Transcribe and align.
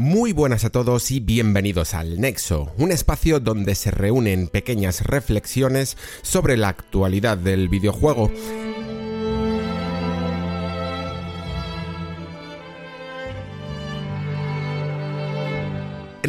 Muy 0.00 0.32
buenas 0.32 0.64
a 0.64 0.70
todos 0.70 1.10
y 1.10 1.20
bienvenidos 1.20 1.92
al 1.92 2.22
Nexo, 2.22 2.72
un 2.78 2.90
espacio 2.90 3.38
donde 3.38 3.74
se 3.74 3.90
reúnen 3.90 4.48
pequeñas 4.48 5.04
reflexiones 5.04 5.98
sobre 6.22 6.56
la 6.56 6.68
actualidad 6.68 7.36
del 7.36 7.68
videojuego. 7.68 8.30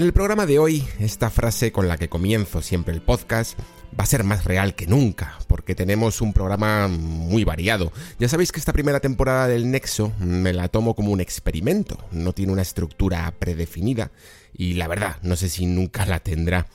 En 0.01 0.07
el 0.07 0.13
programa 0.13 0.47
de 0.47 0.57
hoy, 0.57 0.83
esta 0.97 1.29
frase 1.29 1.71
con 1.71 1.87
la 1.87 1.95
que 1.95 2.09
comienzo 2.09 2.63
siempre 2.63 2.91
el 2.91 3.03
podcast 3.03 3.55
va 3.89 4.03
a 4.03 4.07
ser 4.07 4.23
más 4.23 4.45
real 4.45 4.73
que 4.73 4.87
nunca, 4.87 5.37
porque 5.45 5.75
tenemos 5.75 6.21
un 6.21 6.33
programa 6.33 6.87
muy 6.87 7.43
variado. 7.43 7.93
Ya 8.17 8.27
sabéis 8.27 8.51
que 8.51 8.59
esta 8.59 8.73
primera 8.73 8.99
temporada 8.99 9.47
del 9.47 9.69
Nexo 9.69 10.11
me 10.17 10.53
la 10.53 10.69
tomo 10.69 10.95
como 10.95 11.11
un 11.11 11.21
experimento, 11.21 11.99
no 12.09 12.33
tiene 12.33 12.51
una 12.51 12.63
estructura 12.63 13.31
predefinida 13.37 14.09
y 14.51 14.73
la 14.73 14.87
verdad, 14.87 15.17
no 15.21 15.35
sé 15.35 15.49
si 15.49 15.67
nunca 15.67 16.07
la 16.07 16.19
tendrá, 16.19 16.65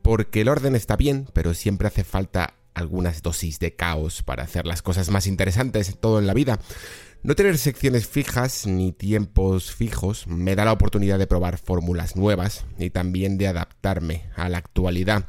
porque 0.00 0.42
el 0.42 0.48
orden 0.48 0.76
está 0.76 0.94
bien, 0.94 1.26
pero 1.32 1.54
siempre 1.54 1.88
hace 1.88 2.04
falta 2.04 2.54
algunas 2.74 3.22
dosis 3.22 3.58
de 3.58 3.74
caos 3.74 4.22
para 4.22 4.44
hacer 4.44 4.66
las 4.66 4.82
cosas 4.82 5.10
más 5.10 5.26
interesantes 5.26 5.96
todo 5.98 6.20
en 6.20 6.28
la 6.28 6.34
vida. 6.34 6.60
No 7.22 7.34
tener 7.34 7.58
secciones 7.58 8.06
fijas 8.06 8.66
ni 8.66 8.92
tiempos 8.92 9.72
fijos 9.72 10.26
me 10.28 10.54
da 10.54 10.64
la 10.64 10.72
oportunidad 10.72 11.18
de 11.18 11.26
probar 11.26 11.58
fórmulas 11.58 12.14
nuevas 12.14 12.64
y 12.78 12.90
también 12.90 13.38
de 13.38 13.48
adaptarme 13.48 14.24
a 14.36 14.48
la 14.48 14.58
actualidad. 14.58 15.26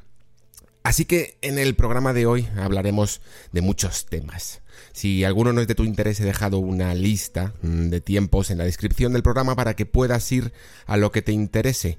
Así 0.84 1.06
que 1.06 1.38
en 1.42 1.58
el 1.58 1.76
programa 1.76 2.14
de 2.14 2.26
hoy 2.26 2.48
hablaremos 2.58 3.22
de 3.52 3.62
muchos 3.62 4.06
temas. 4.06 4.62
Si 4.94 5.24
alguno 5.24 5.52
no 5.52 5.62
es 5.62 5.68
de 5.68 5.76
tu 5.76 5.84
interés 5.84 6.20
he 6.20 6.26
dejado 6.26 6.60
una 6.60 6.94
lista 6.94 7.54
mm, 7.64 7.90
de 7.90 8.02
tiempos 8.02 8.50
en 8.50 8.60
la 8.60 8.64
descripción 8.64 9.12
del 9.12 9.24
programa 9.24 9.56
para 9.56 9.76
que 9.76 9.86
puedas 9.86 10.32
ir 10.32 10.54
a 10.86 10.96
lo 10.96 11.12
que 11.12 11.22
te 11.22 11.32
interese. 11.32 11.98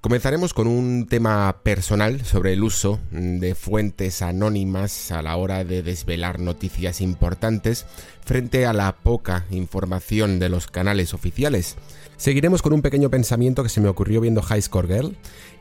Comenzaremos 0.00 0.54
con 0.54 0.68
un 0.68 1.08
tema 1.08 1.56
personal 1.64 2.24
sobre 2.24 2.52
el 2.52 2.62
uso 2.62 3.00
de 3.10 3.56
fuentes 3.56 4.22
anónimas 4.22 5.10
a 5.10 5.22
la 5.22 5.34
hora 5.36 5.64
de 5.64 5.82
desvelar 5.82 6.38
noticias 6.38 7.00
importantes 7.00 7.84
frente 8.24 8.64
a 8.64 8.72
la 8.72 8.94
poca 8.94 9.44
información 9.50 10.38
de 10.38 10.50
los 10.50 10.68
canales 10.68 11.14
oficiales. 11.14 11.74
Seguiremos 12.16 12.62
con 12.62 12.74
un 12.74 12.82
pequeño 12.82 13.10
pensamiento 13.10 13.64
que 13.64 13.68
se 13.68 13.80
me 13.80 13.88
ocurrió 13.88 14.20
viendo 14.20 14.40
High 14.40 14.62
Score 14.62 14.86
Girl 14.86 15.16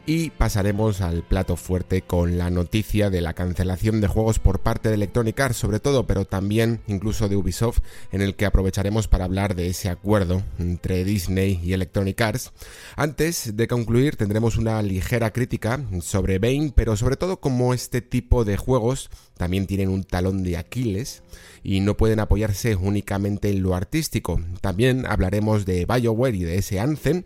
y 0.09 0.29
pasaremos 0.29 1.01
al 1.01 1.21
plato 1.21 1.57
fuerte 1.57 2.01
con 2.01 2.37
la 2.37 2.49
noticia 2.49 3.09
de 3.09 3.19
la 3.19 3.33
cancelación 3.33 3.99
de 3.99 4.07
juegos 4.07 4.39
por 4.39 4.61
parte 4.61 4.87
de 4.87 4.95
Electronic 4.95 5.37
Arts 5.37 5.57
sobre 5.57 5.81
todo, 5.81 6.07
pero 6.07 6.23
también 6.23 6.79
incluso 6.87 7.27
de 7.27 7.35
Ubisoft, 7.35 7.79
en 8.13 8.21
el 8.21 8.35
que 8.35 8.45
aprovecharemos 8.45 9.09
para 9.09 9.25
hablar 9.25 9.53
de 9.53 9.67
ese 9.67 9.89
acuerdo 9.89 10.43
entre 10.59 11.03
Disney 11.03 11.59
y 11.61 11.73
Electronic 11.73 12.21
Arts. 12.21 12.53
Antes 12.95 13.57
de 13.57 13.67
concluir 13.67 14.15
tendremos 14.15 14.55
una 14.55 14.81
ligera 14.81 15.31
crítica 15.33 15.85
sobre 16.01 16.39
Bane, 16.39 16.71
pero 16.73 16.95
sobre 16.95 17.17
todo 17.17 17.41
como 17.41 17.73
este 17.73 18.01
tipo 18.01 18.45
de 18.45 18.55
juegos 18.55 19.09
también 19.35 19.67
tienen 19.67 19.89
un 19.89 20.05
talón 20.05 20.41
de 20.41 20.55
Aquiles 20.55 21.21
y 21.63 21.81
no 21.81 21.97
pueden 21.97 22.21
apoyarse 22.21 22.77
únicamente 22.77 23.49
en 23.49 23.61
lo 23.61 23.75
artístico. 23.75 24.39
También 24.61 25.05
hablaremos 25.05 25.65
de 25.65 25.85
BioWare 25.85 26.37
y 26.37 26.43
de 26.45 26.57
ese 26.59 26.79
Anthem 26.79 27.23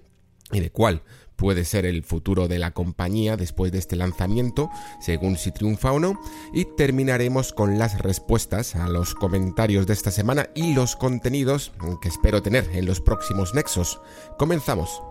y 0.52 0.62
de 0.62 0.72
cuál 0.72 1.04
puede 1.42 1.66
ser 1.66 1.88
el 1.88 2.04
futuro 2.04 2.48
de 2.48 2.60
la 2.60 2.70
compañía 2.70 3.36
después 3.36 3.72
de 3.72 3.80
este 3.80 3.96
lanzamiento, 3.96 4.70
según 5.00 5.38
si 5.38 5.52
triunfa 5.52 5.92
o 5.92 6.00
no, 6.00 6.22
y 6.54 6.66
terminaremos 6.66 7.52
con 7.52 7.80
las 7.80 7.98
respuestas 7.98 8.76
a 8.76 8.88
los 8.88 9.16
comentarios 9.16 9.88
de 9.88 9.94
esta 9.94 10.12
semana 10.12 10.50
y 10.54 10.76
los 10.76 10.96
contenidos 10.96 11.72
que 12.00 12.10
espero 12.10 12.44
tener 12.44 12.70
en 12.74 12.86
los 12.86 13.02
próximos 13.02 13.56
nexos. 13.56 14.00
Comenzamos. 14.38 15.11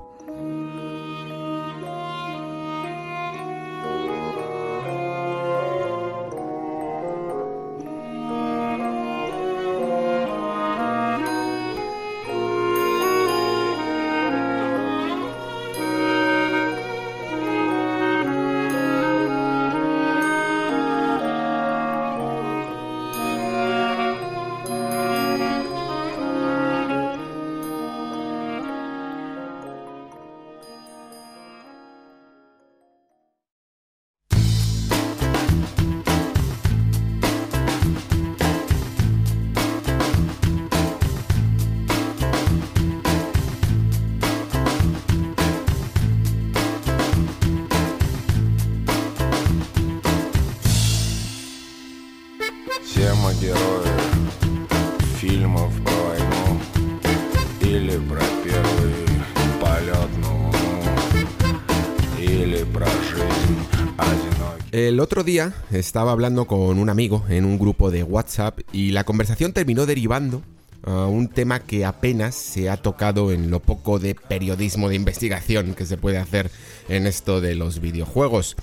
El 64.72 65.00
otro 65.00 65.24
día 65.24 65.52
estaba 65.72 66.12
hablando 66.12 66.46
con 66.46 66.78
un 66.78 66.88
amigo 66.90 67.24
en 67.28 67.44
un 67.44 67.58
grupo 67.58 67.90
de 67.90 68.04
WhatsApp 68.04 68.60
y 68.72 68.92
la 68.92 69.02
conversación 69.02 69.52
terminó 69.52 69.84
derivando 69.84 70.42
a 70.84 71.06
un 71.06 71.26
tema 71.26 71.58
que 71.58 71.84
apenas 71.84 72.36
se 72.36 72.70
ha 72.70 72.76
tocado 72.76 73.32
en 73.32 73.50
lo 73.50 73.58
poco 73.58 73.98
de 73.98 74.14
periodismo 74.14 74.88
de 74.88 74.94
investigación 74.94 75.74
que 75.74 75.86
se 75.86 75.96
puede 75.96 76.18
hacer 76.18 76.52
en 76.88 77.08
esto 77.08 77.40
de 77.40 77.56
los 77.56 77.80
videojuegos. 77.80 78.54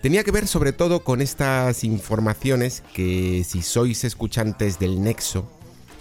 Tenía 0.00 0.24
que 0.24 0.30
ver 0.30 0.46
sobre 0.46 0.72
todo 0.72 1.04
con 1.04 1.20
estas 1.20 1.84
informaciones 1.84 2.82
que 2.94 3.44
si 3.46 3.60
sois 3.60 4.02
escuchantes 4.04 4.78
del 4.78 5.02
Nexo, 5.02 5.46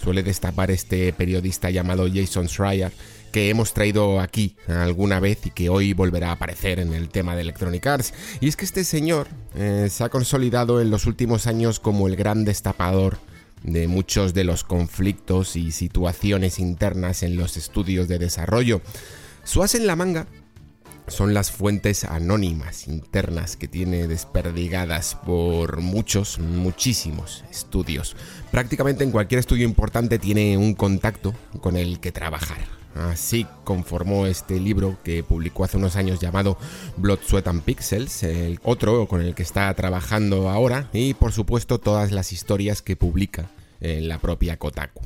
suele 0.02 0.24
destapar 0.24 0.72
este 0.72 1.12
periodista 1.12 1.70
llamado 1.70 2.08
Jason 2.08 2.48
Schreier, 2.48 2.94
que 3.30 3.50
hemos 3.50 3.74
traído 3.74 4.20
aquí 4.20 4.56
alguna 4.68 5.20
vez 5.20 5.46
y 5.46 5.52
que 5.52 5.70
hoy 5.70 5.94
volverá 5.94 6.30
a 6.30 6.34
aparecer 6.34 6.80
en 6.80 6.94
el 6.94 7.10
tema 7.10 7.36
de 7.36 7.42
Electronic 7.42 7.86
Arts. 7.86 8.14
Y 8.40 8.48
es 8.48 8.56
que 8.56 8.66
este 8.66 8.84
señor 8.84 9.28
eh, 9.56 9.88
se 9.90 10.04
ha 10.04 10.10
consolidado 10.10 10.82
en 10.82 10.90
los 10.90 11.06
últimos 11.06 11.48
años 11.48 11.80
como 11.80 12.08
el 12.08 12.16
gran 12.16 12.46
destapador 12.46 13.18
de 13.64 13.88
muchos 13.88 14.34
de 14.34 14.44
los 14.44 14.64
conflictos 14.64 15.56
y 15.56 15.72
situaciones 15.72 16.60
internas 16.60 17.24
en 17.24 17.36
los 17.36 17.58
estudios 17.58 18.08
de 18.08 18.20
desarrollo. 18.20 18.82
Su 19.44 19.64
as 19.64 19.76
en 19.76 19.88
la 19.88 19.96
manga 19.96 20.28
son 21.08 21.34
las 21.34 21.52
fuentes 21.52 22.04
anónimas 22.04 22.88
internas 22.88 23.58
que 23.58 23.68
tiene 23.68 24.08
desperdigadas 24.08 25.16
por 25.16 25.82
muchos, 25.82 26.40
muchísimos 26.40 27.44
estudios. 27.52 28.16
Prácticamente 28.52 29.04
en 29.04 29.12
cualquier 29.12 29.40
estudio 29.40 29.66
importante 29.66 30.20
tiene 30.20 30.58
un 30.58 30.76
contacto 30.76 31.34
con 31.62 31.78
el 31.78 32.00
que 32.00 32.12
trabajar. 32.12 32.79
Así 32.96 33.46
conformó 33.64 34.26
este 34.26 34.60
libro 34.60 34.98
que 35.04 35.24
publicó 35.24 35.64
hace 35.64 35.78
unos 35.78 35.96
años 35.96 36.20
llamado 36.20 36.58
Blood, 36.98 37.20
Sweat 37.26 37.48
and 37.48 37.64
Pixels, 37.64 38.24
el 38.24 38.60
otro 38.64 39.08
con 39.08 39.22
el 39.22 39.36
que 39.36 39.44
está 39.44 39.74
trabajando 39.74 40.50
ahora, 40.50 40.90
y 40.92 41.14
por 41.14 41.32
supuesto 41.32 41.80
todas 41.80 42.12
las 42.12 42.34
historias 42.34 42.82
que 42.82 42.96
publica 42.96 43.52
en 43.80 44.08
la 44.08 44.18
propia 44.18 44.58
Kotaku. 44.58 45.02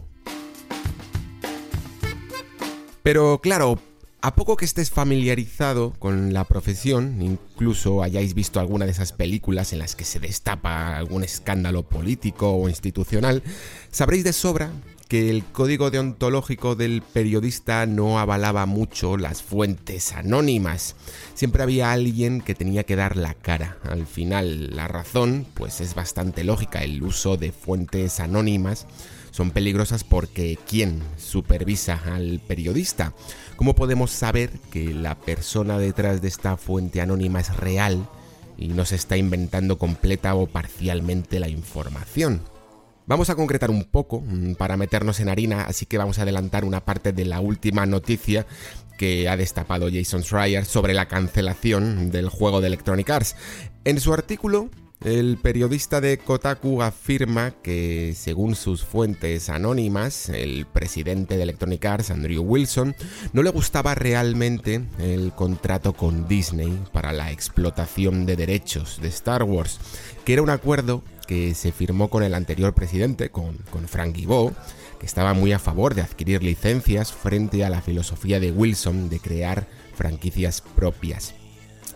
Pero 3.03 3.39
claro, 3.41 3.77
A 4.25 4.36
poco 4.36 4.56
que 4.56 4.63
estés 4.63 4.89
familiarizado 4.89 5.91
con 6.00 6.31
la 6.31 6.45
profesión, 6.45 7.21
incluso 7.21 8.01
hayáis 8.01 8.33
visto 8.33 8.62
alguna 8.62 8.86
de 8.86 8.91
esas 8.91 9.12
películas 9.12 9.74
en 9.74 9.79
las 9.79 9.97
que 9.97 10.06
se 10.06 10.21
destapa 10.21 10.95
algún 10.95 11.25
escándalo 11.25 11.83
político 11.83 12.53
o 12.53 12.69
institucional, 12.69 13.44
sabréis 13.91 14.24
de 14.24 14.31
sobra 14.31 14.71
que 15.13 15.30
el 15.30 15.45
código 15.45 15.92
deontológico 15.92 16.74
del 16.74 17.04
periodista 17.04 17.86
no 17.86 18.18
avalaba 18.18 18.65
mucho 18.65 19.15
las 19.15 19.44
fuentes 19.44 20.12
anónimas. 20.12 20.95
Siempre 21.36 21.62
había 21.62 21.92
alguien 21.92 22.42
que 22.42 22.56
tenía 22.56 22.83
que 22.83 22.95
dar 22.95 23.15
la 23.15 23.36
cara. 23.36 23.77
Al 23.83 24.07
final, 24.07 24.75
la 24.75 24.88
razón, 24.88 25.45
pues 25.54 25.81
es 25.81 25.94
bastante 25.94 26.44
lógica. 26.44 26.83
El 26.83 27.04
uso 27.04 27.38
de 27.38 27.51
fuentes 27.51 28.19
anónimas 28.19 28.88
son 29.30 29.51
peligrosas 29.51 30.04
porque 30.04 30.57
¿quién 30.68 31.04
supervisa 31.18 32.01
al 32.12 32.39
periodista? 32.39 33.13
¿Cómo 33.56 33.75
podemos 33.75 34.10
saber 34.10 34.50
que 34.71 34.95
la 34.95 35.13
persona 35.19 35.77
detrás 35.77 36.24
de 36.24 36.27
esta 36.27 36.57
fuente 36.57 37.01
anónima 37.01 37.39
es 37.39 37.56
real 37.56 38.10
y 38.57 38.69
no 38.69 38.83
se 38.83 38.95
está 38.95 39.15
inventando 39.15 39.77
completa 39.77 40.33
o 40.33 40.48
parcialmente 40.48 41.39
la 41.39 41.50
información? 41.50 42.42
Vamos 43.05 43.29
a 43.29 43.35
concretar 43.35 43.69
un 43.69 43.83
poco 43.83 44.21
mm, 44.21 44.55
para 44.55 44.77
meternos 44.77 45.19
en 45.19 45.29
harina, 45.29 45.63
así 45.63 45.85
que 45.85 45.97
vamos 45.97 46.19
a 46.19 46.23
adelantar 46.23 46.63
una 46.65 46.85
parte 46.85 47.11
de 47.11 47.25
la 47.25 47.41
última 47.41 47.85
noticia 47.85 48.45
que 48.97 49.27
ha 49.27 49.35
destapado 49.35 49.89
Jason 49.91 50.23
Schreier 50.23 50.65
sobre 50.65 50.94
la 50.94 51.07
cancelación 51.07 52.11
del 52.11 52.29
juego 52.29 52.61
de 52.61 52.67
Electronic 52.67 53.09
Arts. 53.09 53.35
En 53.83 54.00
su 54.00 54.13
artículo 54.13 54.69
el 55.03 55.38
periodista 55.38 56.00
de 56.00 56.17
Kotaku 56.17 56.81
afirma 56.81 57.51
que, 57.51 58.13
según 58.15 58.55
sus 58.55 58.85
fuentes 58.85 59.50
anónimas, 59.50 60.29
el 60.29 60.65
presidente 60.65 61.35
de 61.35 61.44
Electronic 61.44 61.83
Arts, 61.83 62.09
Andrew 62.09 62.41
Wilson, 62.41 62.95
no 63.33 63.44
le 63.44 63.50
gustaba 63.50 63.95
realmente 63.95 64.81
el 65.00 65.33
contrato 65.33 65.91
con 65.91 66.25
Disney 66.29 66.81
para 66.94 67.11
la 67.11 67.31
explotación 67.31 68.25
de 68.25 68.38
derechos 68.38 69.01
de 69.01 69.09
Star 69.09 69.44
Wars, 69.44 69.77
que 70.25 70.34
era 70.34 70.42
un 70.42 70.50
acuerdo 70.50 71.04
que 71.28 71.56
se 71.56 71.72
firmó 71.72 72.10
con 72.10 72.24
el 72.24 72.34
anterior 72.34 72.74
presidente, 72.74 73.30
con, 73.30 73.58
con 73.72 73.88
Frank 73.88 74.16
Guibault, 74.16 74.58
que 75.00 75.06
estaba 75.06 75.34
muy 75.34 75.52
a 75.52 75.60
favor 75.60 75.96
de 75.96 76.02
adquirir 76.02 76.44
licencias 76.44 77.12
frente 77.12 77.66
a 77.66 77.70
la 77.70 77.81
filosofía 77.81 78.40
de 78.40 78.52
Wilson 78.52 79.10
de 79.10 79.20
crear 79.20 79.68
franquicias 79.96 80.62
propias. 80.62 81.34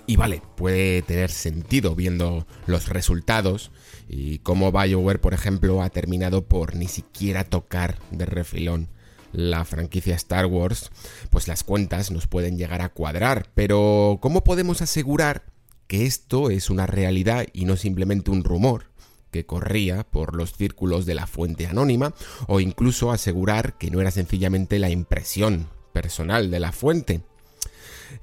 Y 0.06 0.16
vale, 0.16 0.42
puede 0.56 1.02
tener 1.02 1.30
sentido 1.30 1.94
viendo 1.94 2.48
los 2.66 2.88
resultados 2.88 3.72
y 4.08 4.40
cómo 4.40 4.72
BioWare, 4.72 5.20
por 5.20 5.34
ejemplo, 5.34 5.82
ha 5.82 5.90
terminado 5.90 6.48
por 6.48 6.76
ni 6.76 6.88
siquiera 6.88 7.44
tocar 7.44 8.00
de 8.12 8.26
refilón 8.26 8.90
la 9.34 9.66
franquicia 9.66 10.16
Star 10.16 10.46
Wars, 10.46 10.92
pues 11.30 11.50
las 11.50 11.66
cuentas 11.66 12.12
nos 12.12 12.28
pueden 12.28 12.58
llegar 12.58 12.82
a 12.82 12.90
cuadrar. 12.90 13.48
Pero, 13.54 14.20
¿cómo 14.22 14.46
podemos 14.46 14.82
asegurar 14.82 15.44
que 15.88 16.06
esto 16.06 16.50
es 16.50 16.70
una 16.70 16.86
realidad 16.86 17.48
y 17.54 17.66
no 17.66 17.78
simplemente 17.78 18.32
un 18.32 18.44
rumor? 18.44 18.86
que 19.32 19.46
corría 19.46 20.04
por 20.04 20.36
los 20.36 20.54
círculos 20.54 21.06
de 21.06 21.16
la 21.16 21.28
fuente 21.28 21.68
anónima, 21.68 22.14
o 22.48 22.60
incluso 22.60 23.12
asegurar 23.12 23.78
que 23.78 23.92
no 23.92 24.02
era 24.02 24.10
sencillamente 24.12 24.80
la 24.80 24.90
impresión 24.90 25.68
personal 25.94 26.50
de 26.50 26.60
la 26.60 26.72
fuente. 26.72 27.22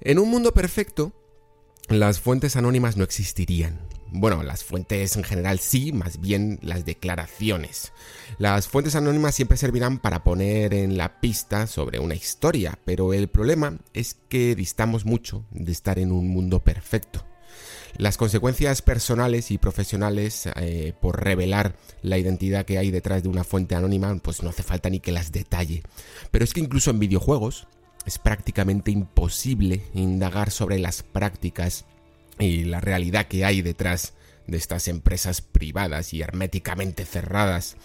En 0.00 0.18
un 0.18 0.30
mundo 0.30 0.52
perfecto, 0.52 1.12
las 1.88 2.20
fuentes 2.20 2.56
anónimas 2.56 2.96
no 2.96 3.04
existirían. 3.04 3.78
Bueno, 4.16 4.44
las 4.44 4.62
fuentes 4.62 5.16
en 5.16 5.24
general 5.24 5.58
sí, 5.58 5.92
más 5.92 6.20
bien 6.20 6.60
las 6.62 6.84
declaraciones. 6.84 7.92
Las 8.38 8.68
fuentes 8.68 8.94
anónimas 8.94 9.34
siempre 9.34 9.56
servirán 9.56 9.98
para 9.98 10.22
poner 10.22 10.72
en 10.72 10.96
la 10.96 11.20
pista 11.20 11.66
sobre 11.66 11.98
una 11.98 12.14
historia, 12.14 12.78
pero 12.84 13.12
el 13.12 13.26
problema 13.26 13.76
es 13.92 14.16
que 14.28 14.54
distamos 14.54 15.04
mucho 15.04 15.44
de 15.50 15.72
estar 15.72 15.98
en 15.98 16.12
un 16.12 16.28
mundo 16.28 16.60
perfecto. 16.60 17.24
Las 17.96 18.16
consecuencias 18.16 18.82
personales 18.82 19.50
y 19.50 19.58
profesionales 19.58 20.48
eh, 20.56 20.92
por 21.00 21.22
revelar 21.22 21.76
la 22.02 22.18
identidad 22.18 22.64
que 22.64 22.78
hay 22.78 22.90
detrás 22.90 23.22
de 23.22 23.28
una 23.28 23.44
fuente 23.44 23.76
anónima, 23.76 24.14
pues 24.16 24.42
no 24.42 24.50
hace 24.50 24.64
falta 24.64 24.90
ni 24.90 24.98
que 24.98 25.12
las 25.12 25.30
detalle. 25.30 25.82
Pero 26.32 26.44
es 26.44 26.52
que 26.52 26.60
incluso 26.60 26.90
en 26.90 26.98
videojuegos, 26.98 27.68
es 28.04 28.18
prácticamente 28.18 28.90
imposible 28.90 29.82
indagar 29.94 30.50
sobre 30.50 30.78
las 30.78 31.02
prácticas 31.02 31.84
y 32.38 32.64
la 32.64 32.80
realidad 32.80 33.26
que 33.28 33.44
hay 33.44 33.62
detrás 33.62 34.14
de 34.46 34.58
estas 34.58 34.88
empresas 34.88 35.40
privadas 35.40 36.12
y 36.12 36.20
herméticamente 36.20 37.04
cerradas. 37.04 37.76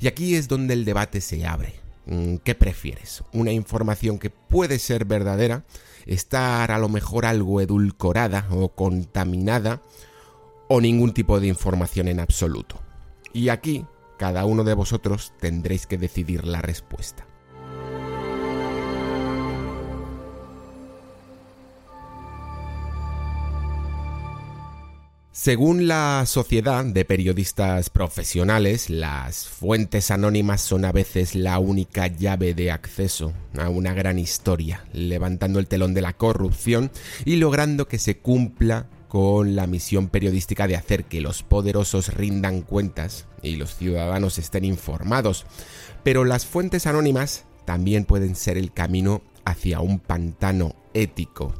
Y 0.00 0.06
aquí 0.06 0.34
es 0.34 0.48
donde 0.48 0.74
el 0.74 0.84
debate 0.84 1.20
se 1.20 1.44
abre. 1.46 1.74
Mm, 2.06 2.36
¿Qué 2.36 2.54
prefieres? 2.54 3.22
¿Una 3.32 3.52
información 3.52 4.18
que 4.18 4.30
puede 4.30 4.78
ser 4.78 5.04
verdadera, 5.04 5.64
estar 6.06 6.70
a 6.70 6.78
lo 6.78 6.88
mejor 6.88 7.26
algo 7.26 7.60
edulcorada 7.60 8.46
o 8.50 8.70
contaminada, 8.70 9.82
o 10.68 10.80
ningún 10.80 11.12
tipo 11.12 11.38
de 11.40 11.48
información 11.48 12.08
en 12.08 12.20
absoluto? 12.20 12.80
Y 13.32 13.50
aquí, 13.50 13.84
cada 14.18 14.46
uno 14.46 14.64
de 14.64 14.74
vosotros 14.74 15.32
tendréis 15.38 15.86
que 15.86 15.98
decidir 15.98 16.46
la 16.46 16.62
respuesta. 16.62 17.25
Según 25.38 25.86
la 25.86 26.24
Sociedad 26.24 26.82
de 26.82 27.04
Periodistas 27.04 27.90
Profesionales, 27.90 28.88
las 28.88 29.46
fuentes 29.46 30.10
anónimas 30.10 30.62
son 30.62 30.86
a 30.86 30.92
veces 30.92 31.34
la 31.34 31.58
única 31.58 32.06
llave 32.06 32.54
de 32.54 32.70
acceso 32.70 33.34
a 33.58 33.68
una 33.68 33.92
gran 33.92 34.18
historia, 34.18 34.86
levantando 34.94 35.58
el 35.58 35.66
telón 35.66 35.92
de 35.92 36.00
la 36.00 36.14
corrupción 36.14 36.90
y 37.26 37.36
logrando 37.36 37.86
que 37.86 37.98
se 37.98 38.16
cumpla 38.16 38.86
con 39.08 39.54
la 39.56 39.66
misión 39.66 40.08
periodística 40.08 40.66
de 40.66 40.76
hacer 40.76 41.04
que 41.04 41.20
los 41.20 41.42
poderosos 41.42 42.14
rindan 42.14 42.62
cuentas 42.62 43.26
y 43.42 43.56
los 43.56 43.76
ciudadanos 43.76 44.38
estén 44.38 44.64
informados. 44.64 45.44
Pero 46.02 46.24
las 46.24 46.46
fuentes 46.46 46.86
anónimas 46.86 47.44
también 47.66 48.06
pueden 48.06 48.36
ser 48.36 48.56
el 48.56 48.72
camino 48.72 49.20
hacia 49.44 49.80
un 49.80 49.98
pantano 49.98 50.74
ético. 50.96 51.54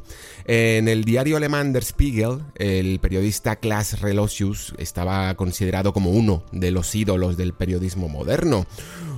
En 0.45 0.87
el 0.87 1.03
diario 1.03 1.37
alemán 1.37 1.73
Der 1.73 1.83
Spiegel, 1.83 2.39
el 2.55 2.99
periodista 2.99 3.57
Klaas 3.57 3.99
Relosius 3.99 4.73
estaba 4.77 5.33
considerado 5.35 5.91
como 5.93 6.11
uno 6.11 6.43
de 6.51 6.71
los 6.71 6.95
ídolos 6.95 7.35
del 7.35 7.53
periodismo 7.53 8.07
moderno. 8.07 8.65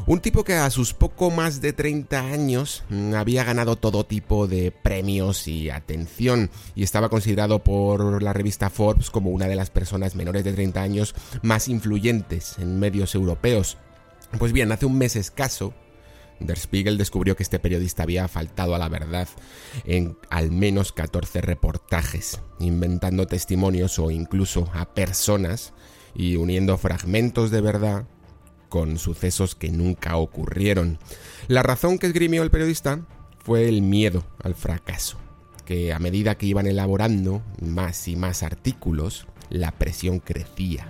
Un 0.08 0.22
tipo 0.22 0.44
que 0.44 0.56
a 0.56 0.72
sus 0.72 0.96
poco 0.96 1.30
más 1.30 1.62
de 1.62 1.72
30 1.72 2.20
años 2.20 2.84
mm, 2.90 3.14
había 3.14 3.44
ganado 3.44 3.76
todo 3.76 4.08
tipo 4.08 4.48
de 4.48 4.72
premios 4.72 5.48
y 5.48 5.70
atención 5.70 6.50
y 6.74 6.82
estaba 6.82 7.10
considerado 7.10 7.60
por 7.60 8.24
la 8.24 8.34
revista 8.34 8.72
Forbes 8.72 9.12
como 9.12 9.30
una 9.30 9.48
de 9.48 9.56
las 9.56 9.70
personas 9.70 10.16
menores 10.16 10.44
de 10.44 10.54
30 10.54 10.82
años 10.82 11.14
más 11.44 11.68
influyentes 11.68 12.58
en 12.58 12.80
medios 12.80 13.14
europeos. 13.14 13.78
Pues 14.40 14.52
bien, 14.52 14.72
hace 14.72 14.88
un 14.88 14.98
mes 14.98 15.16
escaso, 15.16 15.76
Der 16.40 16.58
Spiegel 16.58 16.98
descubrió 16.98 17.36
que 17.36 17.44
este 17.44 17.60
periodista 17.60 18.04
había 18.04 18.28
faltado 18.28 18.76
a 18.76 18.80
la 18.80 18.90
verdad 18.90 19.28
en 19.86 20.18
al 20.30 20.52
menos 20.52 20.92
14 20.92 21.42
reportajes, 21.42 22.40
inventando 22.60 23.28
testimonios 23.28 24.00
o 24.00 24.10
incluso 24.12 24.70
a 24.74 24.94
personas 24.94 25.74
y 26.16 26.38
uniendo 26.38 26.78
fragmentos 26.78 27.52
de 27.52 27.62
verdad 27.62 28.06
con 28.70 28.98
sucesos 28.98 29.56
que 29.56 29.70
nunca 29.70 30.16
ocurrieron. 30.18 31.00
La 31.48 31.64
razón 31.64 31.98
que 31.98 32.08
esgrimió 32.08 32.44
el 32.44 32.52
periodista 32.52 33.02
fue 33.44 33.68
el 33.68 33.82
miedo 33.82 34.24
al 34.42 34.56
fracaso, 34.56 35.18
que 35.66 35.92
a 35.92 36.00
medida 36.00 36.36
que 36.36 36.46
iban 36.46 36.68
elaborando 36.68 37.42
más 37.62 38.08
y 38.08 38.16
más 38.16 38.44
artículos, 38.44 39.28
la 39.50 39.72
presión 39.72 40.20
crecía. 40.20 40.88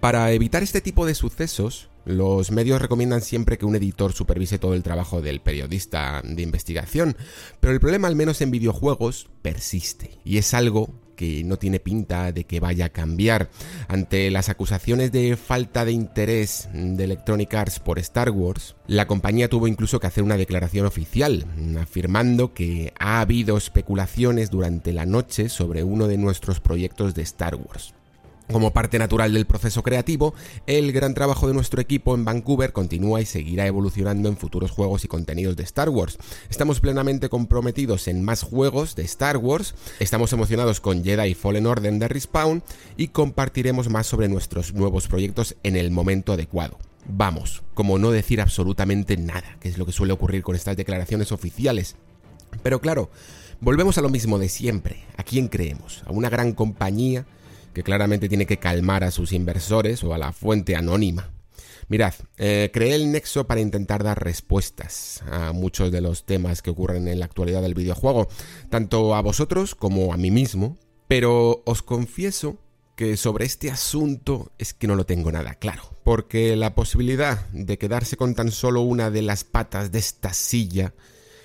Para 0.00 0.32
evitar 0.32 0.64
este 0.64 0.80
tipo 0.80 1.06
de 1.06 1.14
sucesos, 1.14 1.88
los 2.04 2.50
medios 2.50 2.80
recomiendan 2.80 3.20
siempre 3.20 3.58
que 3.58 3.66
un 3.66 3.76
editor 3.76 4.12
supervise 4.12 4.58
todo 4.58 4.74
el 4.74 4.82
trabajo 4.82 5.22
del 5.22 5.40
periodista 5.40 6.22
de 6.24 6.42
investigación, 6.42 7.16
pero 7.60 7.72
el 7.72 7.80
problema, 7.80 8.08
al 8.08 8.16
menos 8.16 8.40
en 8.40 8.50
videojuegos, 8.50 9.28
persiste, 9.42 10.18
y 10.24 10.38
es 10.38 10.54
algo 10.54 10.90
que 11.16 11.44
no 11.44 11.56
tiene 11.56 11.78
pinta 11.78 12.32
de 12.32 12.44
que 12.44 12.58
vaya 12.58 12.86
a 12.86 12.88
cambiar. 12.88 13.50
Ante 13.86 14.30
las 14.30 14.48
acusaciones 14.48 15.12
de 15.12 15.36
falta 15.36 15.84
de 15.84 15.92
interés 15.92 16.68
de 16.72 17.04
Electronic 17.04 17.54
Arts 17.54 17.78
por 17.78 17.98
Star 17.98 18.30
Wars, 18.30 18.74
la 18.86 19.06
compañía 19.06 19.48
tuvo 19.48 19.68
incluso 19.68 20.00
que 20.00 20.06
hacer 20.06 20.24
una 20.24 20.36
declaración 20.36 20.86
oficial, 20.86 21.46
afirmando 21.80 22.54
que 22.54 22.92
ha 22.98 23.20
habido 23.20 23.56
especulaciones 23.56 24.50
durante 24.50 24.92
la 24.92 25.06
noche 25.06 25.48
sobre 25.48 25.84
uno 25.84 26.08
de 26.08 26.18
nuestros 26.18 26.60
proyectos 26.60 27.14
de 27.14 27.22
Star 27.22 27.54
Wars. 27.54 27.94
Como 28.50 28.72
parte 28.72 28.98
natural 28.98 29.32
del 29.32 29.46
proceso 29.46 29.82
creativo, 29.82 30.34
el 30.66 30.92
gran 30.92 31.14
trabajo 31.14 31.48
de 31.48 31.54
nuestro 31.54 31.80
equipo 31.80 32.14
en 32.14 32.24
Vancouver 32.24 32.72
continúa 32.72 33.20
y 33.20 33.26
seguirá 33.26 33.66
evolucionando 33.66 34.28
en 34.28 34.36
futuros 34.36 34.72
juegos 34.72 35.04
y 35.04 35.08
contenidos 35.08 35.56
de 35.56 35.62
Star 35.62 35.88
Wars. 35.88 36.18
Estamos 36.50 36.80
plenamente 36.80 37.28
comprometidos 37.28 38.08
en 38.08 38.22
más 38.22 38.42
juegos 38.42 38.94
de 38.94 39.04
Star 39.04 39.38
Wars, 39.38 39.74
estamos 40.00 40.32
emocionados 40.32 40.80
con 40.80 41.04
Jedi 41.04 41.34
Fallen 41.34 41.66
Order 41.66 41.92
de 41.94 42.08
Respawn 42.08 42.62
y 42.96 43.08
compartiremos 43.08 43.88
más 43.88 44.06
sobre 44.06 44.28
nuestros 44.28 44.74
nuevos 44.74 45.08
proyectos 45.08 45.56
en 45.62 45.76
el 45.76 45.90
momento 45.90 46.32
adecuado. 46.32 46.78
Vamos, 47.06 47.62
como 47.74 47.98
no 47.98 48.10
decir 48.10 48.40
absolutamente 48.40 49.16
nada, 49.16 49.56
que 49.60 49.68
es 49.68 49.78
lo 49.78 49.86
que 49.86 49.92
suele 49.92 50.12
ocurrir 50.12 50.42
con 50.42 50.56
estas 50.56 50.76
declaraciones 50.76 51.32
oficiales. 51.32 51.96
Pero 52.62 52.80
claro, 52.80 53.10
volvemos 53.60 53.98
a 53.98 54.02
lo 54.02 54.08
mismo 54.08 54.38
de 54.38 54.48
siempre. 54.48 55.04
¿A 55.16 55.22
quién 55.22 55.48
creemos? 55.48 56.02
¿A 56.06 56.12
una 56.12 56.28
gran 56.28 56.52
compañía 56.52 57.24
que 57.72 57.82
claramente 57.82 58.28
tiene 58.28 58.46
que 58.46 58.58
calmar 58.58 59.04
a 59.04 59.10
sus 59.10 59.32
inversores 59.32 60.04
o 60.04 60.14
a 60.14 60.18
la 60.18 60.32
fuente 60.32 60.76
anónima? 60.76 61.30
Mirad, 61.88 62.14
eh, 62.38 62.70
creé 62.72 62.94
el 62.94 63.12
Nexo 63.12 63.46
para 63.46 63.60
intentar 63.60 64.02
dar 64.02 64.22
respuestas 64.22 65.22
a 65.30 65.52
muchos 65.52 65.90
de 65.92 66.00
los 66.00 66.24
temas 66.24 66.62
que 66.62 66.70
ocurren 66.70 67.08
en 67.08 67.18
la 67.18 67.26
actualidad 67.26 67.62
del 67.62 67.74
videojuego, 67.74 68.28
tanto 68.70 69.14
a 69.14 69.20
vosotros 69.20 69.74
como 69.74 70.12
a 70.12 70.16
mí 70.16 70.30
mismo, 70.30 70.78
pero 71.08 71.62
os 71.66 71.82
confieso 71.82 72.58
que 72.96 73.16
sobre 73.16 73.44
este 73.44 73.70
asunto 73.70 74.52
es 74.58 74.74
que 74.74 74.86
no 74.86 74.94
lo 74.94 75.06
tengo 75.06 75.32
nada 75.32 75.54
claro, 75.54 75.82
porque 76.04 76.56
la 76.56 76.74
posibilidad 76.74 77.46
de 77.50 77.78
quedarse 77.78 78.16
con 78.16 78.34
tan 78.34 78.52
solo 78.52 78.82
una 78.82 79.10
de 79.10 79.22
las 79.22 79.44
patas 79.44 79.92
de 79.92 79.98
esta 79.98 80.32
silla 80.32 80.94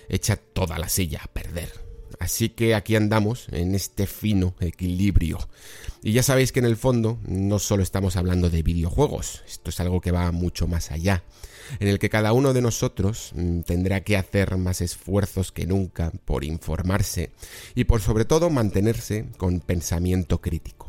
echa 0.09 0.37
toda 0.37 0.77
la 0.77 0.89
silla 0.89 1.21
a 1.23 1.27
perder. 1.27 1.86
Así 2.19 2.49
que 2.49 2.73
aquí 2.73 2.95
andamos 2.95 3.47
en 3.51 3.75
este 3.75 4.07
fino 4.07 4.55
equilibrio. 4.59 5.37
Y 6.01 6.13
ya 6.13 6.23
sabéis 6.23 6.51
que 6.51 6.59
en 6.59 6.65
el 6.65 6.77
fondo 6.77 7.19
no 7.27 7.59
solo 7.59 7.83
estamos 7.83 8.15
hablando 8.15 8.49
de 8.49 8.63
videojuegos, 8.63 9.43
esto 9.47 9.69
es 9.69 9.79
algo 9.79 10.01
que 10.01 10.11
va 10.11 10.31
mucho 10.31 10.67
más 10.67 10.91
allá, 10.91 11.23
en 11.79 11.87
el 11.87 11.99
que 11.99 12.09
cada 12.09 12.33
uno 12.33 12.53
de 12.53 12.61
nosotros 12.61 13.31
mm, 13.35 13.61
tendrá 13.61 14.01
que 14.01 14.17
hacer 14.17 14.57
más 14.57 14.81
esfuerzos 14.81 15.51
que 15.51 15.67
nunca 15.67 16.11
por 16.25 16.43
informarse 16.43 17.31
y 17.75 17.83
por 17.83 18.01
sobre 18.01 18.25
todo 18.25 18.49
mantenerse 18.49 19.25
con 19.37 19.59
pensamiento 19.59 20.41
crítico. 20.41 20.86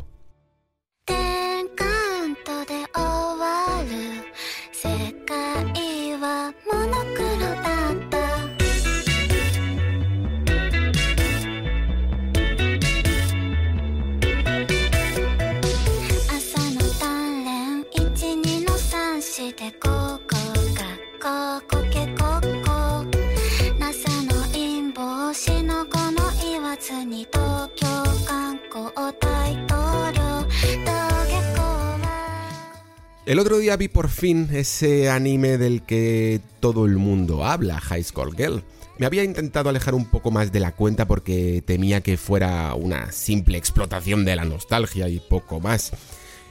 El 33.28 33.38
otro 33.40 33.58
día 33.58 33.76
vi 33.76 33.88
por 33.88 34.08
fin 34.08 34.48
ese 34.54 35.10
anime 35.10 35.58
del 35.58 35.82
que 35.82 36.40
todo 36.60 36.86
el 36.86 36.96
mundo 36.96 37.44
habla, 37.44 37.78
High 37.78 38.02
School 38.04 38.34
Girl. 38.34 38.64
Me 38.96 39.04
había 39.04 39.22
intentado 39.22 39.68
alejar 39.68 39.94
un 39.94 40.06
poco 40.06 40.30
más 40.30 40.50
de 40.50 40.60
la 40.60 40.72
cuenta 40.72 41.06
porque 41.06 41.62
temía 41.62 42.00
que 42.00 42.16
fuera 42.16 42.72
una 42.72 43.12
simple 43.12 43.58
explotación 43.58 44.24
de 44.24 44.34
la 44.34 44.46
nostalgia 44.46 45.10
y 45.10 45.20
poco 45.20 45.60
más. 45.60 45.92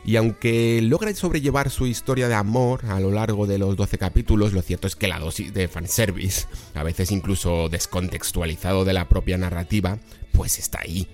Y 0.05 0.17
aunque 0.17 0.79
logra 0.83 1.11
sobrellevar 1.15 1.71
su 1.71 1.87
historia 1.87 2.27
de 2.27 2.35
amor 2.35 2.85
a 2.85 2.99
lo 2.99 3.09
largo 3.09 3.47
de 3.47 3.57
los 3.57 3.75
12 3.75 3.97
capítulos, 3.97 4.53
lo 4.53 4.61
cierto 4.61 4.85
es 4.85 4.95
que 4.95 5.07
la 5.07 5.17
dosis 5.17 5.51
de 5.55 5.67
fanservice, 5.67 6.45
a 6.75 6.83
veces 6.83 7.11
incluso 7.11 7.69
descontextualizado 7.69 8.85
de 8.85 8.93
la 8.93 9.09
propia 9.09 9.39
narrativa, 9.39 9.97
pues 10.31 10.59
está 10.59 10.81
ahí. 10.81 11.07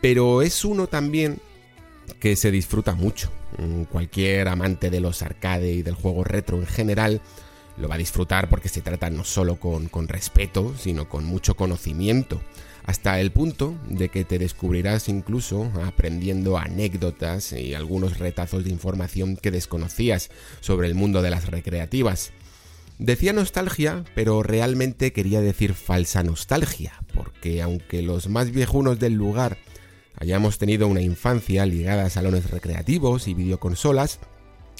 Pero 0.00 0.42
es 0.42 0.64
uno 0.64 0.88
también 0.88 1.38
que 2.18 2.34
se 2.34 2.50
disfruta 2.50 2.96
mucho. 2.96 3.30
Mm, 3.58 3.84
cualquier 3.84 4.48
amante 4.48 4.90
de 4.90 5.00
los 5.00 5.22
arcade 5.22 5.72
y 5.72 5.82
del 5.82 5.94
juego 5.94 6.24
retro 6.24 6.58
en 6.58 6.66
general 6.66 7.20
lo 7.76 7.88
va 7.88 7.94
a 7.94 7.98
disfrutar 7.98 8.48
porque 8.48 8.68
se 8.68 8.82
trata 8.82 9.10
no 9.10 9.24
solo 9.24 9.56
con, 9.56 9.88
con, 9.88 10.08
respeto, 10.08 10.74
sino 10.78 11.08
con 11.08 11.24
mucho 11.24 11.54
conocimiento, 11.56 12.40
hasta 12.84 13.20
el 13.20 13.32
punto 13.32 13.74
de 13.88 14.08
que 14.08 14.24
te 14.24 14.38
descubrirás 14.38 15.08
incluso 15.08 15.70
aprendiendo 15.84 16.58
anécdotas 16.58 17.52
y 17.52 17.74
algunos 17.74 18.18
retazos 18.18 18.64
de 18.64 18.70
información 18.70 19.36
que 19.36 19.50
desconocías 19.50 20.30
sobre 20.60 20.88
el 20.88 20.94
mundo 20.94 21.22
de 21.22 21.30
las 21.30 21.46
recreativas. 21.46 22.32
Decía 22.98 23.32
nostalgia, 23.32 24.04
pero 24.14 24.42
realmente 24.42 25.14
quería 25.14 25.40
decir 25.40 25.72
falsa 25.72 26.22
nostalgia, 26.22 26.92
porque 27.14 27.62
aunque 27.62 28.02
los 28.02 28.28
más 28.28 28.50
viejunos 28.50 28.98
del 28.98 29.14
lugar 29.14 29.56
hayamos 30.16 30.58
tenido 30.58 30.86
una 30.88 31.00
infancia 31.00 31.66
ligada 31.66 32.04
a 32.04 32.10
salones 32.10 32.50
recreativos 32.50 33.28
y 33.28 33.34
videoconsolas, 33.34 34.20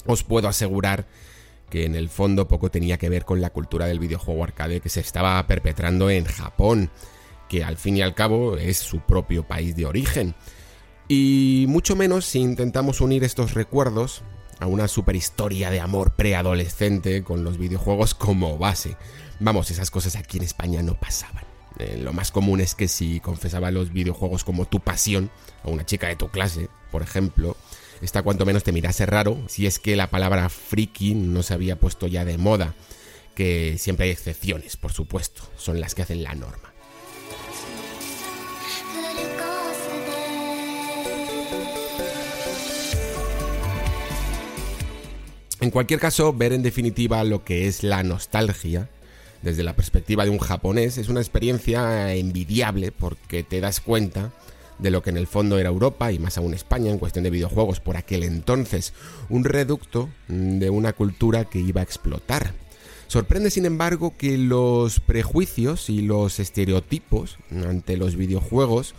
os 0.05 0.23
puedo 0.23 0.47
asegurar 0.47 1.07
que 1.69 1.85
en 1.85 1.95
el 1.95 2.09
fondo 2.09 2.47
poco 2.47 2.69
tenía 2.69 2.97
que 2.97 3.09
ver 3.09 3.25
con 3.25 3.41
la 3.41 3.49
cultura 3.49 3.85
del 3.85 3.99
videojuego 3.99 4.43
arcade 4.43 4.81
que 4.81 4.89
se 4.89 4.99
estaba 4.99 5.45
perpetrando 5.47 6.09
en 6.09 6.25
Japón, 6.25 6.91
que 7.47 7.63
al 7.63 7.77
fin 7.77 7.97
y 7.97 8.01
al 8.01 8.13
cabo 8.13 8.57
es 8.57 8.77
su 8.77 8.99
propio 8.99 9.47
país 9.47 9.75
de 9.75 9.85
origen. 9.85 10.35
Y 11.07 11.65
mucho 11.67 11.95
menos 11.95 12.25
si 12.25 12.39
intentamos 12.39 13.01
unir 13.01 13.23
estos 13.23 13.53
recuerdos 13.53 14.23
a 14.59 14.67
una 14.67 14.87
superhistoria 14.87 15.71
de 15.71 15.79
amor 15.79 16.15
preadolescente 16.15 17.23
con 17.23 17.43
los 17.43 17.57
videojuegos 17.57 18.13
como 18.13 18.57
base. 18.57 18.95
Vamos, 19.39 19.71
esas 19.71 19.89
cosas 19.89 20.15
aquí 20.15 20.37
en 20.37 20.43
España 20.43 20.83
no 20.83 20.93
pasaban. 20.93 21.50
Eh, 21.79 21.99
lo 22.01 22.13
más 22.13 22.31
común 22.31 22.61
es 22.61 22.75
que 22.75 22.87
si 22.87 23.19
confesaba 23.19 23.71
los 23.71 23.93
videojuegos 23.93 24.43
como 24.43 24.65
tu 24.65 24.79
pasión, 24.79 25.29
a 25.63 25.69
una 25.69 25.85
chica 25.85 26.07
de 26.07 26.15
tu 26.15 26.29
clase, 26.29 26.69
por 26.91 27.01
ejemplo, 27.01 27.55
esta 28.01 28.23
cuanto 28.23 28.45
menos 28.45 28.63
te 28.63 28.71
mirase 28.71 29.05
raro 29.05 29.37
si 29.47 29.67
es 29.67 29.79
que 29.79 29.95
la 29.95 30.09
palabra 30.09 30.49
friki 30.49 31.15
no 31.15 31.43
se 31.43 31.53
había 31.53 31.79
puesto 31.79 32.07
ya 32.07 32.25
de 32.25 32.37
moda, 32.37 32.75
que 33.35 33.77
siempre 33.77 34.05
hay 34.05 34.11
excepciones, 34.11 34.75
por 34.75 34.91
supuesto, 34.91 35.43
son 35.55 35.79
las 35.79 35.95
que 35.95 36.01
hacen 36.01 36.23
la 36.23 36.35
norma. 36.35 36.73
En 45.61 45.69
cualquier 45.69 45.99
caso, 45.99 46.33
ver 46.33 46.53
en 46.53 46.63
definitiva 46.63 47.23
lo 47.23 47.43
que 47.43 47.67
es 47.67 47.83
la 47.83 48.01
nostalgia 48.01 48.89
desde 49.41 49.63
la 49.63 49.75
perspectiva 49.75 50.23
de 50.23 50.29
un 50.29 50.39
japonés 50.39 50.97
es 50.97 51.09
una 51.09 51.19
experiencia 51.19 52.13
envidiable 52.13 52.91
porque 52.91 53.43
te 53.43 53.61
das 53.61 53.79
cuenta 53.79 54.31
de 54.79 54.91
lo 54.91 55.03
que 55.03 55.11
en 55.11 55.17
el 55.17 55.27
fondo 55.27 55.59
era 55.59 55.69
Europa 55.69 56.11
y 56.11 56.19
más 56.19 56.37
aún 56.37 56.53
España 56.53 56.91
en 56.91 56.97
cuestión 56.97 57.23
de 57.23 57.29
videojuegos 57.29 57.79
por 57.79 57.97
aquel 57.97 58.23
entonces, 58.23 58.93
un 59.29 59.43
reducto 59.43 60.09
de 60.27 60.69
una 60.69 60.93
cultura 60.93 61.45
que 61.45 61.59
iba 61.59 61.81
a 61.81 61.83
explotar. 61.83 62.53
Sorprende 63.07 63.51
sin 63.51 63.65
embargo 63.65 64.15
que 64.17 64.37
los 64.37 64.99
prejuicios 64.99 65.89
y 65.89 66.01
los 66.01 66.39
estereotipos 66.39 67.37
ante 67.51 67.97
los 67.97 68.15
videojuegos 68.15 68.95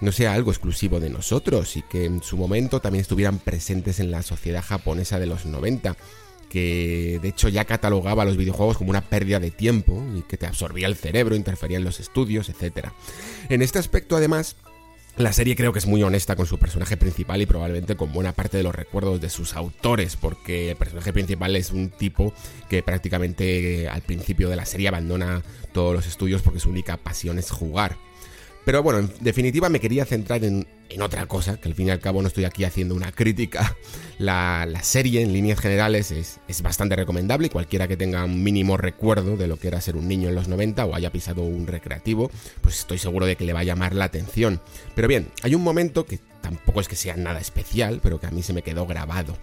no 0.00 0.12
sea 0.12 0.32
algo 0.32 0.50
exclusivo 0.50 0.98
de 0.98 1.10
nosotros 1.10 1.76
y 1.76 1.82
que 1.82 2.06
en 2.06 2.22
su 2.22 2.36
momento 2.36 2.80
también 2.80 3.02
estuvieran 3.02 3.38
presentes 3.38 4.00
en 4.00 4.10
la 4.10 4.22
sociedad 4.22 4.64
japonesa 4.64 5.18
de 5.18 5.26
los 5.26 5.44
90 5.44 5.96
que 6.50 7.20
de 7.22 7.28
hecho 7.28 7.48
ya 7.48 7.64
catalogaba 7.64 8.26
los 8.26 8.36
videojuegos 8.36 8.76
como 8.76 8.90
una 8.90 9.00
pérdida 9.00 9.40
de 9.40 9.50
tiempo 9.50 10.04
y 10.14 10.22
que 10.22 10.36
te 10.36 10.46
absorbía 10.46 10.88
el 10.88 10.96
cerebro, 10.96 11.36
interfería 11.36 11.78
en 11.78 11.84
los 11.84 12.00
estudios, 12.00 12.50
etc. 12.50 12.88
En 13.48 13.62
este 13.62 13.78
aspecto, 13.78 14.16
además, 14.16 14.56
la 15.16 15.32
serie 15.32 15.54
creo 15.54 15.72
que 15.72 15.78
es 15.78 15.86
muy 15.86 16.02
honesta 16.02 16.34
con 16.34 16.46
su 16.46 16.58
personaje 16.58 16.96
principal 16.96 17.40
y 17.40 17.46
probablemente 17.46 17.96
con 17.96 18.12
buena 18.12 18.32
parte 18.32 18.56
de 18.56 18.62
los 18.62 18.74
recuerdos 18.74 19.20
de 19.20 19.30
sus 19.30 19.54
autores, 19.54 20.16
porque 20.16 20.70
el 20.70 20.76
personaje 20.76 21.12
principal 21.12 21.54
es 21.56 21.70
un 21.70 21.90
tipo 21.90 22.34
que 22.68 22.82
prácticamente 22.82 23.88
al 23.88 24.02
principio 24.02 24.48
de 24.48 24.56
la 24.56 24.66
serie 24.66 24.88
abandona 24.88 25.42
todos 25.72 25.94
los 25.94 26.06
estudios 26.06 26.42
porque 26.42 26.60
su 26.60 26.68
única 26.68 26.96
pasión 26.96 27.38
es 27.38 27.50
jugar. 27.50 27.96
Pero 28.70 28.84
bueno, 28.84 29.00
en 29.00 29.10
definitiva 29.18 29.68
me 29.68 29.80
quería 29.80 30.04
centrar 30.04 30.44
en, 30.44 30.64
otra 31.00 31.26
cosa, 31.26 31.56
que 31.56 31.68
al 31.68 31.74
fin 31.74 31.88
y 31.88 31.90
al 31.90 31.98
cabo 31.98 32.22
no 32.22 32.28
estoy 32.28 32.44
aquí 32.44 32.62
haciendo 32.62 32.94
una 32.94 33.10
crítica. 33.10 33.76
La, 34.18 34.64
serie, 34.84 35.22
en 35.22 35.32
líneas 35.32 35.58
generales, 35.58 36.12
es, 36.12 36.38
es, 36.46 36.62
bastante 36.62 36.94
recomendable 36.94 37.48
y 37.48 37.50
cualquiera 37.50 37.88
que 37.88 37.96
tenga 37.96 38.24
un 38.24 38.44
mínimo 38.44 38.76
recuerdo 38.76 39.36
de 39.36 39.48
lo 39.48 39.56
que 39.56 39.66
era 39.66 39.80
ser 39.80 39.96
un 39.96 40.06
niño 40.06 40.28
en 40.28 40.36
los 40.36 40.46
90 40.46 40.84
o 40.84 40.94
haya 40.94 41.10
pisado 41.10 41.42
un 41.42 41.66
recreativo, 41.66 42.30
pues 42.60 42.78
estoy 42.78 42.98
seguro 42.98 43.26
de 43.26 43.34
que 43.34 43.44
le 43.44 43.52
va 43.52 43.58
a 43.58 43.64
llamar 43.64 43.92
la 43.92 44.04
atención. 44.04 44.60
Pero 44.94 45.08
bien, 45.08 45.26
hay 45.42 45.56
un 45.56 45.64
momento 45.64 46.06
que 46.06 46.20
tampoco 46.40 46.80
es 46.80 46.86
que 46.86 46.94
sea 46.94 47.16
nada 47.16 47.40
especial, 47.40 47.98
pero 48.00 48.20
que 48.20 48.28
a 48.28 48.30
mí 48.30 48.44
se 48.44 48.52
me 48.52 48.62
quedó 48.62 48.86
grabado. 48.86 49.36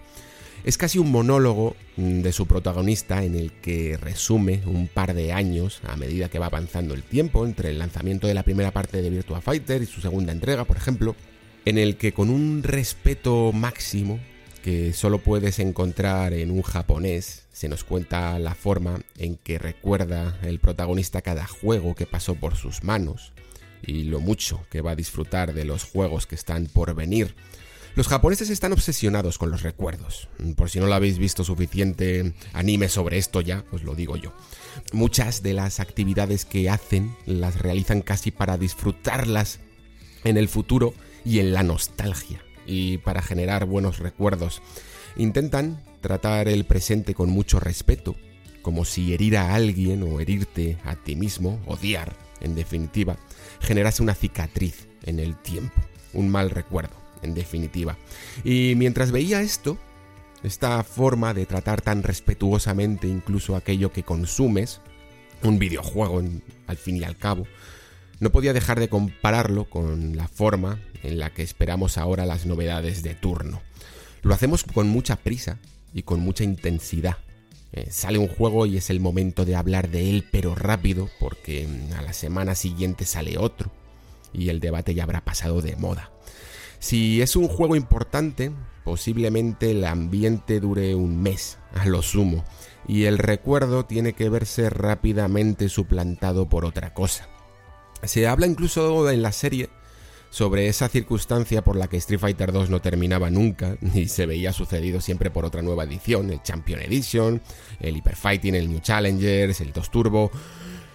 Es 0.68 0.76
casi 0.76 0.98
un 0.98 1.10
monólogo 1.10 1.76
mm, 1.96 2.20
de 2.20 2.30
su 2.30 2.46
protagonista 2.46 3.24
en 3.24 3.36
el 3.36 3.52
que 3.52 3.96
resume 3.96 4.60
un 4.66 4.86
par 4.86 5.14
de 5.14 5.32
años 5.32 5.80
a 5.88 5.96
medida 5.96 6.28
que 6.28 6.38
va 6.38 6.44
avanzando 6.44 6.92
el 6.92 7.02
tiempo 7.02 7.46
entre 7.46 7.70
el 7.70 7.78
lanzamiento 7.78 8.26
de 8.26 8.34
la 8.34 8.42
primera 8.42 8.70
parte 8.70 9.00
de 9.00 9.08
Virtua 9.08 9.40
Fighter 9.40 9.80
y 9.80 9.86
su 9.86 10.02
segunda 10.02 10.30
entrega, 10.30 10.66
por 10.66 10.76
ejemplo, 10.76 11.16
en 11.64 11.78
el 11.78 11.96
que 11.96 12.12
con 12.12 12.28
un 12.28 12.62
respeto 12.62 13.50
máximo 13.54 14.20
que 14.62 14.92
solo 14.92 15.20
puedes 15.20 15.58
encontrar 15.58 16.34
en 16.34 16.50
un 16.50 16.60
japonés, 16.60 17.46
se 17.50 17.70
nos 17.70 17.82
cuenta 17.82 18.38
la 18.38 18.54
forma 18.54 19.00
en 19.16 19.36
que 19.36 19.58
recuerda 19.58 20.38
el 20.42 20.58
protagonista 20.58 21.22
cada 21.22 21.46
juego 21.46 21.94
que 21.94 22.04
pasó 22.04 22.34
por 22.34 22.56
sus 22.56 22.84
manos 22.84 23.32
y 23.82 24.02
lo 24.02 24.20
mucho 24.20 24.66
que 24.70 24.82
va 24.82 24.90
a 24.90 24.96
disfrutar 24.96 25.54
de 25.54 25.64
los 25.64 25.84
juegos 25.84 26.26
que 26.26 26.34
están 26.34 26.66
por 26.66 26.94
venir 26.94 27.34
Los 27.98 28.06
japoneses 28.06 28.48
están 28.50 28.72
obsesionados 28.72 29.38
con 29.38 29.50
los 29.50 29.62
recuerdos. 29.62 30.28
Por 30.54 30.70
si 30.70 30.78
no 30.78 30.86
lo 30.86 30.94
habéis 30.94 31.18
visto 31.18 31.42
suficiente 31.42 32.32
anime 32.52 32.88
sobre 32.88 33.18
esto 33.18 33.40
ya, 33.40 33.64
os 33.72 33.82
lo 33.82 33.96
digo 33.96 34.16
yo. 34.16 34.32
Muchas 34.92 35.42
de 35.42 35.52
las 35.52 35.80
actividades 35.80 36.44
que 36.44 36.70
hacen 36.70 37.16
las 37.26 37.58
realizan 37.58 38.02
casi 38.02 38.30
para 38.30 38.56
disfrutarlas 38.56 39.58
en 40.22 40.36
el 40.36 40.46
futuro 40.46 40.94
y 41.24 41.40
en 41.40 41.52
la 41.52 41.64
nostalgia 41.64 42.40
y 42.66 42.98
para 42.98 43.20
generar 43.20 43.64
buenos 43.64 43.98
recuerdos. 43.98 44.62
Intentan 45.16 45.82
tratar 46.00 46.46
el 46.46 46.66
presente 46.66 47.14
con 47.14 47.30
mucho 47.30 47.58
respeto, 47.58 48.14
como 48.62 48.84
si 48.84 49.12
herir 49.12 49.36
a 49.36 49.56
alguien 49.56 50.04
o 50.04 50.20
herirte 50.20 50.78
a 50.84 50.94
ti 50.94 51.16
mismo, 51.16 51.60
odiar, 51.66 52.14
en 52.40 52.54
definitiva, 52.54 53.16
generase 53.60 54.04
una 54.04 54.14
cicatriz 54.14 54.86
en 55.02 55.18
el 55.18 55.36
tiempo, 55.36 55.82
un 56.12 56.28
mal 56.28 56.50
recuerdo, 56.50 56.97
en 57.22 57.34
definitiva. 57.34 57.96
Y 58.44 58.74
mientras 58.76 59.10
veía 59.10 59.40
esto, 59.40 59.78
esta 60.42 60.82
forma 60.84 61.34
de 61.34 61.46
tratar 61.46 61.80
tan 61.80 62.02
respetuosamente 62.02 63.08
incluso 63.08 63.56
aquello 63.56 63.92
que 63.92 64.02
consumes, 64.02 64.80
un 65.42 65.58
videojuego 65.58 66.22
al 66.66 66.76
fin 66.76 66.96
y 66.96 67.04
al 67.04 67.16
cabo, 67.16 67.46
no 68.20 68.30
podía 68.30 68.52
dejar 68.52 68.80
de 68.80 68.88
compararlo 68.88 69.64
con 69.66 70.16
la 70.16 70.28
forma 70.28 70.80
en 71.02 71.18
la 71.18 71.30
que 71.30 71.42
esperamos 71.42 71.98
ahora 71.98 72.26
las 72.26 72.46
novedades 72.46 73.02
de 73.02 73.14
turno. 73.14 73.62
Lo 74.22 74.34
hacemos 74.34 74.64
con 74.64 74.88
mucha 74.88 75.16
prisa 75.16 75.58
y 75.94 76.02
con 76.02 76.20
mucha 76.20 76.44
intensidad. 76.44 77.18
Eh, 77.72 77.88
sale 77.90 78.18
un 78.18 78.28
juego 78.28 78.66
y 78.66 78.76
es 78.76 78.90
el 78.90 78.98
momento 78.98 79.44
de 79.44 79.54
hablar 79.54 79.90
de 79.90 80.10
él, 80.10 80.24
pero 80.30 80.54
rápido, 80.54 81.08
porque 81.20 81.68
a 81.96 82.02
la 82.02 82.12
semana 82.12 82.54
siguiente 82.54 83.04
sale 83.04 83.38
otro 83.38 83.70
y 84.32 84.48
el 84.48 84.60
debate 84.60 84.94
ya 84.94 85.04
habrá 85.04 85.24
pasado 85.24 85.60
de 85.60 85.76
moda. 85.76 86.10
Si 86.78 87.22
es 87.22 87.36
un 87.36 87.48
juego 87.48 87.76
importante, 87.76 88.52
posiblemente 88.84 89.72
el 89.72 89.84
ambiente 89.84 90.60
dure 90.60 90.94
un 90.94 91.20
mes, 91.20 91.58
a 91.74 91.86
lo 91.86 92.02
sumo, 92.02 92.44
y 92.86 93.04
el 93.04 93.18
recuerdo 93.18 93.84
tiene 93.84 94.12
que 94.12 94.28
verse 94.28 94.70
rápidamente 94.70 95.68
suplantado 95.68 96.48
por 96.48 96.64
otra 96.64 96.94
cosa. 96.94 97.28
Se 98.04 98.28
habla 98.28 98.46
incluso 98.46 99.10
en 99.10 99.22
la 99.22 99.32
serie 99.32 99.70
sobre 100.30 100.68
esa 100.68 100.88
circunstancia 100.88 101.62
por 101.62 101.76
la 101.76 101.88
que 101.88 101.96
Street 101.96 102.20
Fighter 102.20 102.52
2 102.52 102.70
no 102.70 102.80
terminaba 102.80 103.30
nunca 103.30 103.76
y 103.94 104.08
se 104.08 104.26
veía 104.26 104.52
sucedido 104.52 105.00
siempre 105.00 105.30
por 105.30 105.44
otra 105.44 105.62
nueva 105.62 105.84
edición, 105.84 106.30
el 106.30 106.42
Champion 106.42 106.80
Edition, 106.80 107.42
el 107.80 107.96
Hyper 107.96 108.16
Fighting, 108.16 108.54
el 108.54 108.68
New 108.68 108.80
Challengers, 108.80 109.60
el 109.60 109.72
2 109.72 109.90
Turbo, 109.90 110.30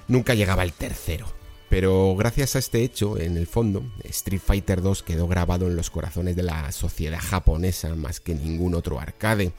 nunca 0.07 0.33
llegaba 0.33 0.63
el 0.63 0.73
tercero. 0.73 1.42
Pero 1.74 2.15
gracias 2.15 2.56
a 2.56 2.60
este 2.60 2.84
hecho, 2.84 3.18
en 3.18 3.36
el 3.36 3.48
fondo, 3.48 3.84
Street 4.03 4.39
Fighter 4.46 4.84
2 4.84 5.01
quedó 5.01 5.27
grabado 5.27 5.65
en 5.65 5.75
los 5.75 5.89
corazones 5.89 6.36
de 6.36 6.44
la 6.44 6.72
sociedad 6.72 7.18
japonesa 7.20 7.96
más 7.96 8.20
que 8.20 8.36
ningún 8.36 8.75
otro 8.75 9.00
arcade. 9.00 9.53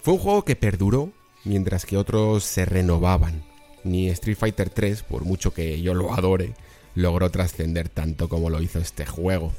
Fue 0.00 0.14
un 0.14 0.20
juego 0.20 0.42
que 0.46 0.56
perduró 0.56 1.12
mientras 1.44 1.84
que 1.84 1.98
otros 1.98 2.44
se 2.44 2.64
renovaban. 2.64 3.44
Ni 3.84 4.08
Street 4.08 4.38
Fighter 4.38 4.70
3, 4.70 5.02
por 5.02 5.26
mucho 5.26 5.52
que 5.52 5.82
yo 5.82 5.92
lo 5.92 6.14
adore, 6.14 6.54
logró 6.94 7.28
trascender 7.30 7.90
tanto 7.90 8.30
como 8.30 8.48
lo 8.48 8.62
hizo 8.62 8.78
este 8.78 9.04
juego. 9.04 9.52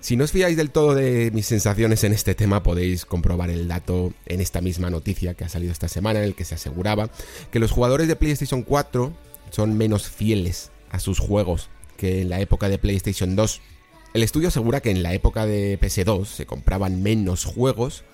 Si 0.00 0.16
no 0.16 0.24
os 0.24 0.32
fiáis 0.32 0.56
del 0.56 0.70
todo 0.70 0.94
de 0.94 1.30
mis 1.34 1.44
sensaciones 1.44 2.02
en 2.04 2.14
este 2.14 2.34
tema, 2.34 2.62
podéis 2.62 3.04
comprobar 3.04 3.50
el 3.50 3.68
dato 3.68 4.14
en 4.24 4.40
esta 4.40 4.62
misma 4.62 4.88
noticia 4.88 5.34
que 5.34 5.44
ha 5.44 5.50
salido 5.50 5.72
esta 5.72 5.88
semana, 5.88 6.20
en 6.20 6.24
el 6.24 6.34
que 6.34 6.46
se 6.46 6.54
aseguraba 6.54 7.10
que 7.50 7.58
los 7.58 7.72
jugadores 7.72 8.08
de 8.08 8.16
PlayStation 8.16 8.62
4 8.62 9.12
son 9.50 9.76
menos 9.76 10.08
fieles 10.08 10.70
a 10.90 10.98
sus 10.98 11.18
juegos 11.18 11.68
que 11.96 12.22
en 12.22 12.30
la 12.30 12.40
época 12.40 12.68
de 12.68 12.78
PlayStation 12.78 13.36
2. 13.36 13.60
El 14.14 14.22
estudio 14.22 14.48
asegura 14.48 14.80
que 14.80 14.90
en 14.90 15.02
la 15.02 15.14
época 15.14 15.46
de 15.46 15.78
PS2 15.80 16.26
se 16.26 16.46
compraban 16.46 17.02
menos 17.02 17.44
juegos 17.44 18.04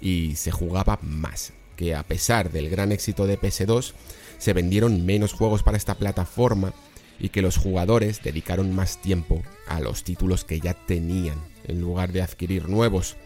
y 0.00 0.36
se 0.36 0.50
jugaba 0.50 0.98
más, 1.02 1.52
que 1.76 1.94
a 1.94 2.02
pesar 2.02 2.50
del 2.50 2.68
gran 2.68 2.92
éxito 2.92 3.26
de 3.26 3.38
PS2, 3.38 3.94
se 4.38 4.52
vendieron 4.52 5.06
menos 5.06 5.32
juegos 5.32 5.62
para 5.62 5.76
esta 5.76 5.94
plataforma 5.94 6.72
y 7.20 7.28
que 7.28 7.42
los 7.42 7.56
jugadores 7.56 8.22
dedicaron 8.22 8.74
más 8.74 9.00
tiempo 9.00 9.42
a 9.68 9.80
los 9.80 10.02
títulos 10.02 10.44
que 10.44 10.58
ya 10.58 10.74
tenían 10.74 11.38
en 11.64 11.80
lugar 11.80 12.12
de 12.12 12.22
adquirir 12.22 12.68
nuevos. 12.68 13.16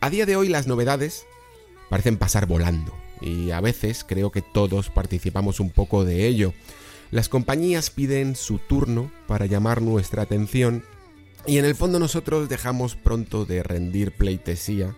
A 0.00 0.10
día 0.10 0.26
de 0.26 0.34
hoy 0.34 0.48
las 0.48 0.66
novedades 0.66 1.26
parecen 1.88 2.18
pasar 2.18 2.46
volando 2.46 2.92
y 3.20 3.52
a 3.52 3.60
veces 3.60 4.04
creo 4.04 4.30
que 4.32 4.42
todos 4.42 4.90
participamos 4.90 5.60
un 5.60 5.70
poco 5.70 6.04
de 6.04 6.26
ello. 6.26 6.52
Las 7.10 7.28
compañías 7.28 7.90
piden 7.90 8.34
su 8.34 8.58
turno 8.58 9.12
para 9.26 9.46
llamar 9.46 9.80
nuestra 9.80 10.22
atención 10.22 10.84
y 11.46 11.58
en 11.58 11.64
el 11.64 11.76
fondo 11.76 11.98
nosotros 11.98 12.48
dejamos 12.48 12.96
pronto 12.96 13.44
de 13.44 13.62
rendir 13.62 14.12
pleitesía 14.12 14.96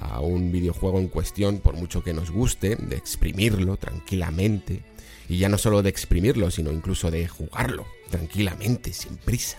a 0.00 0.20
un 0.20 0.50
videojuego 0.50 0.98
en 0.98 1.08
cuestión 1.08 1.58
por 1.58 1.76
mucho 1.76 2.02
que 2.02 2.12
nos 2.12 2.32
guste, 2.32 2.74
de 2.76 2.96
exprimirlo 2.96 3.76
tranquilamente 3.76 4.82
y 5.28 5.38
ya 5.38 5.48
no 5.48 5.56
solo 5.56 5.82
de 5.82 5.90
exprimirlo, 5.90 6.50
sino 6.50 6.72
incluso 6.72 7.10
de 7.10 7.28
jugarlo 7.28 7.86
tranquilamente, 8.10 8.92
sin 8.92 9.16
prisa, 9.16 9.58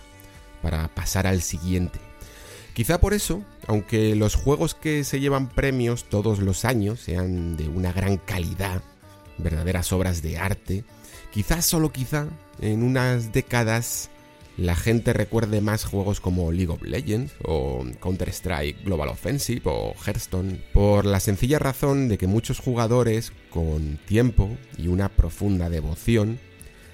para 0.62 0.94
pasar 0.94 1.28
al 1.28 1.42
siguiente. 1.42 2.00
Quizá 2.74 3.00
por 3.00 3.14
eso, 3.14 3.42
aunque 3.68 4.16
los 4.16 4.36
juegos 4.36 4.76
que 4.76 5.06
se 5.06 5.22
llevan 5.22 5.50
premios 5.50 6.04
todos 6.04 6.40
los 6.40 6.66
años 6.66 7.00
sean 7.00 7.56
de 7.56 7.70
una 7.70 7.94
gran 7.94 8.18
calidad, 8.18 8.82
verdaderas 9.38 9.94
obras 9.94 10.22
de 10.22 10.38
arte, 10.38 10.84
quizá 11.36 11.62
solo 11.62 11.92
quizá 11.92 12.30
en 12.62 12.82
unas 12.82 13.34
décadas 13.34 14.10
la 14.56 14.74
gente 14.74 15.12
recuerde 15.12 15.60
más 15.60 15.84
juegos 15.84 16.22
como 16.22 16.50
League 16.54 16.72
of 16.72 16.82
Legends 16.82 17.34
o 17.44 17.84
Counter-Strike 18.00 18.86
Global 18.86 19.10
Offensive 19.10 19.64
o 19.66 19.94
Hearthstone, 20.08 20.62
por 20.72 21.06
la 21.06 21.20
sencilla 21.20 21.60
razón 21.60 22.08
de 22.08 22.18
que 22.18 22.28
muchos 22.28 22.60
jugadores 22.60 23.34
con 23.50 24.00
tiempo 24.06 24.50
y 24.78 24.88
una 24.88 25.10
profunda 25.10 25.70
devoción 25.70 26.40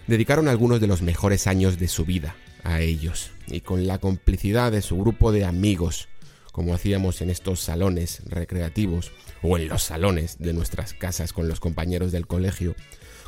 dedicaron 0.08 0.48
algunos 0.48 0.82
de 0.82 0.88
los 0.88 1.04
mejores 1.04 1.46
años 1.46 1.78
de 1.78 1.88
su 1.88 2.06
vida 2.06 2.36
a 2.64 2.82
ellos, 2.82 3.30
y 3.46 3.62
con 3.62 3.86
la 3.86 4.00
complicidad 4.00 4.72
de 4.72 4.82
su 4.82 4.98
grupo 4.98 5.32
de 5.32 5.46
amigos, 5.46 6.10
como 6.52 6.74
hacíamos 6.74 7.22
en 7.22 7.30
estos 7.30 7.60
salones 7.60 8.24
recreativos 8.26 9.12
o 9.44 9.60
en 9.60 9.68
los 9.68 9.84
salones 9.84 10.40
de 10.40 10.54
nuestras 10.54 10.96
casas 10.96 11.32
con 11.32 11.48
los 11.48 11.60
compañeros 11.60 12.12
del 12.12 12.26
colegio, 12.26 12.76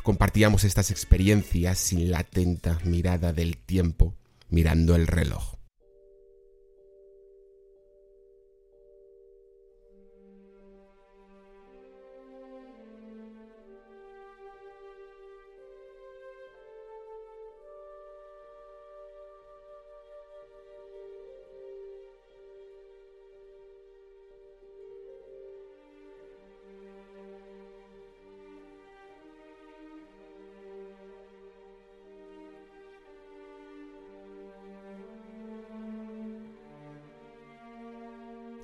compartíamos 0.04 0.64
estas 0.64 0.90
experiencias 0.90 1.78
sin 1.78 2.10
la 2.10 2.18
atenta 2.20 2.78
mirada 2.84 3.32
del 3.32 3.56
tiempo 3.56 4.14
mirando 4.50 4.94
el 4.94 5.06
reloj. 5.06 5.53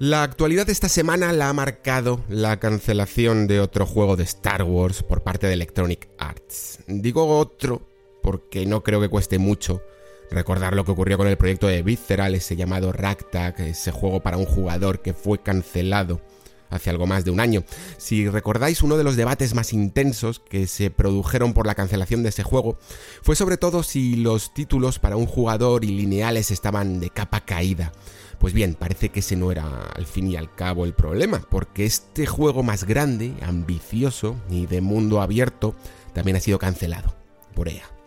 La 0.01 0.23
actualidad 0.23 0.65
de 0.65 0.73
esta 0.73 0.89
semana 0.89 1.31
la 1.35 1.51
ha 1.51 1.53
marcado 1.53 2.25
la 2.31 2.59
cancelación 2.59 3.47
de 3.47 3.61
otro 3.61 3.85
juego 3.85 4.17
de 4.17 4.25
Star 4.25 4.63
Wars 4.63 5.03
por 5.03 5.23
parte 5.23 5.47
de 5.47 5.53
Electronic 5.53 6.09
Arts. 6.17 6.79
Digo 6.87 7.27
otro 7.37 7.87
porque 8.23 8.65
no 8.65 8.83
creo 8.83 9.03
que 9.03 9.11
cueste 9.11 9.39
mucho 9.39 9.83
recordar 10.31 10.75
lo 10.75 10.87
que 10.87 10.93
ocurrió 10.93 11.19
con 11.19 11.27
el 11.27 11.37
proyecto 11.37 11.67
de 11.67 11.83
Visceral, 11.83 12.35
ese 12.35 12.57
llamado 12.57 12.93
Ragtag, 12.93 13.61
ese 13.61 13.91
juego 13.91 14.21
para 14.21 14.39
un 14.39 14.47
jugador 14.47 15.03
que 15.03 15.13
fue 15.13 15.43
cancelado 15.43 16.23
hace 16.71 16.91
algo 16.91 17.07
más 17.07 17.25
de 17.25 17.31
un 17.31 17.41
año. 17.41 17.65
Si 17.99 18.29
recordáis, 18.29 18.83
uno 18.83 18.97
de 18.97 19.05
los 19.05 19.17
debates 19.17 19.55
más 19.55 19.73
intensos 19.73 20.41
que 20.41 20.67
se 20.67 20.91
produjeron 20.91 21.53
por 21.53 21.67
la 21.67 21.75
cancelación 21.75 22.23
de 22.23 22.31
ese 22.31 22.43
juego 22.43 22.79
fue 23.23 23.37
sobre 23.37 23.57
todo 23.57 23.83
si 23.83 24.17
los 24.17 24.55
títulos 24.55 24.99
para 24.99 25.17
un 25.17 25.27
jugador 25.27 25.85
y 25.85 25.89
lineales 25.89 26.51
estaban 26.51 27.01
de 27.01 27.11
capa 27.11 27.41
caída. 27.45 27.93
Pues 28.39 28.55
bien, 28.55 28.75
parece 28.75 29.11
que 29.11 29.21
ese 29.21 29.37
no 29.37 29.53
era 29.53 29.67
al 29.95 30.07
fin 30.07 30.27
y 30.27 30.37
al 30.37 30.55
cabo 30.55 30.87
el 30.87 30.95
problema, 30.95 31.43
porque 31.51 31.85
este 31.85 32.27
juego 32.27 32.63
más 32.63 32.85
grande, 32.85 33.35
ambicioso 33.43 34.37
y 34.49 34.65
de 34.65 34.81
mundo 34.81 35.21
abierto 35.21 35.75
también 36.15 36.39
ha 36.39 36.41
sido 36.41 36.59
cancelado 36.59 37.15
por 37.55 37.69
ella. 37.69 38.00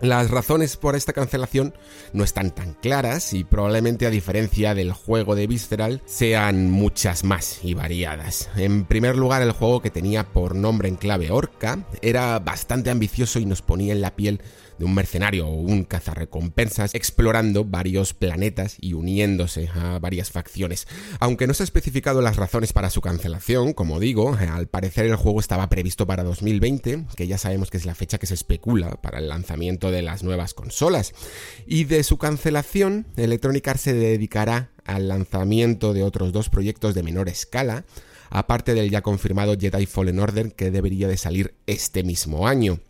Las 0.00 0.30
razones 0.30 0.78
por 0.78 0.96
esta 0.96 1.12
cancelación 1.12 1.74
no 2.14 2.24
están 2.24 2.52
tan 2.52 2.72
claras 2.72 3.34
y 3.34 3.44
probablemente 3.44 4.06
a 4.06 4.10
diferencia 4.10 4.74
del 4.74 4.92
juego 4.92 5.34
de 5.34 5.46
Visceral 5.46 6.00
sean 6.06 6.70
muchas 6.70 7.22
más 7.22 7.60
y 7.62 7.74
variadas. 7.74 8.48
En 8.56 8.86
primer 8.86 9.16
lugar, 9.16 9.42
el 9.42 9.52
juego 9.52 9.82
que 9.82 9.90
tenía 9.90 10.24
por 10.24 10.54
nombre 10.54 10.88
en 10.88 10.96
clave 10.96 11.30
Orca 11.30 11.84
era 12.00 12.38
bastante 12.38 12.88
ambicioso 12.88 13.40
y 13.40 13.44
nos 13.44 13.60
ponía 13.60 13.92
en 13.92 14.00
la 14.00 14.16
piel 14.16 14.40
de 14.80 14.86
un 14.86 14.94
mercenario 14.94 15.46
o 15.46 15.52
un 15.52 15.84
cazarrecompensas 15.84 16.94
explorando 16.94 17.66
varios 17.66 18.14
planetas 18.14 18.78
y 18.80 18.94
uniéndose 18.94 19.68
a 19.74 19.98
varias 19.98 20.30
facciones. 20.30 20.88
Aunque 21.20 21.46
no 21.46 21.52
se 21.52 21.62
ha 21.62 21.64
especificado 21.64 22.22
las 22.22 22.36
razones 22.36 22.72
para 22.72 22.88
su 22.88 23.02
cancelación, 23.02 23.74
como 23.74 24.00
digo, 24.00 24.34
al 24.34 24.68
parecer 24.68 25.04
el 25.04 25.16
juego 25.16 25.38
estaba 25.38 25.68
previsto 25.68 26.06
para 26.06 26.24
2020, 26.24 27.04
que 27.14 27.26
ya 27.26 27.36
sabemos 27.36 27.70
que 27.70 27.76
es 27.76 27.84
la 27.84 27.94
fecha 27.94 28.16
que 28.16 28.26
se 28.26 28.32
especula 28.32 28.92
para 29.02 29.18
el 29.18 29.28
lanzamiento 29.28 29.90
de 29.90 30.00
las 30.00 30.22
nuevas 30.22 30.54
consolas. 30.54 31.12
Y 31.66 31.84
de 31.84 32.02
su 32.02 32.16
cancelación, 32.16 33.06
Electronic 33.16 33.68
Arts 33.68 33.82
se 33.82 33.92
dedicará 33.92 34.70
al 34.86 35.08
lanzamiento 35.08 35.92
de 35.92 36.04
otros 36.04 36.32
dos 36.32 36.48
proyectos 36.48 36.94
de 36.94 37.02
menor 37.02 37.28
escala, 37.28 37.84
aparte 38.30 38.72
del 38.72 38.88
ya 38.88 39.02
confirmado 39.02 39.58
Jedi 39.60 39.84
Fallen 39.84 40.20
Order 40.20 40.54
que 40.54 40.70
debería 40.70 41.06
de 41.06 41.18
salir 41.18 41.54
este 41.66 42.02
mismo 42.02 42.48
año. 42.48 42.80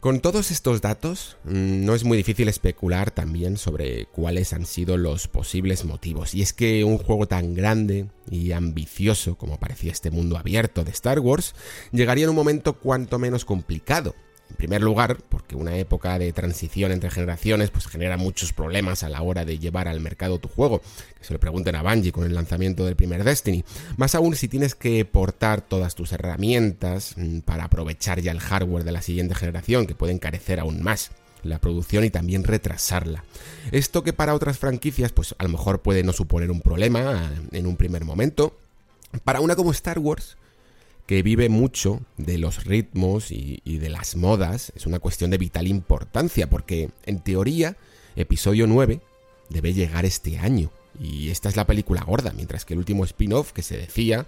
Con 0.00 0.20
todos 0.20 0.50
estos 0.50 0.80
datos, 0.80 1.36
mm, 1.44 1.84
no 1.84 1.94
es 1.94 2.04
muy 2.04 2.16
difícil 2.16 2.48
especular 2.48 3.10
también 3.10 3.58
sobre 3.58 4.06
cuáles 4.06 4.54
han 4.54 4.64
sido 4.64 4.96
los 4.96 5.28
posibles 5.28 5.84
motivos. 5.84 6.34
Y 6.34 6.40
es 6.40 6.54
que 6.54 6.84
un 6.84 6.96
juego 6.96 7.28
tan 7.28 7.52
grande 7.52 8.06
y 8.30 8.52
ambicioso 8.52 9.36
como 9.36 9.60
parecía 9.60 9.92
este 9.92 10.10
mundo 10.10 10.38
abierto 10.38 10.84
de 10.84 10.90
Star 10.92 11.20
Wars, 11.20 11.54
llegaría 11.92 12.24
en 12.24 12.30
un 12.30 12.36
momento 12.36 12.78
cuanto 12.78 13.18
menos 13.18 13.44
complicado, 13.44 14.14
en 14.50 14.56
primer 14.56 14.82
lugar, 14.82 15.18
porque 15.28 15.56
una 15.56 15.76
época 15.76 16.18
de 16.18 16.32
transición 16.32 16.92
entre 16.92 17.10
generaciones 17.10 17.70
pues 17.70 17.86
genera 17.86 18.16
muchos 18.16 18.52
problemas 18.52 19.02
a 19.02 19.08
la 19.08 19.22
hora 19.22 19.44
de 19.44 19.58
llevar 19.58 19.88
al 19.88 20.00
mercado 20.00 20.38
tu 20.38 20.48
juego. 20.48 20.80
Que 21.18 21.24
se 21.24 21.32
lo 21.32 21.40
pregunten 21.40 21.76
a 21.76 21.82
Bungie 21.82 22.12
con 22.12 22.24
el 22.24 22.34
lanzamiento 22.34 22.84
del 22.84 22.96
primer 22.96 23.24
Destiny. 23.24 23.64
Más 23.96 24.14
aún 24.14 24.34
si 24.34 24.48
tienes 24.48 24.74
que 24.74 25.04
portar 25.04 25.62
todas 25.62 25.94
tus 25.94 26.12
herramientas 26.12 27.14
mm, 27.16 27.40
para 27.40 27.64
aprovechar 27.64 28.20
ya 28.20 28.32
el 28.32 28.40
hardware 28.40 28.84
de 28.84 28.92
la 28.92 29.02
siguiente 29.02 29.34
generación, 29.34 29.86
que 29.86 29.94
puede 29.94 30.12
encarecer 30.12 30.60
aún 30.60 30.82
más 30.82 31.10
la 31.42 31.58
producción 31.58 32.04
y 32.04 32.10
también 32.10 32.44
retrasarla. 32.44 33.24
Esto 33.72 34.02
que 34.02 34.12
para 34.12 34.34
otras 34.34 34.58
franquicias 34.58 35.12
pues 35.12 35.34
a 35.38 35.44
lo 35.44 35.48
mejor 35.48 35.80
puede 35.80 36.02
no 36.02 36.12
suponer 36.12 36.50
un 36.50 36.60
problema 36.60 37.30
eh, 37.52 37.58
en 37.58 37.66
un 37.66 37.76
primer 37.76 38.04
momento, 38.04 38.58
para 39.24 39.40
una 39.40 39.56
como 39.56 39.70
Star 39.72 39.98
Wars 39.98 40.36
que 41.10 41.24
vive 41.24 41.48
mucho 41.48 42.02
de 42.18 42.38
los 42.38 42.62
ritmos 42.62 43.32
y, 43.32 43.60
de 43.64 43.88
las 43.88 44.14
modas, 44.14 44.72
es 44.76 44.86
una 44.86 45.00
cuestión 45.00 45.32
de 45.32 45.38
vital 45.38 45.66
importancia, 45.66 46.48
porque 46.48 46.90
en 47.04 47.18
teoría, 47.18 47.76
episodio 48.14 48.68
9 48.68 49.00
debe 49.48 49.74
llegar 49.74 50.04
este 50.04 50.38
año. 50.38 50.70
Y 51.00 51.30
esta 51.30 51.48
es 51.48 51.56
la 51.56 51.66
película 51.66 52.04
gorda, 52.04 52.32
mientras 52.32 52.64
que 52.64 52.74
el 52.74 52.78
último 52.78 53.04
spin-off 53.04 53.50
que 53.50 53.62
se 53.62 53.76
decía, 53.76 54.24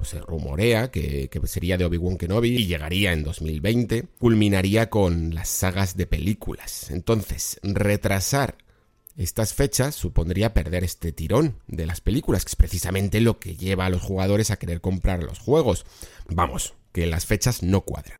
o 0.00 0.04
se 0.04 0.20
rumorea, 0.20 0.92
que, 0.92 1.28
que 1.28 1.44
sería 1.48 1.76
de 1.76 1.84
Obi-Wan 1.84 2.16
Kenobi 2.16 2.50
y 2.50 2.66
llegaría 2.68 3.12
en 3.12 3.24
2020, 3.24 4.04
culminaría 4.20 4.88
con 4.88 5.34
las 5.34 5.48
sagas 5.48 5.96
de 5.96 6.06
películas. 6.06 6.92
Entonces, 6.92 7.58
retrasar 7.64 8.56
estas 9.20 9.52
fechas 9.52 9.94
supondría 9.94 10.54
perder 10.54 10.82
este 10.82 11.12
tirón 11.12 11.56
de 11.66 11.84
las 11.84 12.00
películas, 12.00 12.42
que 12.42 12.48
es 12.48 12.56
precisamente 12.56 13.20
lo 13.20 13.38
que 13.38 13.54
lleva 13.54 13.84
a 13.84 13.90
los 13.90 14.00
jugadores 14.00 14.50
a 14.50 14.56
querer 14.56 14.80
comprar 14.80 15.22
los 15.22 15.38
juegos. 15.38 15.84
Vamos, 16.30 16.72
que 16.92 17.06
las 17.06 17.26
fechas 17.26 17.62
no 17.62 17.82
cuadran. 17.82 18.18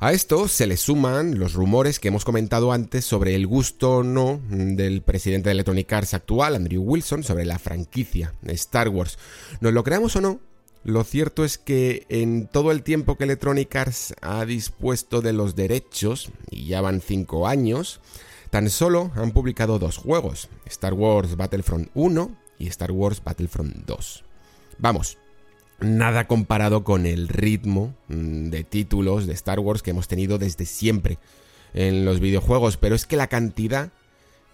A 0.00 0.12
esto 0.12 0.48
se 0.48 0.66
le 0.66 0.76
suman 0.76 1.38
los 1.38 1.54
rumores 1.54 2.00
que 2.00 2.08
hemos 2.08 2.24
comentado 2.24 2.72
antes 2.72 3.04
sobre 3.04 3.36
el 3.36 3.46
gusto 3.46 3.98
o 3.98 4.02
no 4.02 4.40
del 4.50 5.02
presidente 5.02 5.48
de 5.48 5.52
Electronic 5.52 5.92
Arts 5.92 6.14
actual, 6.14 6.56
Andrew 6.56 6.82
Wilson, 6.82 7.22
sobre 7.22 7.44
la 7.44 7.60
franquicia 7.60 8.34
Star 8.48 8.88
Wars. 8.88 9.18
Nos 9.60 9.72
lo 9.72 9.84
creamos 9.84 10.16
o 10.16 10.20
no, 10.20 10.40
lo 10.86 11.02
cierto 11.02 11.44
es 11.44 11.58
que 11.58 12.06
en 12.08 12.46
todo 12.46 12.70
el 12.70 12.84
tiempo 12.84 13.16
que 13.16 13.24
Electronic 13.24 13.74
Arts 13.74 14.14
ha 14.20 14.44
dispuesto 14.44 15.20
de 15.20 15.32
los 15.32 15.56
derechos, 15.56 16.30
y 16.48 16.66
ya 16.66 16.80
van 16.80 17.00
5 17.00 17.48
años, 17.48 18.00
tan 18.50 18.70
solo 18.70 19.10
han 19.16 19.32
publicado 19.32 19.80
dos 19.80 19.96
juegos, 19.96 20.48
Star 20.64 20.94
Wars 20.94 21.36
Battlefront 21.36 21.90
1 21.94 22.36
y 22.60 22.68
Star 22.68 22.92
Wars 22.92 23.20
Battlefront 23.24 23.84
2. 23.84 24.24
Vamos, 24.78 25.18
nada 25.80 26.28
comparado 26.28 26.84
con 26.84 27.04
el 27.04 27.26
ritmo 27.26 27.92
mm, 28.06 28.50
de 28.50 28.62
títulos 28.62 29.26
de 29.26 29.32
Star 29.32 29.58
Wars 29.58 29.82
que 29.82 29.90
hemos 29.90 30.06
tenido 30.06 30.38
desde 30.38 30.66
siempre 30.66 31.18
en 31.74 32.04
los 32.04 32.20
videojuegos, 32.20 32.76
pero 32.76 32.94
es 32.94 33.06
que 33.06 33.16
la 33.16 33.26
cantidad 33.26 33.90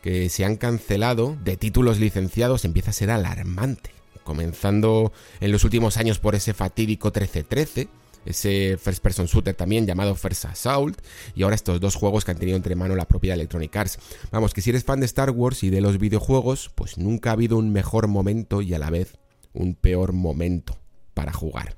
que 0.00 0.30
se 0.30 0.46
han 0.46 0.56
cancelado 0.56 1.36
de 1.44 1.58
títulos 1.58 2.00
licenciados 2.00 2.64
empieza 2.64 2.88
a 2.88 2.94
ser 2.94 3.10
alarmante 3.10 4.01
comenzando 4.24 5.12
en 5.40 5.52
los 5.52 5.64
últimos 5.64 5.96
años 5.96 6.18
por 6.18 6.34
ese 6.34 6.54
fatídico 6.54 7.08
1313, 7.08 7.88
ese 8.24 8.78
first 8.78 9.02
person 9.02 9.26
shooter 9.26 9.54
también 9.54 9.86
llamado 9.86 10.14
First 10.14 10.44
Assault 10.44 11.00
y 11.34 11.42
ahora 11.42 11.56
estos 11.56 11.80
dos 11.80 11.94
juegos 11.94 12.24
que 12.24 12.30
han 12.30 12.38
tenido 12.38 12.56
entre 12.56 12.76
mano 12.76 12.94
la 12.94 13.08
propia 13.08 13.34
Electronic 13.34 13.74
Arts. 13.76 13.98
Vamos, 14.30 14.54
que 14.54 14.60
si 14.60 14.70
eres 14.70 14.84
fan 14.84 15.00
de 15.00 15.06
Star 15.06 15.30
Wars 15.30 15.62
y 15.64 15.70
de 15.70 15.80
los 15.80 15.98
videojuegos, 15.98 16.70
pues 16.74 16.98
nunca 16.98 17.30
ha 17.30 17.32
habido 17.32 17.56
un 17.56 17.72
mejor 17.72 18.08
momento 18.08 18.62
y 18.62 18.74
a 18.74 18.78
la 18.78 18.90
vez 18.90 19.18
un 19.52 19.74
peor 19.74 20.12
momento 20.12 20.78
para 21.14 21.32
jugar. 21.32 21.76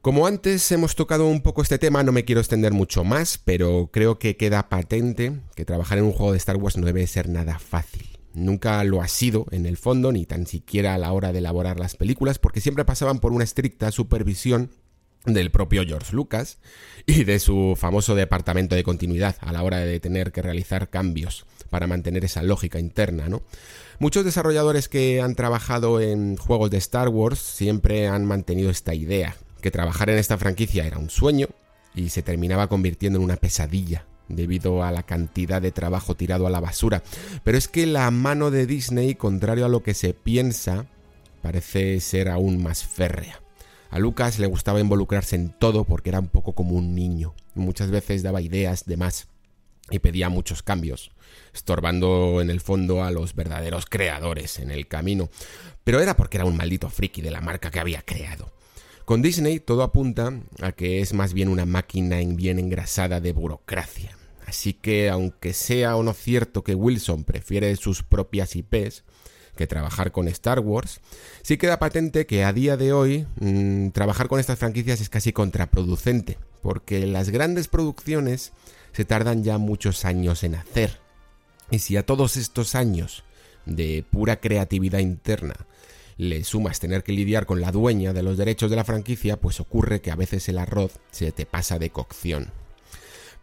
Como 0.00 0.28
antes 0.28 0.70
hemos 0.70 0.94
tocado 0.94 1.26
un 1.26 1.40
poco 1.40 1.62
este 1.62 1.78
tema, 1.78 2.04
no 2.04 2.12
me 2.12 2.24
quiero 2.24 2.40
extender 2.40 2.72
mucho 2.72 3.02
más, 3.02 3.38
pero 3.44 3.90
creo 3.92 4.20
que 4.20 4.36
queda 4.36 4.68
patente 4.68 5.40
que 5.56 5.64
trabajar 5.64 5.98
en 5.98 6.04
un 6.04 6.12
juego 6.12 6.30
de 6.30 6.38
Star 6.38 6.56
Wars 6.58 6.76
no 6.76 6.86
debe 6.86 7.04
ser 7.08 7.28
nada 7.28 7.58
fácil. 7.58 8.15
Nunca 8.36 8.84
lo 8.84 9.00
ha 9.00 9.08
sido 9.08 9.46
en 9.50 9.64
el 9.64 9.78
fondo, 9.78 10.12
ni 10.12 10.26
tan 10.26 10.46
siquiera 10.46 10.94
a 10.94 10.98
la 10.98 11.10
hora 11.10 11.32
de 11.32 11.38
elaborar 11.38 11.80
las 11.80 11.96
películas, 11.96 12.38
porque 12.38 12.60
siempre 12.60 12.84
pasaban 12.84 13.18
por 13.18 13.32
una 13.32 13.44
estricta 13.44 13.90
supervisión 13.90 14.70
del 15.24 15.50
propio 15.50 15.84
George 15.86 16.14
Lucas 16.14 16.58
y 17.06 17.24
de 17.24 17.38
su 17.38 17.76
famoso 17.78 18.14
departamento 18.14 18.74
de 18.74 18.84
continuidad 18.84 19.36
a 19.40 19.52
la 19.52 19.62
hora 19.62 19.78
de 19.78 20.00
tener 20.00 20.32
que 20.32 20.42
realizar 20.42 20.90
cambios 20.90 21.46
para 21.70 21.86
mantener 21.86 22.26
esa 22.26 22.42
lógica 22.42 22.78
interna, 22.78 23.30
¿no? 23.30 23.42
Muchos 24.00 24.26
desarrolladores 24.26 24.90
que 24.90 25.22
han 25.22 25.34
trabajado 25.34 26.02
en 26.02 26.36
juegos 26.36 26.70
de 26.70 26.76
Star 26.76 27.08
Wars 27.08 27.38
siempre 27.38 28.06
han 28.06 28.26
mantenido 28.26 28.68
esta 28.68 28.94
idea, 28.94 29.34
que 29.62 29.70
trabajar 29.70 30.10
en 30.10 30.18
esta 30.18 30.36
franquicia 30.36 30.86
era 30.86 30.98
un 30.98 31.08
sueño 31.08 31.48
y 31.94 32.10
se 32.10 32.20
terminaba 32.20 32.68
convirtiendo 32.68 33.18
en 33.18 33.24
una 33.24 33.36
pesadilla 33.36 34.04
debido 34.28 34.82
a 34.82 34.90
la 34.90 35.02
cantidad 35.02 35.62
de 35.62 35.72
trabajo 35.72 36.14
tirado 36.14 36.46
a 36.46 36.50
la 36.50 36.60
basura. 36.60 37.02
Pero 37.44 37.58
es 37.58 37.68
que 37.68 37.86
la 37.86 38.10
mano 38.10 38.50
de 38.50 38.66
Disney, 38.66 39.14
contrario 39.14 39.66
a 39.66 39.68
lo 39.68 39.82
que 39.82 39.94
se 39.94 40.14
piensa, 40.14 40.86
parece 41.42 42.00
ser 42.00 42.28
aún 42.28 42.62
más 42.62 42.84
férrea. 42.84 43.40
A 43.90 43.98
Lucas 43.98 44.38
le 44.38 44.46
gustaba 44.46 44.80
involucrarse 44.80 45.36
en 45.36 45.50
todo 45.50 45.84
porque 45.84 46.10
era 46.10 46.20
un 46.20 46.28
poco 46.28 46.54
como 46.54 46.74
un 46.74 46.94
niño. 46.94 47.34
Muchas 47.54 47.90
veces 47.90 48.22
daba 48.22 48.42
ideas 48.42 48.84
de 48.84 48.96
más 48.96 49.28
y 49.90 50.00
pedía 50.00 50.28
muchos 50.28 50.62
cambios, 50.62 51.12
estorbando 51.54 52.40
en 52.40 52.50
el 52.50 52.60
fondo 52.60 53.04
a 53.04 53.10
los 53.10 53.34
verdaderos 53.34 53.86
creadores 53.86 54.58
en 54.58 54.70
el 54.70 54.88
camino. 54.88 55.28
Pero 55.84 56.00
era 56.00 56.16
porque 56.16 56.38
era 56.38 56.46
un 56.46 56.56
maldito 56.56 56.90
friki 56.90 57.22
de 57.22 57.30
la 57.30 57.40
marca 57.40 57.70
que 57.70 57.78
había 57.78 58.02
creado. 58.02 58.52
Con 59.04 59.22
Disney 59.22 59.60
todo 59.60 59.84
apunta 59.84 60.32
a 60.60 60.72
que 60.72 61.00
es 61.00 61.12
más 61.12 61.32
bien 61.32 61.48
una 61.48 61.64
máquina 61.64 62.16
bien 62.26 62.58
engrasada 62.58 63.20
de 63.20 63.32
burocracia. 63.32 64.15
Así 64.46 64.74
que 64.74 65.10
aunque 65.10 65.52
sea 65.52 65.96
o 65.96 66.02
no 66.02 66.14
cierto 66.14 66.62
que 66.62 66.74
Wilson 66.74 67.24
prefiere 67.24 67.74
sus 67.76 68.02
propias 68.04 68.54
IPs 68.54 69.02
que 69.56 69.66
trabajar 69.66 70.12
con 70.12 70.28
Star 70.28 70.60
Wars, 70.60 71.00
sí 71.42 71.56
queda 71.56 71.78
patente 71.78 72.26
que 72.26 72.44
a 72.44 72.52
día 72.52 72.76
de 72.76 72.92
hoy 72.92 73.26
mm, 73.40 73.88
trabajar 73.88 74.28
con 74.28 74.38
estas 74.38 74.58
franquicias 74.58 75.00
es 75.00 75.08
casi 75.08 75.32
contraproducente, 75.32 76.38
porque 76.62 77.06
las 77.06 77.30
grandes 77.30 77.66
producciones 77.66 78.52
se 78.92 79.04
tardan 79.04 79.42
ya 79.42 79.58
muchos 79.58 80.04
años 80.04 80.44
en 80.44 80.54
hacer. 80.54 80.98
Y 81.70 81.80
si 81.80 81.96
a 81.96 82.06
todos 82.06 82.36
estos 82.36 82.74
años 82.76 83.24
de 83.64 84.04
pura 84.08 84.36
creatividad 84.36 85.00
interna 85.00 85.54
le 86.18 86.44
sumas 86.44 86.78
tener 86.78 87.02
que 87.02 87.12
lidiar 87.12 87.46
con 87.46 87.60
la 87.60 87.72
dueña 87.72 88.12
de 88.12 88.22
los 88.22 88.36
derechos 88.36 88.70
de 88.70 88.76
la 88.76 88.84
franquicia, 88.84 89.38
pues 89.38 89.58
ocurre 89.58 90.00
que 90.00 90.12
a 90.12 90.16
veces 90.16 90.48
el 90.48 90.58
arroz 90.58 91.00
se 91.10 91.32
te 91.32 91.46
pasa 91.46 91.78
de 91.78 91.90
cocción. 91.90 92.52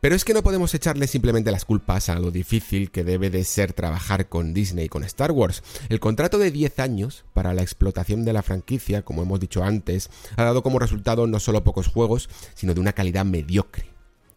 Pero 0.04 0.18
es 0.18 0.26
que 0.26 0.34
no 0.34 0.44
podemos 0.44 0.74
echarle 0.74 1.08
simplemente 1.08 1.50
las 1.50 1.64
culpas 1.64 2.10
a 2.10 2.20
lo 2.20 2.30
difícil 2.30 2.92
que 2.92 3.06
debe 3.06 3.30
de 3.30 3.46
ser 3.46 3.72
trabajar 3.72 4.28
con 4.28 4.54
Disney 4.54 4.88
y 4.88 4.90
con 4.90 5.06
Star 5.06 5.32
Wars. 5.32 5.64
El 5.88 6.02
contrato 6.02 6.38
de 6.40 6.52
10 6.52 6.80
años 6.80 7.24
para 7.32 7.54
la 7.54 7.62
explotación 7.62 8.26
de 8.26 8.34
la 8.34 8.42
franquicia, 8.42 9.04
como 9.04 9.22
hemos 9.22 9.40
dicho 9.40 9.64
antes, 9.64 10.10
ha 10.36 10.44
dado 10.44 10.62
como 10.62 10.78
resultado 10.78 11.26
no 11.26 11.40
solo 11.40 11.64
pocos 11.64 11.88
juegos, 11.88 12.28
sino 12.54 12.74
de 12.74 12.82
una 12.82 12.92
calidad 12.92 13.24
mediocre. 13.24 13.86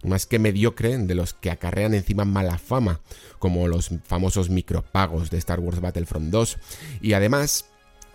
Más 0.05 0.27
que 0.27 0.39
mediocre, 0.39 0.97
de 0.99 1.15
los 1.17 1.35
que 1.35 1.51
acarrean 1.51 1.95
encima 1.95 2.25
mala 2.25 2.59
fama, 2.59 3.01
como 3.41 3.67
los 3.67 3.91
famosos 4.05 4.51
micropagos 4.51 5.31
de 5.31 5.39
Star 5.39 5.59
Wars 5.59 5.81
Battlefront 5.81 6.31
2. 6.31 6.59
Y 7.01 7.15
además, 7.15 7.65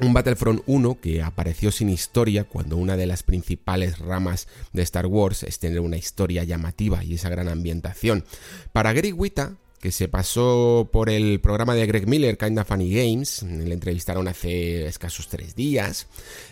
un 0.02 0.14
Battlefront 0.14 0.64
1 0.66 1.00
que 1.00 1.22
apareció 1.22 1.72
sin 1.72 1.90
historia 1.90 2.44
cuando 2.44 2.78
una 2.78 2.98
de 2.98 3.06
las 3.06 3.24
principales 3.24 4.00
ramas 4.00 4.48
de 4.74 4.82
Star 4.82 5.06
Wars 5.06 5.44
es 5.44 5.60
tener 5.60 5.80
una 5.80 5.98
historia 5.98 6.44
llamativa 6.44 7.04
y 7.04 7.14
esa 7.14 7.30
gran 7.30 7.48
ambientación. 7.48 8.26
Para 8.74 8.94
Gary 8.94 9.12
Wita, 9.12 9.54
que 9.80 9.92
se 9.92 10.08
pasó 10.08 10.90
por 10.92 11.10
el 11.10 11.40
programa 11.40 11.74
de 11.76 11.86
Greg 11.86 12.08
Miller, 12.08 12.38
Kinda 12.38 12.66
Funny 12.66 12.94
Games. 12.94 13.44
Le 13.44 13.74
entrevistaron 13.74 14.28
hace 14.28 14.86
escasos 14.86 15.28
tres 15.28 15.56
días. 15.56 16.08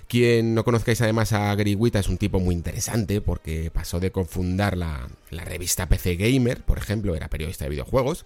Quien 0.07 0.55
no 0.55 0.63
conozcáis 0.63 1.01
además 1.01 1.33
a 1.33 1.53
Gary 1.55 1.75
Wita 1.75 1.99
es 1.99 2.09
un 2.09 2.17
tipo 2.17 2.39
muy 2.39 2.55
interesante 2.55 3.21
porque 3.21 3.69
pasó 3.71 3.99
de 3.99 4.11
confundar 4.11 4.77
la, 4.77 5.09
la 5.29 5.45
revista 5.45 5.87
PC 5.87 6.15
Gamer, 6.15 6.63
por 6.63 6.79
ejemplo, 6.79 7.15
era 7.15 7.29
periodista 7.29 7.65
de 7.65 7.71
videojuegos, 7.71 8.25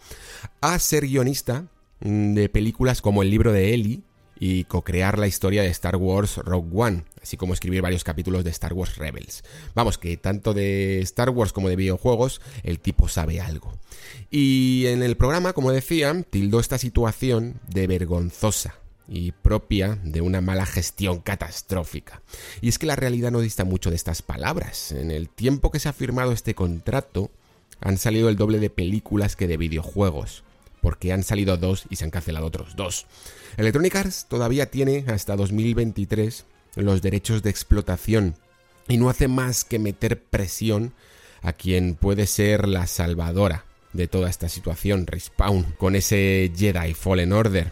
a 0.62 0.79
ser 0.79 1.05
guionista 1.05 1.65
de 1.99 2.49
películas 2.49 3.01
como 3.01 3.23
El 3.23 3.29
libro 3.29 3.51
de 3.51 3.73
Ellie 3.73 4.01
y 4.39 4.65
co-crear 4.65 5.19
la 5.19 5.27
historia 5.27 5.61
de 5.61 5.69
Star 5.69 5.95
Wars 5.95 6.37
Rogue 6.37 6.69
One, 6.73 7.03
así 7.21 7.37
como 7.37 7.53
escribir 7.53 7.81
varios 7.81 8.03
capítulos 8.03 8.43
de 8.43 8.49
Star 8.49 8.73
Wars 8.73 8.97
Rebels. 8.97 9.43
Vamos, 9.75 9.97
que 9.97 10.17
tanto 10.17 10.53
de 10.53 10.99
Star 11.01 11.29
Wars 11.29 11.53
como 11.53 11.69
de 11.69 11.75
videojuegos 11.75 12.41
el 12.63 12.79
tipo 12.79 13.07
sabe 13.07 13.41
algo. 13.41 13.73
Y 14.29 14.85
en 14.87 15.03
el 15.03 15.17
programa, 15.17 15.53
como 15.53 15.71
decía, 15.71 16.23
tildó 16.29 16.59
esta 16.59 16.77
situación 16.77 17.59
de 17.67 17.87
vergonzosa 17.87 18.75
y 19.07 19.31
propia 19.31 19.99
de 20.03 20.21
una 20.21 20.41
mala 20.41 20.65
gestión 20.65 21.19
catastrófica. 21.19 22.21
Y 22.61 22.69
es 22.69 22.79
que 22.79 22.85
la 22.85 22.95
realidad 22.95 23.31
no 23.31 23.41
dista 23.41 23.63
mucho 23.63 23.89
de 23.89 23.95
estas 23.95 24.21
palabras. 24.21 24.91
En 24.91 25.11
el 25.11 25.29
tiempo 25.29 25.71
que 25.71 25.79
se 25.79 25.89
ha 25.89 25.93
firmado 25.93 26.31
este 26.31 26.55
contrato, 26.55 27.29
han 27.81 27.97
salido 27.97 28.29
el 28.29 28.37
doble 28.37 28.59
de 28.59 28.69
películas 28.69 29.35
que 29.35 29.47
de 29.47 29.57
videojuegos 29.57 30.43
porque 30.83 31.13
han 31.13 31.23
salido 31.23 31.55
dos 31.55 31.85
y 31.89 31.95
se 31.95 32.03
han 32.03 32.11
cancelado 32.11 32.45
otros 32.45 32.75
dos. 32.75 33.07
Electronic 33.55 33.95
Arts 33.95 34.25
todavía 34.27 34.69
tiene 34.69 35.05
hasta 35.07 35.37
2023 35.37 36.45
los 36.75 37.01
derechos 37.01 37.41
de 37.41 37.49
explotación 37.49 38.35
y 38.89 38.97
no 38.97 39.09
hace 39.09 39.29
más 39.29 39.63
que 39.63 39.79
meter 39.79 40.21
presión 40.21 40.93
a 41.41 41.53
quien 41.53 41.95
puede 41.95 42.27
ser 42.27 42.67
la 42.67 42.85
salvadora 42.85 43.63
de 43.93 44.09
toda 44.09 44.29
esta 44.29 44.49
situación, 44.49 45.07
Respawn, 45.07 45.73
con 45.77 45.95
ese 45.95 46.51
Jedi 46.53 46.93
Fallen 46.93 47.31
Order. 47.31 47.71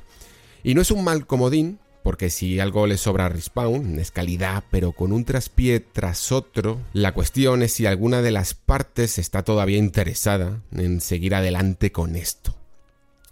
Y 0.63 0.73
no 0.73 0.81
es 0.81 0.91
un 0.91 1.03
mal 1.03 1.27
comodín, 1.27 1.79
porque 2.03 2.29
si 2.29 2.61
algo 2.61 2.87
le 2.87 2.97
sobra 2.97 3.25
a 3.25 3.29
Respawn 3.29 3.99
es 3.99 4.11
calidad, 4.11 4.63
pero 4.71 4.93
con 4.93 5.11
un 5.11 5.25
traspié 5.25 5.81
tras 5.81 6.31
otro, 6.31 6.79
la 6.93 7.13
cuestión 7.13 7.61
es 7.61 7.73
si 7.73 7.85
alguna 7.85 8.21
de 8.21 8.31
las 8.31 8.53
partes 8.53 9.17
está 9.17 9.43
todavía 9.43 9.79
interesada 9.79 10.61
en 10.71 11.01
seguir 11.01 11.35
adelante 11.35 11.91
con 11.91 12.15
esto 12.15 12.60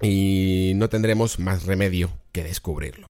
y 0.01 0.73
no 0.75 0.89
tendremos 0.89 1.39
más 1.39 1.65
remedio 1.65 2.11
que 2.31 2.43
descubrirlo. 2.43 3.07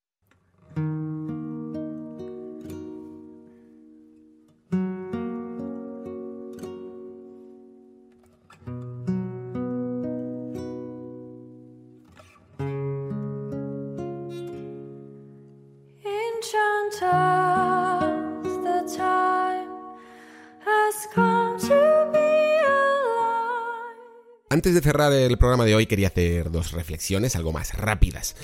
Antes 24.59 24.73
de 24.73 24.81
cerrar 24.81 25.13
el 25.13 25.37
programa 25.37 25.63
de 25.63 25.73
hoy 25.73 25.85
quería 25.85 26.09
hacer 26.09 26.51
dos 26.51 26.73
reflexiones, 26.73 27.37
algo 27.37 27.53
más 27.53 27.73
rápidas. 27.75 28.35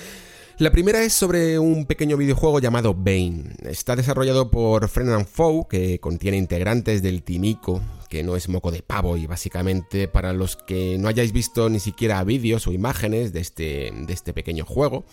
La 0.60 0.71
primera 0.71 1.04
es 1.04 1.12
sobre 1.12 1.60
un 1.60 1.86
pequeño 1.86 2.15
videojuego 2.15 2.62
llamado 2.62 2.93
Bane. 2.93 3.51
Está 3.65 3.97
desarrollado 3.97 4.49
por 4.49 4.88
Friend 4.88 5.25
Foe, 5.25 5.65
que 5.69 5.99
contiene 5.99 6.38
integrantes 6.38 7.01
del 7.01 7.21
Timico, 7.21 7.82
que 8.08 8.23
no 8.23 8.38
es 8.38 8.47
moco 8.47 8.71
de 8.71 8.82
pavo 8.82 9.17
y 9.17 9.28
básicamente 9.28 10.08
para 10.08 10.32
los 10.32 10.56
que 10.56 10.97
no 10.97 11.10
hayáis 11.10 11.34
visto 11.34 11.67
ni 11.67 11.82
siquiera 11.82 12.23
vídeos 12.23 12.65
o 12.65 12.71
imágenes 12.71 13.34
de 13.34 13.41
este, 13.41 13.91
de 13.93 14.13
este 14.13 14.32
pequeño 14.32 14.63
juego, 14.63 15.04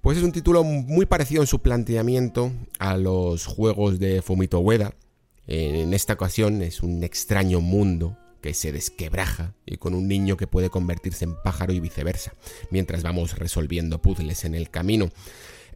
pues 0.00 0.16
es 0.16 0.24
un 0.24 0.32
título 0.32 0.64
muy 0.64 1.04
parecido 1.04 1.42
en 1.42 1.48
su 1.48 1.60
planteamiento 1.60 2.50
a 2.78 2.96
los 2.96 3.44
juegos 3.44 3.98
de 3.98 4.22
Fumito 4.22 4.60
Ueda. 4.60 4.94
En 5.46 5.92
esta 5.92 6.14
ocasión 6.14 6.62
es 6.62 6.82
un 6.82 7.04
extraño 7.04 7.60
mundo 7.60 8.16
que 8.46 8.54
se 8.54 8.70
desquebraja 8.70 9.54
y 9.66 9.76
con 9.76 9.92
un 9.92 10.06
niño 10.06 10.36
que 10.36 10.46
puede 10.46 10.70
convertirse 10.70 11.24
en 11.24 11.34
pájaro 11.42 11.72
y 11.72 11.80
viceversa, 11.80 12.32
mientras 12.70 13.02
vamos 13.02 13.36
resolviendo 13.36 14.00
puzzles 14.00 14.44
en 14.44 14.54
el 14.54 14.70
camino. 14.70 15.10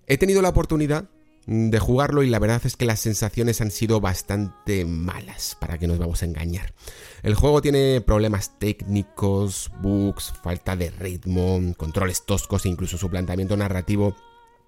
He 0.06 0.18
tenido 0.18 0.40
la 0.40 0.50
oportunidad 0.50 1.10
de 1.48 1.78
jugarlo 1.80 2.22
y 2.22 2.30
la 2.30 2.38
verdad 2.38 2.62
es 2.64 2.76
que 2.76 2.86
las 2.86 3.00
sensaciones 3.00 3.60
han 3.60 3.72
sido 3.72 4.00
bastante 4.00 4.84
malas, 4.84 5.56
para 5.58 5.78
que 5.78 5.88
nos 5.88 5.98
vamos 5.98 6.22
a 6.22 6.26
engañar. 6.26 6.74
El 7.24 7.34
juego 7.34 7.60
tiene 7.60 8.00
problemas 8.02 8.56
técnicos, 8.60 9.72
bugs, 9.82 10.32
falta 10.44 10.76
de 10.76 10.90
ritmo, 10.90 11.58
controles 11.76 12.24
toscos 12.24 12.66
e 12.66 12.68
incluso 12.68 12.98
su 12.98 13.10
planteamiento 13.10 13.56
narrativo 13.56 14.14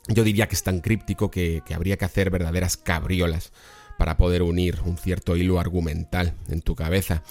yo 0.09 0.25
diría 0.25 0.49
que 0.49 0.57
es 0.57 0.65
tan 0.65 0.81
críptico 0.81 1.31
que, 1.31 1.63
que 1.65 1.75
habría 1.75 1.97
que 1.97 2.05
hacer 2.05 2.31
verdaderas 2.31 2.77
cabriolas 2.77 3.53
para 3.97 4.17
poder 4.17 4.43
unir 4.43 4.81
un 4.85 4.97
cierto 4.97 5.37
hilo 5.37 5.61
argumental 5.61 6.35
en 6.49 6.63
tu 6.63 6.75
cabeza. 6.75 7.23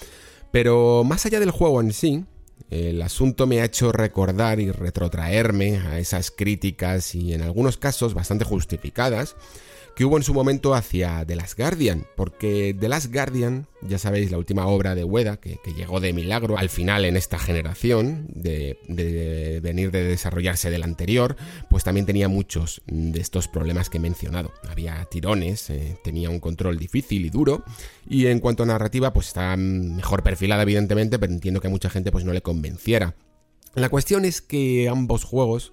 Pero 0.52 1.02
más 1.02 1.26
allá 1.26 1.40
del 1.40 1.50
juego 1.50 1.80
en 1.80 1.92
sí, 1.92 2.24
el 2.70 3.02
asunto 3.02 3.46
me 3.46 3.60
ha 3.60 3.64
hecho 3.64 3.90
recordar 3.90 4.60
y 4.60 4.70
retrotraerme 4.70 5.78
a 5.78 5.98
esas 5.98 6.30
críticas 6.30 7.14
y 7.14 7.34
en 7.34 7.42
algunos 7.42 7.76
casos 7.78 8.14
bastante 8.14 8.44
justificadas 8.44 9.34
que 9.94 10.04
hubo 10.04 10.16
en 10.16 10.22
su 10.22 10.32
momento 10.32 10.74
hacia 10.74 11.24
The 11.26 11.36
Last 11.36 11.58
Guardian, 11.58 12.06
porque 12.16 12.74
The 12.78 12.88
Last 12.88 13.12
Guardian, 13.12 13.66
ya 13.82 13.98
sabéis, 13.98 14.30
la 14.30 14.38
última 14.38 14.66
obra 14.66 14.94
de 14.94 15.04
Ueda, 15.04 15.38
que, 15.38 15.58
llegó 15.76 16.00
de 16.00 16.12
milagro 16.12 16.58
al 16.58 16.68
final 16.68 17.04
en 17.04 17.16
esta 17.16 17.38
generación, 17.38 18.26
de, 18.28 18.78
venir 19.62 19.90
de 19.90 20.04
desarrollarse 20.04 20.70
del 20.70 20.82
anterior, 20.82 21.36
pues 21.68 21.84
también 21.84 22.06
tenía 22.06 22.28
muchos 22.28 22.82
de 22.86 23.20
estos 23.20 23.48
problemas 23.48 23.90
que 23.90 23.98
he 23.98 24.00
mencionado. 24.00 24.52
Había 24.68 25.04
tirones, 25.06 25.68
eh, 25.70 25.98
tenía 26.02 26.30
un 26.30 26.40
control 26.40 26.78
difícil 26.78 27.26
y 27.26 27.30
duro, 27.30 27.64
y 28.08 28.26
en 28.26 28.40
cuanto 28.40 28.62
a 28.62 28.66
narrativa, 28.66 29.12
pues 29.12 29.28
está 29.28 29.56
mejor 29.56 30.22
perfilada, 30.22 30.62
evidentemente, 30.62 31.18
pero 31.18 31.32
entiendo 31.32 31.60
que 31.60 31.68
a 31.68 31.70
mucha 31.70 31.90
gente 31.90 32.12
pues 32.12 32.24
no 32.24 32.32
le 32.32 32.42
convenciera. 32.42 33.14
La 33.74 33.88
cuestión 33.88 34.24
es 34.24 34.42
que 34.42 34.88
ambos 34.88 35.24
juegos 35.24 35.72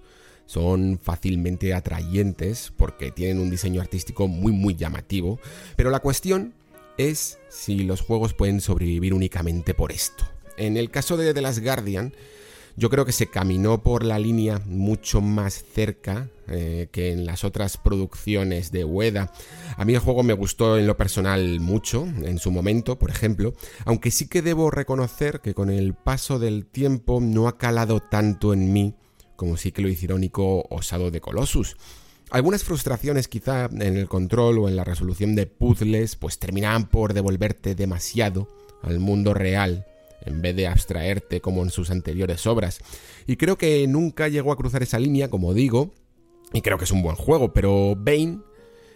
son 0.50 1.00
fácilmente 1.00 1.76
atrayentes 1.76 2.74
porque 2.76 3.12
tienen 3.12 3.38
un 3.38 3.52
diseño 3.52 3.82
artístico 3.82 4.28
muy 4.28 4.52
muy 4.52 4.76
llamativo, 4.76 5.40
pero 5.76 5.92
la 5.92 6.00
cuestión 6.00 6.56
es 6.98 7.38
si 7.50 7.84
los 7.84 8.02
juegos 8.02 8.34
pueden 8.34 8.60
sobrevivir 8.60 9.14
únicamente 9.14 9.76
por 9.76 9.92
esto. 9.92 10.28
En 10.58 10.76
el 10.76 10.90
caso 10.90 11.18
de 11.18 11.36
The 11.36 11.42
Last 11.42 11.60
Guardian, 11.60 12.14
yo 12.78 12.90
creo 12.90 13.06
que 13.06 13.12
se 13.12 13.28
caminó 13.28 13.84
por 13.84 14.04
la 14.04 14.18
línea 14.18 14.60
mucho 14.66 15.22
más 15.22 15.64
cerca 15.72 16.30
eh, 16.48 16.88
que 16.92 17.12
en 17.12 17.28
las 17.28 17.44
otras 17.44 17.78
producciones 17.78 18.72
de 18.72 18.86
Ueda. 18.86 19.32
A 19.78 19.86
mí 19.86 19.94
el 19.94 20.00
juego 20.00 20.24
me 20.24 20.34
gustó 20.34 20.80
en 20.80 20.88
lo 20.88 20.98
personal 20.98 21.60
mucho, 21.60 22.08
en 22.24 22.40
su 22.40 22.50
momento, 22.50 22.98
por 22.98 23.12
ejemplo, 23.12 23.54
aunque 23.86 24.10
sí 24.10 24.28
que 24.28 24.42
debo 24.42 24.72
reconocer 24.72 25.42
que 25.42 25.54
con 25.54 25.70
el 25.70 25.94
paso 25.94 26.40
del 26.40 26.66
tiempo 26.66 27.20
no 27.22 27.48
ha 27.48 27.60
calado 27.60 28.00
tanto 28.00 28.52
en 28.52 28.74
mí 28.74 28.96
como 29.40 29.56
sí 29.56 29.72
que 29.72 29.82
lo 29.82 29.88
hicieron 29.88 30.20
Nico 30.20 30.68
Osado 30.70 31.12
de 31.12 31.22
Colossus. 31.22 31.78
Algunas 32.30 32.66
frustraciones 32.66 33.30
quizá 33.30 33.70
en 33.72 33.96
el 33.96 34.10
control 34.10 34.60
o 34.60 34.68
en 34.68 34.76
la 34.76 34.84
resolución 34.84 35.34
de 35.34 35.46
puzzles 35.48 36.18
pues 36.18 36.40
terminaban 36.40 36.90
por 36.90 37.14
devolverte 37.14 37.74
demasiado 37.74 38.50
al 38.84 39.00
mundo 39.00 39.34
real 39.34 39.88
en 40.26 40.42
vez 40.42 40.58
de 40.58 40.68
abstraerte 40.68 41.40
como 41.40 41.64
en 41.64 41.70
sus 41.70 41.90
anteriores 41.90 42.46
obras. 42.48 42.82
Y 43.28 43.38
creo 43.38 43.58
que 43.58 43.88
nunca 43.88 44.28
llegó 44.28 44.52
a 44.52 44.58
cruzar 44.58 44.84
esa 44.84 45.00
línea, 45.00 45.30
como 45.30 45.54
digo, 45.54 45.94
y 46.52 46.62
creo 46.62 46.78
que 46.78 46.84
es 46.84 46.92
un 46.92 47.02
buen 47.02 47.16
juego, 47.16 47.54
pero 47.54 47.96
Bane 47.96 48.40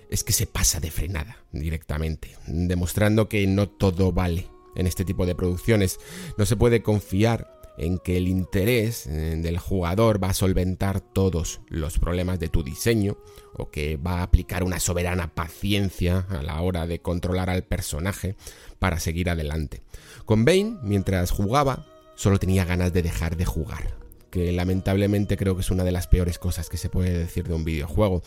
es 0.10 0.26
que 0.26 0.34
se 0.34 0.46
pasa 0.46 0.82
de 0.82 0.92
frenada 0.92 1.38
directamente, 1.54 2.36
demostrando 2.48 3.30
que 3.30 3.48
no 3.48 3.70
todo 3.70 4.12
vale 4.12 4.50
en 4.76 4.88
este 4.88 5.06
tipo 5.06 5.26
de 5.26 5.36
producciones. 5.36 6.02
No 6.38 6.46
se 6.46 6.58
puede 6.58 6.84
confiar 6.84 7.63
en 7.78 7.98
que 7.98 8.18
el 8.18 8.28
interés 8.28 9.08
eh, 9.08 9.36
del 9.38 9.58
jugador 9.58 10.24
va 10.24 10.30
a 10.30 10.34
solventar 10.34 11.02
todos 11.02 11.62
los 11.70 12.00
problemas 12.00 12.40
de 12.40 12.50
tu 12.50 12.64
diseño 12.64 13.18
o 13.54 13.70
que 13.70 13.98
va 13.98 14.20
a 14.20 14.24
aplicar 14.24 14.64
una 14.64 14.80
soberana 14.80 15.34
paciencia 15.34 16.26
a 16.30 16.42
la 16.44 16.62
hora 16.62 16.88
de 16.88 17.02
controlar 17.02 17.50
al 17.50 17.64
personaje 17.64 18.36
para 18.80 19.00
seguir 19.00 19.30
adelante. 19.30 19.82
Con 20.26 20.46
Bane, 20.46 20.78
mientras 20.84 21.32
jugaba, 21.32 21.88
solo 22.16 22.40
tenía 22.40 22.66
ganas 22.66 22.94
de 22.94 23.02
dejar 23.02 23.38
de 23.38 23.46
jugar, 23.46 23.98
que 24.30 24.52
lamentablemente 24.52 25.38
creo 25.38 25.56
que 25.56 25.62
es 25.62 25.72
una 25.72 25.84
de 25.84 25.92
las 25.92 26.08
peores 26.08 26.40
cosas 26.40 26.70
que 26.70 26.78
se 26.78 26.90
puede 26.90 27.18
decir 27.18 27.48
de 27.48 27.54
un 27.54 27.64
videojuego. 27.64 28.24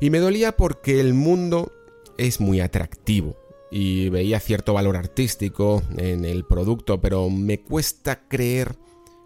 Y 0.00 0.10
me 0.10 0.18
dolía 0.18 0.56
porque 0.56 1.00
el 1.00 1.14
mundo 1.14 1.72
es 2.18 2.40
muy 2.40 2.60
atractivo, 2.60 3.36
y 3.74 4.10
veía 4.10 4.38
cierto 4.38 4.74
valor 4.74 4.96
artístico 4.98 5.82
en 5.96 6.26
el 6.26 6.44
producto, 6.44 7.00
pero 7.00 7.30
me 7.30 7.60
cuesta 7.60 8.28
creer 8.28 8.76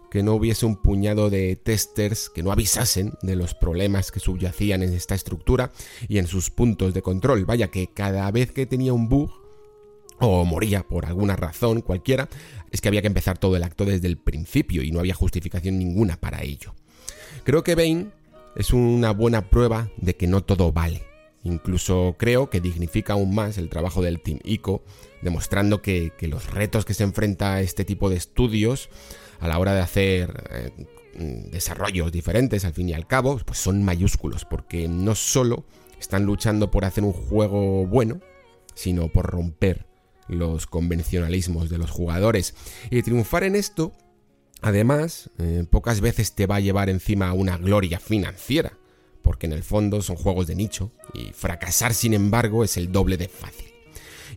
que 0.09 0.23
no 0.23 0.35
hubiese 0.35 0.65
un 0.65 0.77
puñado 0.77 1.29
de 1.29 1.55
testers 1.55 2.29
que 2.29 2.43
no 2.43 2.51
avisasen 2.51 3.13
de 3.21 3.35
los 3.35 3.53
problemas 3.53 4.11
que 4.11 4.19
subyacían 4.19 4.83
en 4.83 4.93
esta 4.93 5.15
estructura 5.15 5.71
y 6.07 6.17
en 6.17 6.27
sus 6.27 6.49
puntos 6.49 6.93
de 6.93 7.01
control. 7.01 7.45
Vaya 7.45 7.69
que 7.69 7.87
cada 7.87 8.29
vez 8.31 8.51
que 8.51 8.65
tenía 8.65 8.93
un 8.93 9.09
bug 9.09 9.31
o 10.19 10.45
moría 10.45 10.83
por 10.83 11.05
alguna 11.05 11.35
razón 11.35 11.81
cualquiera, 11.81 12.27
es 12.71 12.81
que 12.81 12.87
había 12.87 13.01
que 13.01 13.07
empezar 13.07 13.37
todo 13.37 13.55
el 13.55 13.63
acto 13.63 13.85
desde 13.85 14.07
el 14.07 14.17
principio 14.17 14.81
y 14.81 14.91
no 14.91 14.99
había 14.99 15.13
justificación 15.13 15.77
ninguna 15.77 16.17
para 16.17 16.41
ello. 16.43 16.73
Creo 17.43 17.63
que 17.63 17.75
Bane 17.75 18.07
es 18.55 18.73
una 18.73 19.11
buena 19.11 19.49
prueba 19.49 19.89
de 19.97 20.15
que 20.15 20.27
no 20.27 20.43
todo 20.43 20.71
vale. 20.71 21.03
Incluso 21.43 22.15
creo 22.17 22.49
que 22.49 22.59
dignifica 22.59 23.13
aún 23.13 23.33
más 23.33 23.57
el 23.57 23.69
trabajo 23.69 24.01
del 24.01 24.19
Team 24.19 24.39
ICO, 24.43 24.83
demostrando 25.21 25.81
que, 25.81 26.11
los 26.21 26.51
retos 26.51 26.83
que 26.83 26.93
se 26.93 27.03
enfrenta 27.03 27.53
a 27.53 27.61
este 27.61 27.85
tipo 27.85 28.09
de 28.09 28.17
estudios 28.17 28.89
a 29.39 29.47
la 29.47 29.59
hora 29.59 29.73
de 29.73 29.81
hacer 29.81 30.43
eh, 30.51 30.71
desarrollos 31.51 32.11
diferentes, 32.11 32.65
al 32.65 32.73
fin 32.73 32.89
y 32.89 32.93
al 32.93 33.07
cabo, 33.07 33.39
pues 33.45 33.59
son 33.59 33.83
mayúsculos, 33.83 34.45
porque 34.45 34.87
no 34.87 35.15
solo 35.15 35.65
están 35.99 36.25
luchando 36.25 36.69
por 36.71 36.85
hacer 36.85 37.03
un 37.03 37.13
juego 37.13 37.85
bueno, 37.87 38.19
sino 38.75 39.07
por 39.11 39.25
romper 39.25 39.87
los 40.27 40.67
convencionalismos 40.67 41.69
de 41.69 41.77
los 41.77 41.89
jugadores. 41.89 42.53
Y 42.91 43.01
triunfar 43.01 43.43
en 43.43 43.55
esto, 43.55 43.93
además, 44.61 45.31
eh, 45.39 45.65
pocas 45.69 46.01
veces 46.01 46.33
te 46.35 46.45
va 46.45 46.57
a 46.57 46.61
llevar 46.61 46.89
encima 46.89 47.33
una 47.33 47.57
gloria 47.57 47.99
financiera, 47.99 48.77
porque 49.21 49.47
en 49.47 49.53
el 49.53 49.63
fondo 49.63 50.01
son 50.01 50.15
juegos 50.15 50.47
de 50.47 50.55
nicho, 50.55 50.91
y 51.13 51.31
fracasar, 51.33 51.93
sin 51.93 52.13
embargo, 52.13 52.63
es 52.63 52.77
el 52.77 52.91
doble 52.91 53.17
de 53.17 53.27
fácil. 53.27 53.67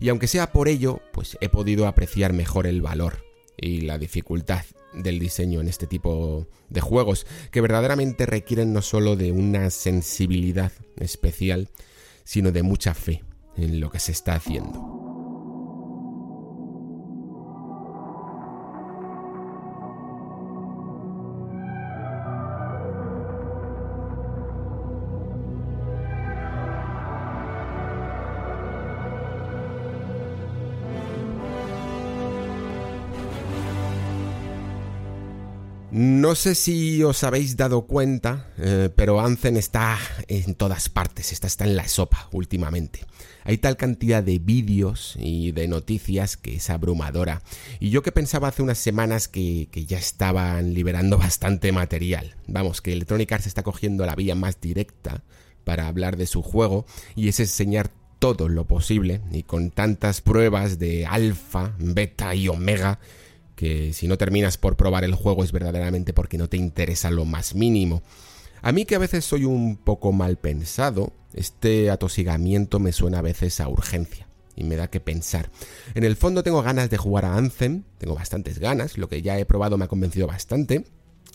Y 0.00 0.08
aunque 0.08 0.28
sea 0.28 0.52
por 0.52 0.68
ello, 0.68 1.02
pues 1.12 1.36
he 1.42 1.50
podido 1.50 1.86
apreciar 1.86 2.32
mejor 2.32 2.66
el 2.66 2.80
valor 2.80 3.24
y 3.58 3.82
la 3.82 3.98
dificultad 3.98 4.64
del 4.92 5.18
diseño 5.18 5.60
en 5.60 5.68
este 5.68 5.86
tipo 5.86 6.46
de 6.68 6.80
juegos, 6.80 7.26
que 7.50 7.60
verdaderamente 7.60 8.26
requieren 8.26 8.72
no 8.72 8.82
solo 8.82 9.16
de 9.16 9.32
una 9.32 9.70
sensibilidad 9.70 10.72
especial, 10.96 11.68
sino 12.24 12.52
de 12.52 12.62
mucha 12.62 12.94
fe 12.94 13.22
en 13.56 13.80
lo 13.80 13.90
que 13.90 13.98
se 13.98 14.12
está 14.12 14.34
haciendo. 14.34 14.99
No 36.20 36.34
sé 36.34 36.54
si 36.54 37.02
os 37.02 37.24
habéis 37.24 37.56
dado 37.56 37.86
cuenta, 37.86 38.52
eh, 38.58 38.90
pero 38.94 39.22
Anzen 39.22 39.56
está 39.56 39.96
en 40.28 40.54
todas 40.54 40.90
partes, 40.90 41.32
está, 41.32 41.46
está 41.46 41.64
en 41.64 41.76
la 41.76 41.88
sopa 41.88 42.28
últimamente. 42.30 43.06
Hay 43.42 43.56
tal 43.56 43.78
cantidad 43.78 44.22
de 44.22 44.38
vídeos 44.38 45.16
y 45.18 45.52
de 45.52 45.66
noticias 45.66 46.36
que 46.36 46.56
es 46.56 46.68
abrumadora. 46.68 47.40
Y 47.78 47.88
yo 47.88 48.02
que 48.02 48.12
pensaba 48.12 48.48
hace 48.48 48.60
unas 48.60 48.76
semanas 48.76 49.28
que, 49.28 49.70
que 49.72 49.86
ya 49.86 49.96
estaban 49.96 50.74
liberando 50.74 51.16
bastante 51.18 51.72
material. 51.72 52.36
Vamos, 52.46 52.82
que 52.82 52.92
Electronic 52.92 53.32
Arts 53.32 53.46
está 53.46 53.62
cogiendo 53.62 54.04
la 54.04 54.14
vía 54.14 54.34
más 54.34 54.60
directa 54.60 55.22
para 55.64 55.86
hablar 55.86 56.18
de 56.18 56.26
su 56.26 56.42
juego 56.42 56.84
y 57.16 57.28
es 57.28 57.40
enseñar 57.40 57.90
todo 58.18 58.50
lo 58.50 58.66
posible 58.66 59.22
y 59.32 59.44
con 59.44 59.70
tantas 59.70 60.20
pruebas 60.20 60.78
de 60.78 61.06
alfa, 61.06 61.74
beta 61.78 62.34
y 62.34 62.48
omega 62.48 62.98
que 63.60 63.92
si 63.92 64.08
no 64.08 64.16
terminas 64.16 64.56
por 64.56 64.78
probar 64.78 65.04
el 65.04 65.14
juego 65.14 65.44
es 65.44 65.52
verdaderamente 65.52 66.14
porque 66.14 66.38
no 66.38 66.48
te 66.48 66.56
interesa 66.56 67.10
lo 67.10 67.26
más 67.26 67.54
mínimo. 67.54 68.02
A 68.62 68.72
mí 68.72 68.86
que 68.86 68.94
a 68.94 68.98
veces 68.98 69.22
soy 69.26 69.44
un 69.44 69.76
poco 69.76 70.12
mal 70.12 70.38
pensado, 70.38 71.12
este 71.34 71.90
atosigamiento 71.90 72.78
me 72.78 72.92
suena 72.92 73.18
a 73.18 73.22
veces 73.22 73.60
a 73.60 73.68
urgencia 73.68 74.26
y 74.56 74.64
me 74.64 74.76
da 74.76 74.88
que 74.88 75.00
pensar. 75.00 75.50
En 75.94 76.04
el 76.04 76.16
fondo 76.16 76.42
tengo 76.42 76.62
ganas 76.62 76.88
de 76.88 76.96
jugar 76.96 77.26
a 77.26 77.36
Anthem, 77.36 77.82
tengo 77.98 78.14
bastantes 78.14 78.60
ganas, 78.60 78.96
lo 78.96 79.10
que 79.10 79.20
ya 79.20 79.38
he 79.38 79.44
probado 79.44 79.76
me 79.76 79.84
ha 79.84 79.88
convencido 79.88 80.26
bastante, 80.26 80.86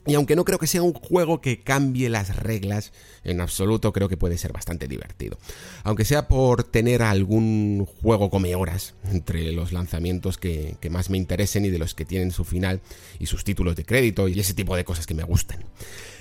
y 0.06 0.13
aunque 0.13 0.36
no 0.36 0.46
creo 0.46 0.60
que 0.60 0.68
sea 0.68 0.84
un 0.84 0.94
juego 0.94 1.41
que 1.41 1.62
cambie 1.62 2.10
las 2.10 2.36
reglas 2.36 2.94
en 3.24 3.41
absoluto, 3.41 3.91
creo 3.91 4.08
que 4.08 4.18
puede 4.18 4.38
ser 4.38 4.54
bastante 4.54 4.88
divertido. 4.88 5.38
Aunque 5.84 6.06
sea 6.06 6.28
por 6.28 6.63
tener 6.63 7.02
algún 7.02 7.88
juego 8.02 8.30
come 8.30 8.54
horas 8.56 8.94
entre 9.06 9.52
los 9.52 9.72
lanzamientos 9.72 10.38
que, 10.38 10.78
más 10.91 11.10
me 11.10 11.18
interesen 11.18 11.65
y 11.65 11.70
de 11.70 11.80
los 11.80 11.96
que 11.96 12.06
tienen 12.06 12.32
su 12.32 12.44
final 12.44 12.82
y 13.20 13.26
sus 13.26 13.44
títulos 13.44 13.76
de 13.76 13.86
crédito 13.86 14.28
y 14.28 14.39
ese 14.39 14.54
tipo 14.54 14.76
de 14.76 14.86
cosas 14.86 15.08
que 15.08 15.15
me 15.15 15.24
gustan. 15.24 15.65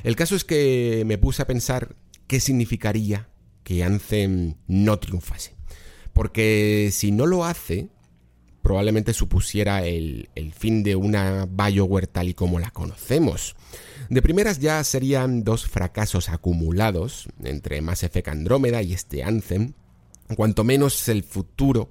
El 0.03 0.17
caso 0.17 0.35
es 0.35 0.45
que 0.45 1.03
me 1.07 1.19
puse 1.19 1.43
a 1.43 1.47
pensar 1.47 1.95
qué 2.27 2.41
significaría 2.41 3.29
que 3.63 3.85
Anthem 3.85 4.55
no 4.67 4.99
triunfase. 4.99 5.55
Porque 6.15 6.91
si 6.93 7.11
no 7.11 7.27
lo 7.27 7.45
hace, 7.45 7.89
probablemente 8.65 9.13
supusiera 9.13 9.85
el, 9.85 10.27
fin 10.57 10.83
de 10.83 10.97
una 10.97 11.47
Bioware 11.47 12.07
tal 12.07 12.31
y 12.31 12.35
como 12.35 12.59
la 12.59 12.71
conocemos. 12.71 13.57
De 14.09 14.23
primeras 14.23 14.59
ya 14.59 14.83
serían 14.85 15.45
dos 15.45 15.67
fracasos 15.67 16.31
acumulados 16.31 17.29
entre 17.45 17.83
Mass 17.83 18.05
Effect 18.05 18.29
Andrómeda 18.29 18.81
y 18.81 18.95
este 18.95 19.23
Anthem, 19.23 19.75
cuanto 20.35 20.65
menos 20.65 21.07
el 21.11 21.25
futuro 21.25 21.91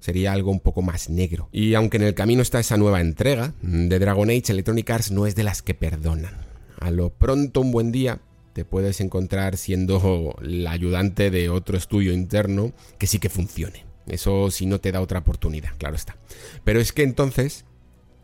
sería 0.00 0.32
algo 0.32 0.50
un 0.50 0.60
poco 0.60 0.80
más 0.80 1.10
negro. 1.10 1.50
Y 1.52 1.74
aunque 1.74 1.98
en 1.98 2.04
el 2.04 2.14
camino 2.14 2.40
está 2.40 2.58
esa 2.58 2.78
nueva 2.78 3.02
entrega 3.02 3.52
de 3.60 3.98
Dragon 3.98 4.30
Age, 4.30 4.44
Electronic 4.52 4.90
Arts 4.90 5.10
no 5.10 5.26
es 5.26 5.34
de 5.36 5.44
las 5.44 5.60
que 5.60 5.74
perdonan. 5.74 6.38
A 6.80 6.90
lo 6.90 7.10
pronto 7.10 7.60
un 7.60 7.70
buen 7.70 7.92
día 7.92 8.22
te 8.54 8.64
puedes 8.64 9.02
encontrar 9.02 9.58
siendo 9.58 10.34
la 10.40 10.70
ayudante 10.70 11.30
de 11.30 11.50
otro 11.50 11.76
estudio 11.76 12.14
interno 12.14 12.72
que 12.96 13.06
sí 13.06 13.18
que 13.18 13.28
funcione. 13.28 13.93
Eso 14.06 14.50
si 14.50 14.66
no 14.66 14.80
te 14.80 14.92
da 14.92 15.00
otra 15.00 15.20
oportunidad, 15.20 15.76
claro 15.78 15.96
está. 15.96 16.16
Pero 16.64 16.80
es 16.80 16.92
que 16.92 17.02
entonces 17.02 17.64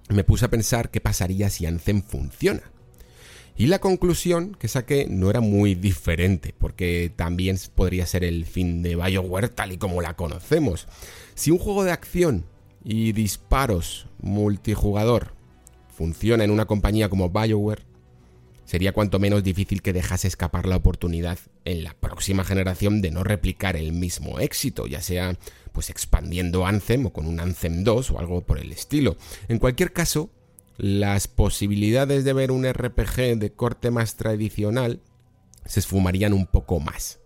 me 0.09 0.25
puse 0.25 0.45
a 0.45 0.51
pensar 0.51 0.91
qué 0.91 1.01
pasaría 1.01 1.51
si 1.51 1.67
Anthem 1.67 2.03
funciona. 2.03 2.63
Y 3.57 3.67
la 3.67 3.79
conclusión 3.79 4.57
que 4.59 4.69
saqué 4.69 5.07
no 5.09 5.29
era 5.29 5.41
muy 5.41 5.75
diferente, 5.75 6.55
porque 6.57 7.13
también 7.15 7.59
podría 7.75 8.07
ser 8.07 8.25
el 8.25 8.47
fin 8.47 8.83
de 8.83 8.97
BioWare 8.97 9.51
tal 9.51 9.73
y 9.73 9.79
como 9.79 10.01
la 10.01 10.17
conocemos. 10.17 10.87
Si 11.35 11.51
un 11.51 11.59
juego 11.59 11.85
de 11.85 11.93
acción 11.93 12.47
y 12.85 13.13
disparos 13.13 14.07
multijugador 14.21 15.35
funciona 15.95 16.45
en 16.45 16.51
una 16.51 16.65
compañía 16.65 17.11
como 17.11 17.29
BioWare, 17.29 17.85
sería 18.65 18.93
cuanto 18.93 19.19
menos 19.19 19.43
difícil 19.43 19.83
que 19.83 19.93
dejase 19.93 20.29
escapar 20.29 20.67
la 20.67 20.77
oportunidad 20.77 21.39
en 21.65 21.85
la 21.85 21.93
próxima 21.93 22.45
generación 22.45 23.03
de 23.03 23.11
no 23.11 23.25
replicar 23.25 23.77
el 23.77 23.93
mismo 23.93 24.39
éxito, 24.41 24.87
ya 24.87 25.03
sea 25.03 25.37
pues 25.73 25.91
expandiendo 25.91 26.67
Anthem 26.67 27.07
o 27.07 27.13
con 27.13 27.27
un 27.27 27.41
Anthem 27.41 27.85
2 27.85 28.11
o 28.11 28.19
algo 28.19 28.43
por 28.43 28.59
el 28.59 28.73
estilo. 28.73 29.17
En 29.49 29.59
cualquier 29.59 29.93
caso, 29.93 30.31
las 30.77 31.29
posibilidades 31.29 32.25
de 32.25 32.33
ver 32.33 32.51
un 32.51 32.71
RPG 32.71 33.39
de 33.39 33.53
corte 33.53 33.91
más 33.91 34.17
tradicional 34.17 35.01
se 35.67 35.81
esfumarían 35.81 36.33
un 36.33 36.47
poco 36.47 36.81
más. 36.81 37.21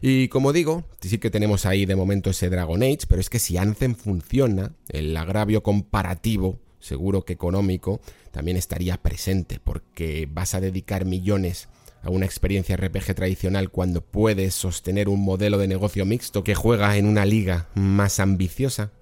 Y 0.00 0.28
como 0.28 0.52
digo, 0.52 0.84
sí 1.00 1.18
que 1.18 1.30
tenemos 1.30 1.66
ahí 1.66 1.86
de 1.86 1.96
momento 1.96 2.30
ese 2.30 2.50
Dragon 2.50 2.82
Age, 2.82 3.06
pero 3.08 3.20
es 3.20 3.30
que 3.30 3.38
si 3.38 3.56
Anthem 3.56 3.94
funciona, 3.94 4.72
el 4.88 5.16
agravio 5.16 5.62
comparativo, 5.62 6.58
seguro 6.80 7.24
que 7.24 7.32
económico, 7.32 8.00
también 8.30 8.56
estaría 8.56 9.02
presente, 9.02 9.60
porque 9.62 10.28
vas 10.30 10.54
a 10.54 10.60
dedicar 10.60 11.04
millones 11.04 11.68
a 12.06 12.10
una 12.10 12.24
experiencia 12.24 12.76
RPG 12.76 13.14
tradicional 13.14 13.70
cuando 13.70 14.00
puedes 14.00 14.54
sostener 14.54 15.08
un 15.08 15.24
modelo 15.24 15.58
de 15.58 15.68
negocio 15.68 16.06
mixto 16.06 16.44
que 16.44 16.54
juega 16.54 16.96
en 16.96 17.06
una 17.06 17.24
liga 17.24 17.68
más 17.74 18.20
ambiciosa? 18.20 18.92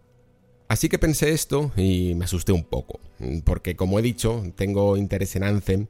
Así 0.69 0.89
que 0.89 0.99
pensé 0.99 1.33
esto 1.33 1.73
y 1.77 2.15
me 2.15 2.25
asusté 2.25 2.53
un 2.53 2.65
poco, 2.65 2.99
porque 3.45 3.77
como 3.77 3.99
he 3.99 4.03
dicho, 4.03 4.43
tengo 4.57 4.97
interés 4.97 5.37
en 5.37 5.45
Anthem 5.45 5.87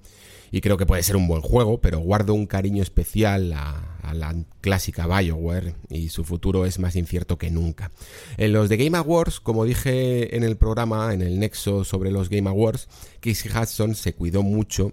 y 0.51 0.61
creo 0.61 0.77
que 0.77 0.87
puede 0.87 1.03
ser 1.03 1.17
un 1.17 1.27
buen 1.27 1.43
juego, 1.43 1.81
pero 1.81 2.01
guardo 2.01 2.35
un 2.35 2.47
cariño 2.47 2.83
especial 2.83 3.53
a, 3.53 3.91
la 4.13 4.37
clásica 4.61 5.07
Bioware 5.07 5.75
y 5.89 6.11
su 6.11 6.25
futuro 6.25 6.67
es 6.67 6.79
más 6.79 6.95
incierto 6.95 7.39
que 7.39 7.51
nunca. 7.51 7.91
En 8.37 8.53
los 8.53 8.69
de 8.69 8.77
Game 8.77 8.97
Awards, 8.97 9.41
como 9.41 9.65
dije 9.65 10.37
en 10.37 10.45
el 10.45 10.57
programa, 10.57 11.13
en 11.15 11.23
el 11.23 11.41
nexo 11.41 11.85
sobre 11.85 12.13
los 12.13 12.29
Game 12.29 12.49
Awards, 12.49 12.87
Casey 13.21 13.51
Hudson 13.51 13.95
se 13.95 14.15
cuidó 14.15 14.43
mucho 14.43 14.93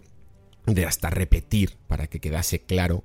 de 0.65 0.85
hasta 0.85 1.09
repetir 1.09 1.77
para 1.87 2.07
que 2.07 2.19
quedase 2.19 2.61
claro 2.61 3.03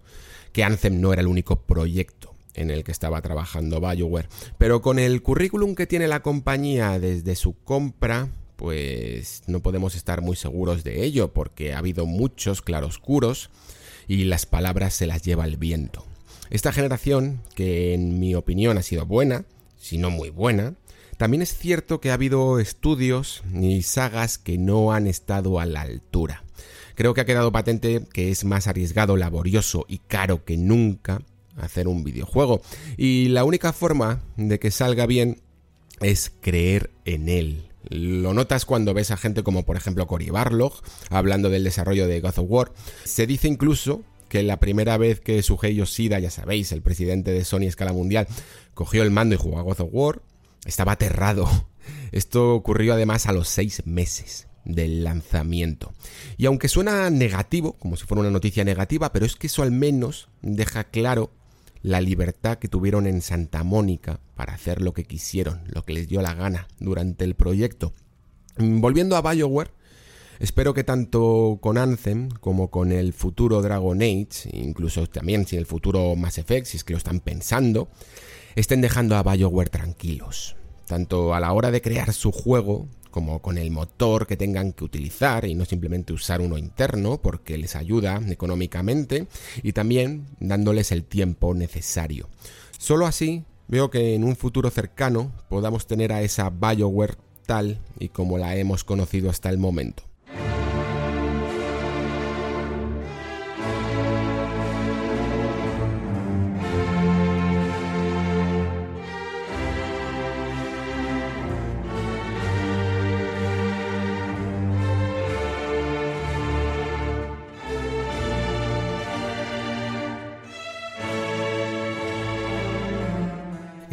que 0.52 0.64
Anthem 0.64 1.00
no 1.00 1.12
era 1.12 1.22
el 1.22 1.28
único 1.28 1.56
proyecto 1.62 2.34
en 2.54 2.70
el 2.70 2.84
que 2.84 2.92
estaba 2.92 3.20
trabajando 3.22 3.80
BioWare. 3.80 4.28
Pero 4.58 4.80
con 4.80 4.98
el 4.98 5.22
currículum 5.22 5.74
que 5.74 5.86
tiene 5.86 6.08
la 6.08 6.22
compañía 6.22 6.98
desde 6.98 7.36
su 7.36 7.52
compra, 7.52 8.28
pues 8.56 9.42
no 9.46 9.60
podemos 9.60 9.94
estar 9.94 10.22
muy 10.22 10.36
seguros 10.36 10.82
de 10.82 11.04
ello, 11.04 11.32
porque 11.32 11.74
ha 11.74 11.78
habido 11.78 12.06
muchos 12.06 12.62
claroscuros 12.62 13.50
y 14.08 14.24
las 14.24 14.46
palabras 14.46 14.94
se 14.94 15.06
las 15.06 15.22
lleva 15.22 15.44
el 15.44 15.58
viento. 15.58 16.04
Esta 16.48 16.72
generación, 16.72 17.42
que 17.54 17.92
en 17.92 18.18
mi 18.18 18.34
opinión 18.34 18.78
ha 18.78 18.82
sido 18.82 19.04
buena, 19.04 19.44
si 19.78 19.98
no 19.98 20.10
muy 20.10 20.30
buena, 20.30 20.74
también 21.18 21.42
es 21.42 21.56
cierto 21.56 22.00
que 22.00 22.10
ha 22.10 22.14
habido 22.14 22.58
estudios 22.60 23.42
y 23.52 23.82
sagas 23.82 24.38
que 24.38 24.56
no 24.58 24.92
han 24.92 25.06
estado 25.06 25.60
a 25.60 25.66
la 25.66 25.82
altura 25.82 26.45
creo 26.96 27.14
que 27.14 27.20
ha 27.20 27.26
quedado 27.26 27.52
patente 27.52 28.04
que 28.12 28.32
es 28.32 28.44
más 28.44 28.66
arriesgado, 28.66 29.16
laborioso 29.16 29.84
y 29.86 29.98
caro 29.98 30.44
que 30.44 30.56
nunca 30.56 31.22
hacer 31.56 31.86
un 31.86 32.02
videojuego. 32.02 32.60
Y 32.96 33.28
la 33.28 33.44
única 33.44 33.72
forma 33.72 34.22
de 34.36 34.58
que 34.58 34.72
salga 34.72 35.06
bien 35.06 35.40
es 36.00 36.32
creer 36.40 36.90
en 37.04 37.28
él. 37.28 37.68
Lo 37.88 38.34
notas 38.34 38.64
cuando 38.64 38.94
ves 38.94 39.12
a 39.12 39.16
gente 39.16 39.44
como 39.44 39.64
por 39.64 39.76
ejemplo 39.76 40.08
Cory 40.08 40.30
Barlog 40.30 40.72
hablando 41.10 41.50
del 41.50 41.62
desarrollo 41.62 42.08
de 42.08 42.20
God 42.20 42.38
of 42.38 42.46
War. 42.48 42.72
Se 43.04 43.26
dice 43.26 43.46
incluso 43.46 44.02
que 44.28 44.42
la 44.42 44.58
primera 44.58 44.96
vez 44.96 45.20
que 45.20 45.42
Sugei 45.42 45.76
Yoshida, 45.76 46.18
ya 46.18 46.30
sabéis, 46.30 46.72
el 46.72 46.82
presidente 46.82 47.30
de 47.30 47.44
Sony 47.44 47.62
a 47.62 47.68
escala 47.68 47.92
mundial, 47.92 48.26
cogió 48.74 49.04
el 49.04 49.12
mando 49.12 49.36
y 49.36 49.38
jugó 49.38 49.60
a 49.60 49.62
God 49.62 49.82
of 49.82 49.88
War, 49.92 50.22
estaba 50.64 50.92
aterrado. 50.92 51.48
Esto 52.10 52.54
ocurrió 52.54 52.94
además 52.94 53.26
a 53.26 53.32
los 53.32 53.48
seis 53.48 53.82
meses 53.86 54.45
del 54.66 55.04
lanzamiento. 55.04 55.94
Y 56.36 56.46
aunque 56.46 56.68
suena 56.68 57.08
negativo, 57.08 57.72
como 57.74 57.96
si 57.96 58.04
fuera 58.04 58.20
una 58.20 58.30
noticia 58.30 58.64
negativa, 58.64 59.12
pero 59.12 59.24
es 59.24 59.36
que 59.36 59.46
eso 59.46 59.62
al 59.62 59.70
menos 59.70 60.28
deja 60.42 60.84
claro 60.84 61.30
la 61.82 62.00
libertad 62.00 62.58
que 62.58 62.68
tuvieron 62.68 63.06
en 63.06 63.22
Santa 63.22 63.62
Mónica 63.62 64.20
para 64.34 64.54
hacer 64.54 64.82
lo 64.82 64.92
que 64.92 65.04
quisieron, 65.04 65.62
lo 65.68 65.84
que 65.84 65.92
les 65.92 66.08
dio 66.08 66.20
la 66.20 66.34
gana 66.34 66.66
durante 66.80 67.24
el 67.24 67.36
proyecto. 67.36 67.92
Volviendo 68.58 69.16
a 69.16 69.22
BioWare, 69.22 69.70
espero 70.40 70.74
que 70.74 70.82
tanto 70.82 71.58
con 71.60 71.78
Anthem 71.78 72.28
como 72.40 72.70
con 72.70 72.90
el 72.90 73.12
futuro 73.12 73.62
Dragon 73.62 74.02
Age, 74.02 74.50
incluso 74.52 75.06
también 75.06 75.46
si 75.46 75.56
el 75.56 75.66
futuro 75.66 76.16
Mass 76.16 76.38
Effect, 76.38 76.66
si 76.66 76.76
es 76.76 76.84
que 76.84 76.94
lo 76.94 76.98
están 76.98 77.20
pensando, 77.20 77.88
estén 78.56 78.80
dejando 78.80 79.16
a 79.16 79.22
BioWare 79.22 79.70
tranquilos. 79.70 80.56
Tanto 80.86 81.34
a 81.34 81.40
la 81.40 81.52
hora 81.52 81.70
de 81.70 81.82
crear 81.82 82.12
su 82.12 82.32
juego 82.32 82.88
como 83.16 83.40
con 83.40 83.56
el 83.56 83.70
motor 83.70 84.26
que 84.26 84.36
tengan 84.36 84.74
que 84.74 84.84
utilizar 84.84 85.46
y 85.46 85.54
no 85.54 85.64
simplemente 85.64 86.12
usar 86.12 86.42
uno 86.42 86.58
interno 86.58 87.16
porque 87.16 87.56
les 87.56 87.74
ayuda 87.74 88.20
económicamente 88.28 89.26
y 89.62 89.72
también 89.72 90.26
dándoles 90.38 90.92
el 90.92 91.02
tiempo 91.02 91.54
necesario. 91.54 92.28
Solo 92.76 93.06
así 93.06 93.44
veo 93.68 93.88
que 93.88 94.14
en 94.14 94.22
un 94.22 94.36
futuro 94.36 94.68
cercano 94.68 95.32
podamos 95.48 95.86
tener 95.86 96.12
a 96.12 96.20
esa 96.20 96.50
BioWare 96.50 97.16
tal 97.46 97.80
y 97.98 98.08
como 98.08 98.36
la 98.36 98.54
hemos 98.54 98.84
conocido 98.84 99.30
hasta 99.30 99.48
el 99.48 99.56
momento. 99.56 100.02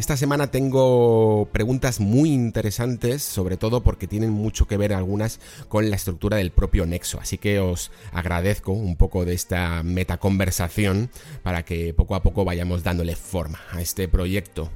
Esta 0.04 0.18
semana 0.18 0.50
tengo 0.50 1.48
preguntas 1.50 1.98
muy 1.98 2.30
interesantes, 2.30 3.22
sobre 3.22 3.56
todo 3.56 3.82
porque 3.82 4.06
tienen 4.06 4.32
mucho 4.32 4.66
que 4.66 4.76
ver 4.76 4.92
algunas 4.92 5.40
con 5.68 5.88
la 5.88 5.96
estructura 5.96 6.36
del 6.36 6.50
propio 6.50 6.84
Nexo, 6.84 7.18
así 7.20 7.38
que 7.38 7.58
os 7.58 7.90
agradezco 8.12 8.72
un 8.72 8.96
poco 8.96 9.24
de 9.24 9.32
esta 9.32 9.82
metaconversación 9.82 11.08
para 11.42 11.64
que 11.64 11.94
poco 11.94 12.16
a 12.16 12.22
poco 12.22 12.44
vayamos 12.44 12.82
dándole 12.82 13.16
forma 13.16 13.60
a 13.72 13.80
este 13.80 14.06
proyecto. 14.06 14.70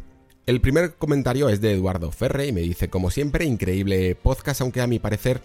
El 0.46 0.62
primer 0.62 0.94
comentario 0.94 1.50
es 1.50 1.60
de 1.60 1.72
Eduardo 1.72 2.10
Ferre 2.10 2.46
y 2.46 2.52
me 2.52 2.62
dice, 2.62 2.88
como 2.88 3.10
siempre, 3.10 3.44
increíble 3.44 4.14
podcast, 4.14 4.62
aunque 4.62 4.80
a 4.80 4.86
mi 4.86 4.98
parecer 4.98 5.42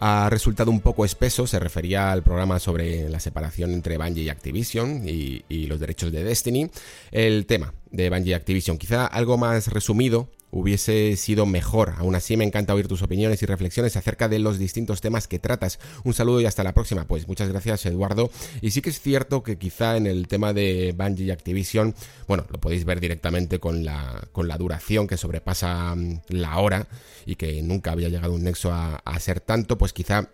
ha 0.00 0.28
resultado 0.30 0.70
un 0.70 0.80
poco 0.80 1.04
espeso, 1.04 1.46
se 1.46 1.60
refería 1.60 2.10
al 2.10 2.22
programa 2.22 2.58
sobre 2.58 3.08
la 3.10 3.20
separación 3.20 3.72
entre 3.72 3.98
Bungie 3.98 4.24
y 4.24 4.28
Activision 4.30 5.06
y, 5.06 5.44
y 5.48 5.66
los 5.66 5.78
derechos 5.78 6.10
de 6.10 6.24
Destiny. 6.24 6.70
El 7.12 7.44
tema 7.44 7.74
de 7.90 8.08
Bungie 8.08 8.30
y 8.30 8.34
Activision, 8.34 8.78
quizá 8.78 9.06
algo 9.06 9.36
más 9.36 9.68
resumido 9.68 10.30
hubiese 10.50 11.16
sido 11.16 11.46
mejor. 11.46 11.94
Aún 11.98 12.14
así 12.14 12.36
me 12.36 12.44
encanta 12.44 12.74
oír 12.74 12.88
tus 12.88 13.02
opiniones 13.02 13.42
y 13.42 13.46
reflexiones 13.46 13.96
acerca 13.96 14.28
de 14.28 14.38
los 14.38 14.58
distintos 14.58 15.00
temas 15.00 15.28
que 15.28 15.38
tratas. 15.38 15.78
Un 16.04 16.14
saludo 16.14 16.40
y 16.40 16.46
hasta 16.46 16.64
la 16.64 16.74
próxima. 16.74 17.06
Pues 17.06 17.28
muchas 17.28 17.48
gracias 17.48 17.86
Eduardo. 17.86 18.30
Y 18.60 18.70
sí 18.70 18.82
que 18.82 18.90
es 18.90 19.00
cierto 19.00 19.42
que 19.42 19.58
quizá 19.58 19.96
en 19.96 20.06
el 20.06 20.28
tema 20.28 20.52
de 20.52 20.94
Bungie 20.96 21.26
y 21.26 21.30
Activision, 21.30 21.94
bueno, 22.26 22.46
lo 22.50 22.60
podéis 22.60 22.84
ver 22.84 23.00
directamente 23.00 23.58
con 23.58 23.84
la, 23.84 24.28
con 24.32 24.48
la 24.48 24.58
duración 24.58 25.06
que 25.06 25.16
sobrepasa 25.16 25.94
mm, 25.94 26.20
la 26.28 26.58
hora 26.58 26.86
y 27.26 27.36
que 27.36 27.62
nunca 27.62 27.92
había 27.92 28.08
llegado 28.08 28.34
un 28.34 28.44
nexo 28.44 28.72
a, 28.72 28.96
a 28.96 29.20
ser 29.20 29.40
tanto, 29.40 29.78
pues 29.78 29.92
quizá 29.92 30.30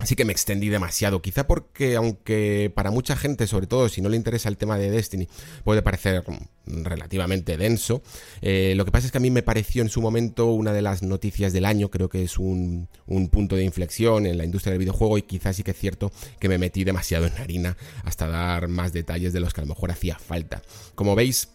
Así 0.00 0.16
que 0.16 0.24
me 0.24 0.32
extendí 0.32 0.70
demasiado, 0.70 1.20
quizá 1.20 1.46
porque 1.46 1.94
aunque 1.94 2.72
para 2.74 2.90
mucha 2.90 3.16
gente, 3.16 3.46
sobre 3.46 3.66
todo 3.66 3.88
si 3.90 4.00
no 4.00 4.08
le 4.08 4.16
interesa 4.16 4.48
el 4.48 4.56
tema 4.56 4.78
de 4.78 4.90
Destiny, 4.90 5.28
puede 5.62 5.82
parecer 5.82 6.24
relativamente 6.66 7.58
denso, 7.58 8.02
eh, 8.40 8.72
lo 8.76 8.86
que 8.86 8.92
pasa 8.92 9.06
es 9.06 9.12
que 9.12 9.18
a 9.18 9.20
mí 9.20 9.30
me 9.30 9.42
pareció 9.42 9.82
en 9.82 9.90
su 9.90 10.00
momento 10.00 10.46
una 10.46 10.72
de 10.72 10.80
las 10.80 11.02
noticias 11.02 11.52
del 11.52 11.66
año, 11.66 11.90
creo 11.90 12.08
que 12.08 12.22
es 12.22 12.38
un, 12.38 12.88
un 13.06 13.28
punto 13.28 13.56
de 13.56 13.64
inflexión 13.64 14.24
en 14.24 14.38
la 14.38 14.44
industria 14.44 14.72
del 14.72 14.78
videojuego 14.78 15.18
y 15.18 15.22
quizás 15.22 15.56
sí 15.56 15.62
que 15.62 15.72
es 15.72 15.78
cierto 15.78 16.10
que 16.38 16.48
me 16.48 16.56
metí 16.56 16.82
demasiado 16.84 17.26
en 17.26 17.34
harina 17.34 17.76
hasta 18.02 18.26
dar 18.26 18.68
más 18.68 18.94
detalles 18.94 19.34
de 19.34 19.40
los 19.40 19.52
que 19.52 19.60
a 19.60 19.64
lo 19.64 19.68
mejor 19.68 19.90
hacía 19.90 20.18
falta. 20.18 20.62
Como 20.94 21.14
veis, 21.14 21.50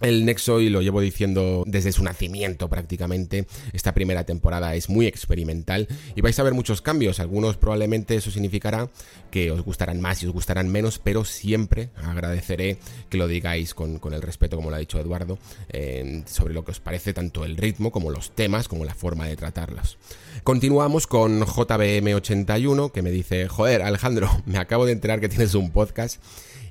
el 0.00 0.24
Nexo, 0.24 0.60
y 0.60 0.68
lo 0.68 0.82
llevo 0.82 1.00
diciendo 1.00 1.64
desde 1.66 1.92
su 1.92 2.02
nacimiento 2.02 2.68
prácticamente, 2.68 3.46
esta 3.72 3.94
primera 3.94 4.24
temporada 4.24 4.74
es 4.74 4.88
muy 4.88 5.06
experimental 5.06 5.88
y 6.14 6.20
vais 6.20 6.38
a 6.38 6.42
ver 6.42 6.54
muchos 6.54 6.82
cambios. 6.82 7.20
Algunos 7.20 7.56
probablemente 7.56 8.16
eso 8.16 8.30
significará 8.30 8.88
que 9.30 9.50
os 9.50 9.62
gustarán 9.62 10.00
más 10.00 10.22
y 10.22 10.26
os 10.26 10.32
gustarán 10.32 10.68
menos, 10.68 10.98
pero 10.98 11.24
siempre 11.24 11.90
agradeceré 11.96 12.78
que 13.08 13.18
lo 13.18 13.28
digáis 13.28 13.74
con, 13.74 14.00
el 14.12 14.22
respeto, 14.22 14.56
como 14.56 14.70
lo 14.70 14.76
ha 14.76 14.80
dicho 14.80 14.98
Eduardo, 14.98 15.38
sobre 16.26 16.54
lo 16.54 16.64
que 16.64 16.72
os 16.72 16.80
parece 16.80 17.14
tanto 17.14 17.44
el 17.44 17.56
ritmo 17.56 17.92
como 17.92 18.10
los 18.10 18.32
temas, 18.32 18.68
como 18.68 18.84
la 18.84 18.94
forma 18.94 19.26
de 19.26 19.36
tratarlos. 19.36 19.98
Continuamos 20.44 21.06
con 21.06 21.42
JBM81 21.42 22.92
que 22.92 23.02
me 23.02 23.10
dice, 23.10 23.48
joder 23.48 23.82
Alejandro, 23.82 24.30
me 24.46 24.58
acabo 24.58 24.86
de 24.86 24.92
enterar 24.92 25.20
que 25.20 25.28
tienes 25.28 25.54
un 25.54 25.70
podcast 25.70 26.20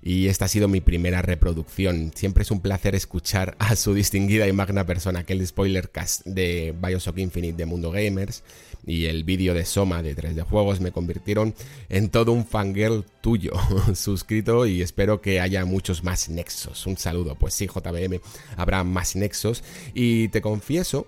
y 0.04 0.28
esta 0.28 0.46
ha 0.46 0.48
sido 0.48 0.68
mi 0.68 0.82
primera 0.82 1.22
reproducción. 1.22 2.12
Siempre 2.16 2.44
es 2.44 2.52
un 2.52 2.62
placer 2.62 2.96
escuchar 2.96 3.56
a 3.60 3.76
su 3.76 3.94
distinguida 3.94 4.48
y 4.48 4.54
magna 4.54 4.86
persona, 4.86 5.20
aquel 5.20 5.46
spoiler 5.46 5.92
cast 5.92 6.26
de 6.26 6.74
Bioshock 6.82 7.20
Infinite 7.20 7.58
de 7.58 7.66
Mundo 7.66 7.92
Gamers 7.92 8.44
y 8.86 9.06
el 9.06 9.24
vídeo 9.24 9.54
de 9.54 9.66
Soma 9.66 10.02
de 10.02 10.16
3D 10.16 10.44
Juegos 10.44 10.80
me 10.80 10.92
convirtieron 10.92 11.54
en 11.90 12.10
todo 12.10 12.32
un 12.32 12.46
fangirl 12.46 13.06
tuyo, 13.22 13.54
suscrito 13.96 14.66
y 14.66 14.82
espero 14.82 15.22
que 15.22 15.40
haya 15.40 15.66
muchos 15.66 16.04
más 16.04 16.30
nexos. 16.30 16.88
Un 16.88 16.98
saludo, 16.98 17.36
pues 17.36 17.54
sí, 17.54 17.68
JBM, 17.68 18.20
habrá 18.58 18.84
más 18.84 19.16
nexos 19.16 19.64
y 19.94 20.30
te 20.30 20.42
confieso 20.42 21.06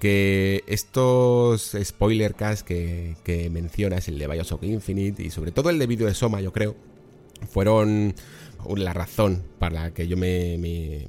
que 0.00 0.64
estos 0.66 1.76
spoiler 1.82 2.34
cast 2.34 2.66
que, 2.66 3.16
que 3.24 3.48
mencionas, 3.48 4.08
el 4.08 4.18
de 4.18 4.26
Bioshock 4.26 4.64
Infinite 4.64 5.22
y 5.22 5.30
sobre 5.30 5.52
todo 5.52 5.70
el 5.70 5.78
de 5.78 5.86
vídeo 5.86 6.08
de 6.08 6.14
Soma, 6.14 6.40
yo 6.40 6.52
creo, 6.52 6.74
fueron 7.46 8.14
la 8.76 8.92
razón 8.92 9.42
para 9.58 9.74
la 9.74 9.90
que 9.92 10.06
yo 10.06 10.16
me, 10.16 10.54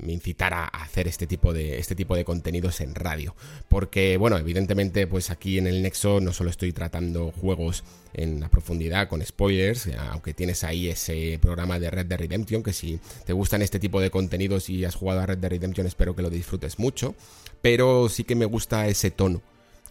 incitara 0.08 0.64
a 0.64 0.84
hacer 0.84 1.08
este 1.08 1.28
tipo 1.28 1.54
de 1.54 1.78
este 1.78 1.96
tipo 1.96 2.16
de 2.16 2.26
contenidos 2.26 2.82
en 2.82 2.96
radio. 2.96 3.36
Porque 3.68 4.18
bueno 4.18 4.38
evidentemente 4.38 5.08
pues 5.08 5.30
aquí 5.30 5.58
en 5.58 5.68
el 5.68 5.82
Nexo 5.82 6.20
no 6.20 6.34
solo 6.34 6.50
estoy 6.50 6.74
tratando 6.74 7.32
juegos 7.32 7.84
en 8.14 8.40
la 8.40 8.50
profundidad 8.50 9.08
con 9.08 9.24
spoilers 9.26 9.90
aunque 10.12 10.34
tienes 10.34 10.64
ahí 10.64 10.90
ese 10.90 11.40
programa 11.42 11.80
de 11.80 11.90
Red 11.90 12.08
Dead 12.08 12.20
Redemption 12.20 12.64
que 12.64 12.74
si 12.74 13.00
te 13.26 13.34
gustan 13.34 13.62
este 13.62 13.80
tipo 13.80 14.02
de 14.02 14.12
contenidos 14.12 14.70
y 14.70 14.86
has 14.86 14.96
jugado 14.96 15.22
a 15.22 15.26
Red 15.26 15.40
Dead 15.40 15.52
Redemption 15.52 15.88
espero 15.88 16.16
que 16.16 16.22
lo 16.22 16.30
disfrutes 16.30 16.80
mucho. 16.80 17.16
Pero 17.62 18.10
sí 18.10 18.24
que 18.24 18.36
me 18.36 18.46
gusta 18.46 18.88
ese 18.88 19.10
tono 19.10 19.42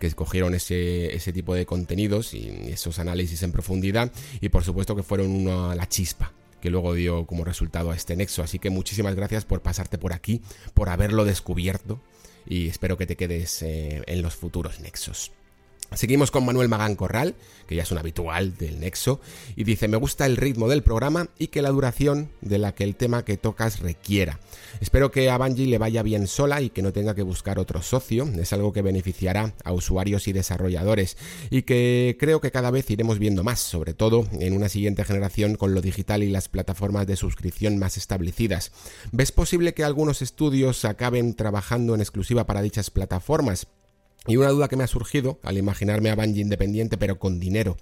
que 0.03 0.09
escogieron 0.09 0.53
ese, 0.53 1.14
ese 1.14 1.32
tipo 1.32 1.55
de 1.55 1.64
contenidos 1.64 2.34
y 2.34 2.48
esos 2.72 2.98
análisis 2.98 3.40
en 3.44 3.53
profundidad 3.53 4.11
y 4.40 4.48
por 4.48 4.64
supuesto 4.64 4.96
que 4.96 5.05
fueron 5.05 5.30
una, 5.30 5.76
la 5.76 5.88
chispa 5.88 6.32
que 6.61 6.70
luego 6.70 6.92
dio 6.92 7.24
como 7.24 7.44
resultado 7.44 7.92
a 7.92 7.94
este 7.94 8.16
nexo. 8.16 8.42
Así 8.42 8.59
que 8.59 8.68
muchísimas 8.68 9.14
gracias 9.14 9.44
por 9.44 9.62
pasarte 9.62 9.98
por 9.98 10.12
aquí, 10.12 10.42
por 10.74 10.88
haberlo 10.88 11.24
descubierto 11.24 12.00
y 12.44 12.66
espero 12.66 12.96
que 12.96 13.07
te 13.07 13.14
quedes 13.14 13.62
eh, 13.62 14.03
en 14.09 14.22
los 14.22 14.34
futuros 14.34 14.80
nexos. 14.80 15.30
Seguimos 15.95 16.30
con 16.30 16.45
Manuel 16.47 16.68
Magán 16.68 16.97
Corral, 16.97 17.34
que 17.66 17.76
ya 17.76 17.82
es 17.82 17.93
un 17.93 17.99
habitual 17.99 18.57
del 18.57 18.80
Nexo, 18.80 19.20
y 19.57 19.64
dice, 19.64 19.88
me 19.88 19.97
gusta 19.97 20.26
el 20.26 20.36
ritmo 20.36 20.68
del 20.68 20.82
programa 20.82 21.28
y 21.38 21.49
que 21.49 21.62
la 21.62 21.70
duración 21.70 22.30
de 22.40 22.59
la 22.59 22.74
que 22.74 22.84
el 22.84 22.97
tema 22.97 23.24
que 23.24 23.36
tocas 23.36 23.80
requiera. 23.80 24.40
Espero 24.80 25.11
que 25.11 25.30
a 25.30 25.38
Bungie 25.38 25.66
le 25.66 25.78
vaya 25.78 26.03
bien 26.03 26.26
sola 26.26 26.62
y 26.62 26.70
que 26.70 26.82
no 26.82 26.93
tenga 26.93 27.14
que 27.14 27.22
buscar 27.22 27.59
otro 27.59 27.82
socio, 27.82 28.26
es 28.38 28.53
algo 28.53 28.72
que 28.72 28.82
beneficiará 28.82 29.55
a 29.64 29.72
usuarios 29.72 30.28
y 30.28 30.32
desarrolladores, 30.32 31.16
y 31.51 31.62
que 31.62 32.16
creo 32.18 32.40
que 32.40 32.51
cada 32.51 32.70
vez 32.70 32.90
iremos 32.90 33.18
viendo 33.18 33.45
más, 33.45 33.61
sobre 33.61 33.95
todo 33.95 34.26
en 34.32 34.55
una 34.55 34.68
siguiente 34.68 35.05
generación 35.05 35.57
con 35.57 35.74
lo 35.74 35.82
digital 35.82 36.22
y 36.22 36.30
las 36.30 36.49
plataformas 36.49 37.07
de 37.07 37.16
suscripción 37.16 37.78
más 37.78 37.97
establecidas. 37.97 38.72
¿Ves 39.12 39.30
posible 39.30 39.74
que 39.74 39.84
algunos 39.84 40.22
estudios 40.22 40.84
acaben 40.84 41.34
trabajando 41.34 41.95
en 41.95 42.01
exclusiva 42.01 42.47
para 42.47 42.62
dichas 42.62 42.90
plataformas? 42.90 43.66
Y 44.26 44.36
una 44.36 44.50
duda 44.50 44.68
que 44.68 44.76
me 44.76 44.84
ha 44.84 44.88
surgido 44.88 45.40
al 45.42 45.58
imaginarme 45.58 46.10
a 46.10 46.14
Bungie 46.14 46.42
independiente 46.42 46.96
pero 46.96 47.18
con 47.18 47.40
dinero. 47.40 47.76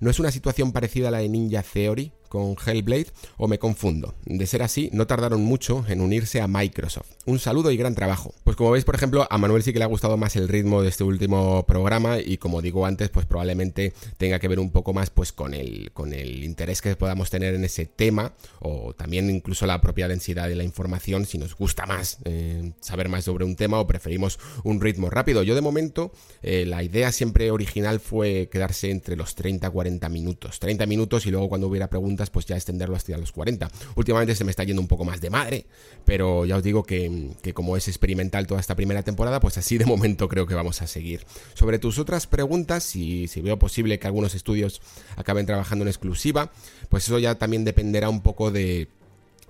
¿No 0.00 0.10
es 0.10 0.18
una 0.18 0.32
situación 0.32 0.72
parecida 0.72 1.08
a 1.08 1.10
la 1.12 1.18
de 1.18 1.28
Ninja 1.28 1.62
Theory 1.62 2.12
con 2.34 2.56
Hellblade 2.66 3.06
o 3.36 3.46
me 3.46 3.60
confundo. 3.60 4.16
De 4.24 4.44
ser 4.46 4.64
así, 4.64 4.90
no 4.92 5.06
tardaron 5.06 5.44
mucho 5.44 5.84
en 5.86 6.00
unirse 6.00 6.40
a 6.40 6.48
Microsoft. 6.48 7.06
Un 7.26 7.38
saludo 7.38 7.70
y 7.70 7.76
gran 7.76 7.94
trabajo. 7.94 8.34
Pues 8.42 8.56
como 8.56 8.72
veis, 8.72 8.84
por 8.84 8.96
ejemplo, 8.96 9.28
a 9.30 9.38
Manuel 9.38 9.62
sí 9.62 9.72
que 9.72 9.78
le 9.78 9.84
ha 9.84 9.88
gustado 9.88 10.16
más 10.16 10.34
el 10.34 10.48
ritmo 10.48 10.82
de 10.82 10.88
este 10.88 11.04
último 11.04 11.64
programa 11.64 12.18
y 12.18 12.38
como 12.38 12.60
digo 12.60 12.86
antes, 12.86 13.08
pues 13.08 13.24
probablemente 13.24 13.92
tenga 14.16 14.40
que 14.40 14.48
ver 14.48 14.58
un 14.58 14.72
poco 14.72 14.92
más 14.92 15.10
pues 15.10 15.32
con 15.32 15.54
el, 15.54 15.92
con 15.92 16.12
el 16.12 16.42
interés 16.42 16.82
que 16.82 16.96
podamos 16.96 17.30
tener 17.30 17.54
en 17.54 17.64
ese 17.64 17.86
tema 17.86 18.32
o 18.58 18.94
también 18.94 19.30
incluso 19.30 19.64
la 19.64 19.80
propia 19.80 20.08
densidad 20.08 20.48
de 20.48 20.56
la 20.56 20.64
información 20.64 21.26
si 21.26 21.38
nos 21.38 21.54
gusta 21.54 21.86
más 21.86 22.18
eh, 22.24 22.72
saber 22.80 23.08
más 23.08 23.22
sobre 23.22 23.44
un 23.44 23.54
tema 23.54 23.78
o 23.78 23.86
preferimos 23.86 24.40
un 24.64 24.80
ritmo 24.80 25.08
rápido. 25.08 25.44
Yo 25.44 25.54
de 25.54 25.60
momento 25.60 26.10
eh, 26.42 26.66
la 26.66 26.82
idea 26.82 27.12
siempre 27.12 27.52
original 27.52 28.00
fue 28.00 28.48
quedarse 28.50 28.90
entre 28.90 29.14
los 29.14 29.36
30 29.36 29.70
40 29.70 30.08
minutos. 30.08 30.58
30 30.58 30.84
minutos 30.86 31.26
y 31.26 31.30
luego 31.30 31.48
cuando 31.48 31.68
hubiera 31.68 31.88
preguntas 31.88 32.23
pues 32.30 32.46
ya 32.46 32.56
extenderlo 32.56 32.96
hasta 32.96 33.16
los 33.16 33.32
40. 33.32 33.70
Últimamente 33.96 34.34
se 34.34 34.44
me 34.44 34.50
está 34.50 34.64
yendo 34.64 34.82
un 34.82 34.88
poco 34.88 35.04
más 35.04 35.20
de 35.20 35.30
madre, 35.30 35.66
pero 36.04 36.44
ya 36.44 36.56
os 36.56 36.62
digo 36.62 36.82
que, 36.82 37.32
como 37.54 37.76
es 37.76 37.88
experimental 37.88 38.46
toda 38.46 38.60
esta 38.60 38.74
primera 38.74 39.02
temporada, 39.02 39.40
pues 39.40 39.58
así 39.58 39.78
de 39.78 39.86
momento 39.86 40.28
creo 40.28 40.46
que 40.46 40.54
vamos 40.54 40.82
a 40.82 40.86
seguir. 40.86 41.24
Sobre 41.54 41.78
tus 41.78 41.98
otras 41.98 42.26
preguntas, 42.26 42.84
si, 42.84 43.28
si 43.28 43.40
veo 43.40 43.58
posible 43.58 43.98
que 43.98 44.06
algunos 44.06 44.34
estudios 44.34 44.80
acaben 45.16 45.46
trabajando 45.46 45.84
en 45.84 45.88
exclusiva, 45.88 46.52
pues 46.88 47.04
eso 47.04 47.18
ya 47.18 47.36
también 47.36 47.64
dependerá 47.64 48.08
un 48.08 48.22
poco 48.22 48.50
de 48.50 48.88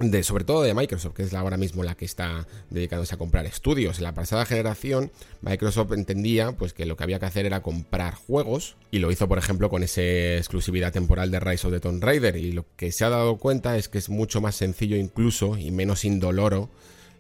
de, 0.00 0.24
sobre 0.24 0.44
todo 0.44 0.62
de 0.62 0.74
Microsoft, 0.74 1.14
que 1.14 1.22
es 1.22 1.34
ahora 1.34 1.56
mismo 1.56 1.84
la 1.84 1.94
que 1.94 2.04
está 2.04 2.46
dedicándose 2.70 3.14
a 3.14 3.18
comprar 3.18 3.46
estudios. 3.46 3.98
En 3.98 4.04
la 4.04 4.14
pasada 4.14 4.44
generación, 4.44 5.12
Microsoft 5.40 5.92
entendía 5.92 6.52
pues, 6.52 6.72
que 6.72 6.84
lo 6.84 6.96
que 6.96 7.04
había 7.04 7.20
que 7.20 7.26
hacer 7.26 7.46
era 7.46 7.62
comprar 7.62 8.14
juegos, 8.14 8.76
y 8.90 8.98
lo 8.98 9.12
hizo, 9.12 9.28
por 9.28 9.38
ejemplo, 9.38 9.70
con 9.70 9.82
esa 9.82 10.02
exclusividad 10.02 10.92
temporal 10.92 11.30
de 11.30 11.40
Rise 11.40 11.66
of 11.66 11.72
the 11.72 11.80
Tomb 11.80 12.02
Raider. 12.02 12.36
Y 12.36 12.52
lo 12.52 12.64
que 12.76 12.90
se 12.90 13.04
ha 13.04 13.08
dado 13.08 13.36
cuenta 13.36 13.76
es 13.76 13.88
que 13.88 13.98
es 13.98 14.08
mucho 14.08 14.40
más 14.40 14.56
sencillo, 14.56 14.96
incluso, 14.96 15.56
y 15.56 15.70
menos 15.70 16.04
indoloro, 16.04 16.70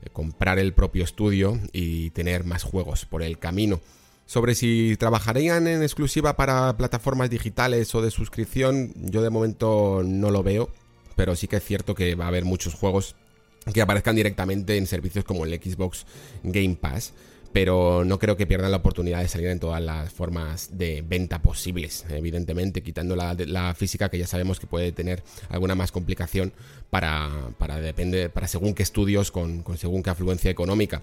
eh, 0.02 0.08
comprar 0.12 0.58
el 0.58 0.72
propio 0.72 1.04
estudio 1.04 1.60
y 1.72 2.10
tener 2.10 2.44
más 2.44 2.64
juegos 2.64 3.06
por 3.06 3.22
el 3.22 3.38
camino. 3.38 3.80
Sobre 4.26 4.54
si 4.54 4.96
trabajarían 4.98 5.68
en 5.68 5.82
exclusiva 5.82 6.34
para 6.34 6.76
plataformas 6.76 7.28
digitales 7.28 7.94
o 7.94 8.00
de 8.00 8.10
suscripción, 8.10 8.92
yo 8.96 9.20
de 9.20 9.28
momento 9.28 10.02
no 10.02 10.30
lo 10.30 10.42
veo 10.42 10.70
pero 11.16 11.36
sí 11.36 11.48
que 11.48 11.56
es 11.56 11.64
cierto 11.64 11.94
que 11.94 12.14
va 12.14 12.26
a 12.26 12.28
haber 12.28 12.44
muchos 12.44 12.74
juegos 12.74 13.14
que 13.72 13.80
aparezcan 13.80 14.16
directamente 14.16 14.76
en 14.76 14.86
servicios 14.86 15.24
como 15.24 15.44
el 15.44 15.54
Xbox 15.54 16.06
Game 16.42 16.76
Pass 16.76 17.12
pero 17.54 18.04
no 18.04 18.18
creo 18.18 18.36
que 18.36 18.48
pierdan 18.48 18.72
la 18.72 18.78
oportunidad 18.78 19.20
de 19.20 19.28
salir 19.28 19.46
en 19.46 19.60
todas 19.60 19.80
las 19.80 20.12
formas 20.12 20.76
de 20.76 21.04
venta 21.06 21.40
posibles, 21.40 22.04
evidentemente, 22.08 22.82
quitando 22.82 23.14
la, 23.14 23.74
física 23.76 24.08
que 24.08 24.18
ya 24.18 24.26
sabemos 24.26 24.58
que 24.58 24.66
puede 24.66 24.90
tener 24.90 25.22
alguna 25.48 25.76
más 25.76 25.92
complicación 25.92 26.52
para, 26.90 27.30
para, 27.56 27.76
depende, 27.80 28.28
para 28.28 28.48
según 28.48 28.74
qué 28.74 28.82
estudios, 28.82 29.30
con, 29.30 29.62
con 29.62 29.78
según 29.78 30.02
qué 30.02 30.10
afluencia 30.10 30.50
económica. 30.50 31.00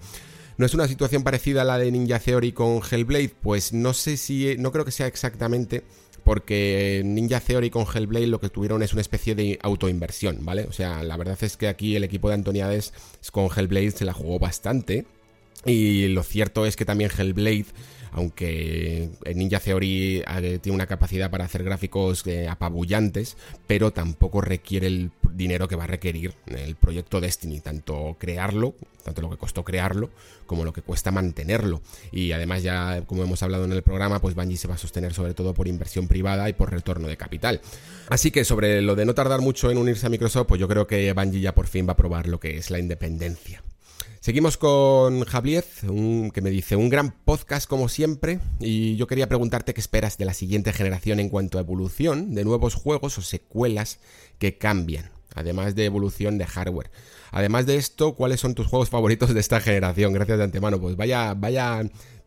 ¿No 0.57 0.66
es 0.66 0.74
una 0.74 0.89
situación 0.89 1.24
parecida 1.24 1.62
a 1.62 1.66
la 1.66 1.78
de 1.78 1.89
Ninja 1.89 2.20
Theory 2.20 2.51
con 2.51 2.82
Hellblade? 2.84 3.32
Pues 3.41 3.72
no 3.72 3.93
sé 3.93 4.18
si, 4.18 4.57
no 4.57 4.74
creo 4.74 4.84
que 4.84 4.91
sea 4.91 5.07
exactamente, 5.07 5.84
porque 6.32 7.01
Ninja 7.03 7.41
Theory 7.41 7.69
con 7.69 7.86
Hellblade 7.86 8.27
lo 8.27 8.39
que 8.39 8.47
tuvieron 8.47 8.82
es 8.84 8.93
una 8.93 9.01
especie 9.01 9.36
de 9.36 9.59
autoinversión, 9.61 10.45
¿vale? 10.45 10.63
O 10.63 10.71
sea, 10.71 11.03
la 11.03 11.17
verdad 11.17 11.38
es 11.41 11.57
que 11.57 11.67
aquí 11.67 11.97
el 11.97 12.05
equipo 12.05 12.29
de 12.29 12.36
Antoniades 12.36 12.93
con 13.34 13.49
Hellblade 13.53 13.91
se 13.91 14.05
la 14.05 14.13
jugó 14.13 14.39
bastante. 14.39 15.05
Y 15.65 16.07
lo 16.07 16.23
cierto 16.23 16.65
es 16.65 16.77
que 16.77 16.86
también 16.86 17.11
Hellblade 17.11 17.65
aunque 18.12 19.09
Ninja 19.34 19.59
Theory 19.59 20.24
eh, 20.28 20.59
tiene 20.62 20.76
una 20.76 20.88
capacidad 20.88 21.30
para 21.32 21.45
hacer 21.45 21.64
gráficos 21.64 22.26
eh, 22.28 22.47
apabullantes, 22.47 23.38
pero 23.68 23.91
tampoco 23.91 24.41
requiere 24.41 24.88
el 24.88 25.12
dinero 25.34 25.68
que 25.68 25.76
va 25.76 25.86
a 25.86 25.88
requerir 25.88 26.34
el 26.47 26.76
proyecto 26.76 27.22
Destiny, 27.22 27.62
tanto 27.62 28.18
crearlo, 28.20 28.76
tanto 29.03 29.22
lo 29.22 29.30
que 29.30 29.38
costó 29.38 29.64
crearlo, 29.64 30.09
como 30.45 30.66
lo 30.66 30.74
que 30.74 30.82
cuesta 30.82 31.12
mantenerlo. 31.12 31.82
Y 32.12 32.34
además 32.34 32.64
ya, 32.64 33.03
como 33.05 33.24
hemos 33.24 33.41
hablado 33.43 33.66
en 33.66 33.72
el 33.72 33.82
programa, 33.82 34.20
pues 34.20 34.36
Bungie 34.36 34.57
se 34.57 34.68
va 34.68 34.76
a 34.76 34.78
sostener 34.78 35.14
sobre 35.14 35.34
todo 35.34 35.53
por 35.53 35.68
inversión 35.68 36.07
privada 36.07 36.49
y 36.49 36.53
por 36.53 36.72
retorno 36.72 37.07
de 37.07 37.18
capital. 37.18 37.62
Así 38.09 38.32
que 38.32 38.43
sobre 38.43 38.82
lo 38.82 38.95
de 38.95 39.05
no 39.05 39.16
tardar 39.16 39.41
mucho 39.41 39.72
en 39.72 39.78
unirse 39.78 40.05
a 40.05 40.09
Microsoft, 40.09 40.47
pues 40.47 40.59
yo 40.59 40.68
creo 40.68 40.88
que 40.88 41.14
Bungie 41.14 41.41
ya 41.41 41.55
por 41.55 41.68
fin 41.68 41.88
va 41.88 41.93
a 41.93 41.97
probar 41.97 42.28
lo 42.28 42.39
que 42.39 42.57
es 42.57 42.70
la 42.70 42.80
independencia. 42.80 43.64
Seguimos 44.24 44.55
con 44.55 45.26
Javier, 45.26 45.65
que 46.32 46.41
me 46.43 46.51
dice, 46.51 46.76
un 46.76 46.89
gran 46.89 47.09
podcast 47.09 47.67
como 47.67 47.89
siempre, 47.89 48.39
y 48.59 48.95
yo 48.95 49.07
quería 49.07 49.28
preguntarte 49.28 49.74
qué 49.74 49.82
esperas 49.82 50.19
de 50.19 50.26
la 50.26 50.36
siguiente 50.36 50.74
generación 50.74 51.19
en 51.19 51.28
cuanto 51.28 51.57
a 51.57 51.61
evolución 51.61 52.36
de 52.36 52.45
nuevos 52.45 52.76
juegos 52.76 53.17
o 53.17 53.24
secuelas 53.24 53.97
que 54.38 54.59
cambian, 54.59 55.09
además 55.34 55.74
de 55.74 55.86
evolución 55.86 56.38
de 56.38 56.45
hardware. 56.45 56.91
Además 57.32 57.65
de 57.65 57.78
esto, 57.78 58.13
¿cuáles 58.13 58.39
son 58.39 58.53
tus 58.53 58.67
juegos 58.67 58.91
favoritos 58.91 59.34
de 59.34 59.39
esta 59.39 59.59
generación? 59.59 60.13
Gracias 60.13 60.38
de 60.38 60.43
antemano, 60.43 60.80
pues 60.80 60.95
vaya, 60.95 61.34
vaya 61.34 61.82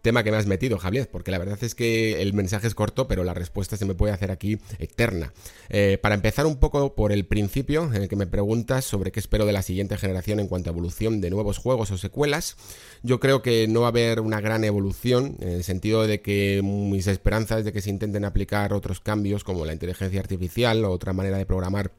tema 0.04 0.22
que 0.22 0.30
me 0.30 0.36
has 0.36 0.46
metido, 0.46 0.78
Javier, 0.78 1.08
porque 1.10 1.30
la 1.30 1.38
verdad 1.38 1.58
es 1.62 1.74
que 1.74 2.20
el 2.20 2.34
mensaje 2.34 2.66
es 2.66 2.74
corto, 2.74 3.08
pero 3.08 3.24
la 3.24 3.32
respuesta 3.32 3.78
se 3.78 3.86
me 3.86 3.94
puede 3.94 4.12
hacer 4.12 4.30
aquí 4.30 4.58
eterna. 4.78 5.32
Eh, 5.70 5.98
para 6.00 6.14
empezar 6.14 6.44
un 6.46 6.56
poco 6.56 6.94
por 6.94 7.10
el 7.10 7.24
principio, 7.24 7.90
en 7.92 8.02
el 8.02 8.08
que 8.08 8.14
me 8.14 8.26
preguntas 8.26 8.84
sobre 8.84 9.10
qué 9.10 9.18
espero 9.18 9.46
de 9.46 9.52
la 9.52 9.62
siguiente 9.62 9.96
generación 9.96 10.40
en 10.40 10.46
cuanto 10.46 10.68
a 10.68 10.72
evolución 10.72 11.22
de 11.22 11.30
nuevos 11.30 11.56
juegos 11.56 11.90
o 11.90 11.96
secuelas, 11.96 12.56
yo 13.02 13.18
creo 13.18 13.40
que 13.40 13.66
no 13.66 13.80
va 13.80 13.86
a 13.86 13.88
haber 13.88 14.20
una 14.20 14.42
gran 14.42 14.62
evolución, 14.62 15.36
en 15.40 15.48
el 15.48 15.64
sentido 15.64 16.06
de 16.06 16.20
que 16.20 16.60
mis 16.62 17.06
esperanzas 17.06 17.64
de 17.64 17.72
que 17.72 17.80
se 17.80 17.88
intenten 17.88 18.26
aplicar 18.26 18.74
otros 18.74 19.00
cambios 19.00 19.42
como 19.42 19.64
la 19.64 19.72
inteligencia 19.72 20.20
artificial 20.20 20.84
o 20.84 20.92
otra 20.92 21.14
manera 21.14 21.38
de 21.38 21.46
programar 21.46 21.92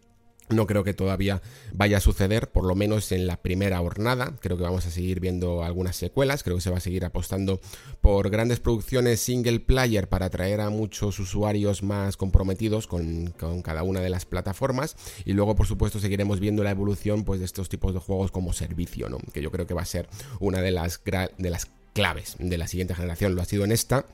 no 0.50 0.68
creo 0.68 0.84
que 0.84 0.94
todavía 0.94 1.42
vaya 1.74 1.98
a 1.98 2.02
suceder, 2.02 2.52
por 2.52 2.66
lo 2.66 2.76
menos 2.76 3.12
en 3.12 3.26
la 3.26 3.38
primera 3.38 3.80
jornada. 3.80 4.34
Creo 4.42 4.58
que 4.58 4.64
vamos 4.64 4.86
a 4.86 4.92
seguir 4.92 5.20
viendo 5.20 5.64
algunas 5.64 5.96
secuelas. 5.96 6.44
Creo 6.44 6.58
que 6.58 6.62
se 6.62 6.70
va 6.70 6.78
a 6.78 6.82
seguir 6.82 7.04
apostando 7.04 7.60
por 8.02 8.30
grandes 8.30 8.60
producciones 8.60 9.20
single 9.20 9.60
player 9.60 10.08
para 10.08 10.28
atraer 10.28 10.62
a 10.62 10.70
muchos 10.70 11.20
usuarios 11.20 11.82
más 11.82 12.16
comprometidos 12.16 12.86
con, 12.86 13.34
cada 13.64 13.84
una 13.84 14.02
de 14.02 14.10
las 14.10 14.26
plataformas. 14.26 14.96
Y 15.26 15.34
luego, 15.34 15.56
por 15.56 15.66
supuesto, 15.66 16.00
seguiremos 16.00 16.40
viendo 16.40 16.64
la 16.64 16.72
evolución 16.72 17.24
pues, 17.24 17.40
de 17.40 17.46
estos 17.46 17.70
tipos 17.70 17.94
de 17.94 18.00
juegos 18.00 18.32
como 18.32 18.54
servicio, 18.54 19.10
¿no? 19.10 19.18
que 19.34 19.42
yo 19.42 19.52
creo 19.52 19.66
que 19.66 19.74
va 19.74 19.82
a 19.82 19.86
ser 19.86 20.08
una 20.40 20.62
de 20.62 20.72
las, 20.72 21.02
de 21.04 21.50
las 21.50 21.72
claves 21.94 22.36
de 22.38 22.58
la 22.58 22.68
siguiente 22.68 22.94
generación. 22.94 23.36
Lo 23.36 23.42
ha 23.42 23.46
sido 23.46 23.64
en 23.64 23.72
esta. 23.72 24.06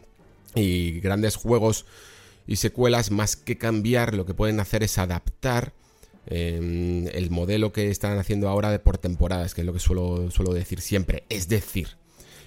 Y 0.56 1.00
grandes 1.00 1.36
juegos 1.36 1.86
y 2.48 2.58
secuelas, 2.58 3.12
más 3.12 3.36
que 3.36 3.58
cambiar, 3.58 4.14
lo 4.14 4.26
que 4.26 4.34
pueden 4.34 4.60
hacer 4.60 4.84
es 4.84 4.98
adaptar 4.98 5.74
Em, 6.28 7.08
el 7.08 7.32
modelo 7.32 7.74
que 7.74 7.90
están 7.90 8.18
haciendo 8.20 8.48
ahora 8.48 8.70
de 8.70 8.80
por 8.80 8.98
temporadas, 8.98 9.54
que 9.54 9.62
es 9.62 9.68
lo 9.68 9.74
que 9.74 9.80
suelo, 9.80 10.30
suelo 10.32 10.54
decir 10.54 10.82
siempre. 10.82 11.24
Es 11.30 11.48
decir, 11.48 11.90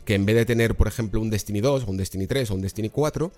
que 0.04 0.14
en 0.14 0.26
vez 0.26 0.36
de 0.36 0.46
tener, 0.46 0.76
por 0.76 0.86
ejemplo, 0.86 1.20
un 1.20 1.30
Destiny 1.30 1.60
2, 1.60 1.84
o 1.84 1.90
un 1.90 1.96
Destiny 1.96 2.26
3 2.26 2.50
o 2.50 2.54
un 2.54 2.62
Destiny 2.62 2.88
4, 2.88 3.32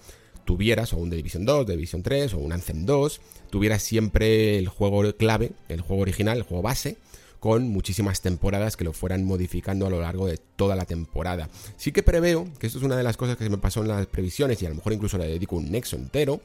tuvieras 0.45 0.93
o 0.93 0.99
un 0.99 1.11
Division 1.11 1.45
2, 1.45 1.66
The 1.66 1.72
Division 1.72 2.03
3 2.03 2.34
o 2.34 2.39
un 2.39 2.53
Anthem 2.53 2.84
2, 2.84 3.20
tuvieras 3.51 3.82
siempre 3.82 4.59
el 4.59 4.68
juego 4.68 5.14
clave, 5.16 5.53
el 5.68 5.80
juego 5.80 6.03
original, 6.03 6.39
el 6.39 6.45
juego 6.45 6.62
base, 6.62 6.97
con 7.41 7.68
muchísimas 7.68 8.22
temporadas 8.22 8.76
que 8.76 8.84
lo 8.84 8.93
fueran 8.93 9.24
modificando 9.24 9.87
a 9.87 9.91
lo 9.91 10.01
largo 10.01 10.26
de 10.26 10.39
toda 10.57 10.76
la 10.76 10.84
temporada. 10.84 11.49
Sí 11.76 11.93
que 11.93 12.03
preveo, 12.03 12.49
que 12.59 12.66
esto 12.66 12.78
es 12.78 12.84
una 12.84 12.97
de 12.97 13.03
las 13.03 13.16
cosas 13.16 13.37
que 13.37 13.45
se 13.45 13.51
me 13.51 13.59
pasó 13.59 13.82
en 13.82 13.89
las 13.89 14.07
previsiones 14.07 14.62
y 14.62 14.66
a 14.66 14.70
lo 14.70 14.76
mejor 14.76 14.93
incluso 14.93 15.18
le 15.18 15.28
dedico 15.28 15.57
un 15.57 15.70
nexo 15.70 15.97
entero, 15.97 16.41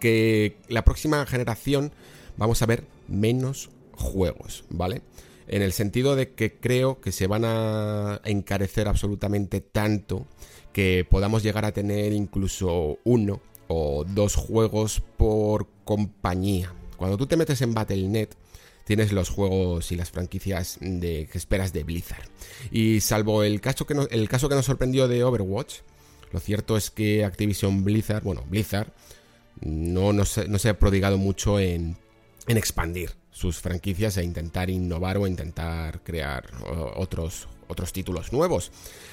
que 0.00 0.56
la 0.68 0.84
próxima 0.84 1.24
generación 1.26 1.92
vamos 2.36 2.62
a 2.62 2.66
ver 2.66 2.84
menos 3.08 3.70
juegos, 3.92 4.64
¿vale? 4.68 5.02
En 5.48 5.62
el 5.62 5.72
sentido 5.72 6.16
de 6.16 6.32
que 6.32 6.54
creo 6.54 7.00
que 7.00 7.12
se 7.12 7.26
van 7.26 7.44
a 7.44 8.20
encarecer 8.24 8.88
absolutamente 8.88 9.60
tanto 9.60 10.26
que 10.72 11.06
podamos 11.08 11.42
llegar 11.42 11.64
a 11.64 11.72
tener 11.72 12.12
incluso 12.12 12.98
uno 13.04 13.40
o 13.68 14.04
dos 14.04 14.34
juegos 14.34 15.02
por 15.16 15.68
compañía. 15.84 16.74
Cuando 16.96 17.16
tú 17.16 17.26
te 17.26 17.36
metes 17.36 17.62
en 17.62 17.74
Battle.net, 17.74 18.30
tienes 18.84 19.12
los 19.12 19.28
juegos 19.28 19.90
y 19.92 19.96
las 19.96 20.10
franquicias 20.10 20.78
de, 20.80 21.28
que 21.30 21.38
esperas 21.38 21.72
de 21.72 21.84
Blizzard. 21.84 22.28
Y 22.70 23.00
salvo 23.00 23.42
el 23.42 23.60
caso, 23.60 23.86
que 23.86 23.94
el 24.10 24.28
caso 24.28 24.48
que 24.48 24.54
nos 24.54 24.66
sorprendió 24.66 25.08
de 25.08 25.24
Overwatch, 25.24 25.76
lo 26.32 26.40
cierto 26.40 26.76
es 26.76 26.90
que 26.90 27.24
Activision 27.24 27.84
Blizzard, 27.84 28.22
bueno, 28.22 28.44
Blizzard, 28.48 28.92
no, 29.60 30.12
no 30.12 30.24
se 30.24 30.68
ha 30.68 30.78
prodigado 30.78 31.18
mucho 31.18 31.58
en 31.58 31.96
en 32.46 32.56
expandir 32.56 33.10
sus 33.30 33.58
franquicias 33.58 34.16
e 34.16 34.24
intentar 34.24 34.70
innovar 34.70 35.18
o 35.18 35.26
intentar 35.26 36.02
crear 36.02 36.46
otros, 36.96 37.48
otros 37.68 37.92
títulos 37.92 38.32
nuevos. 38.32 38.72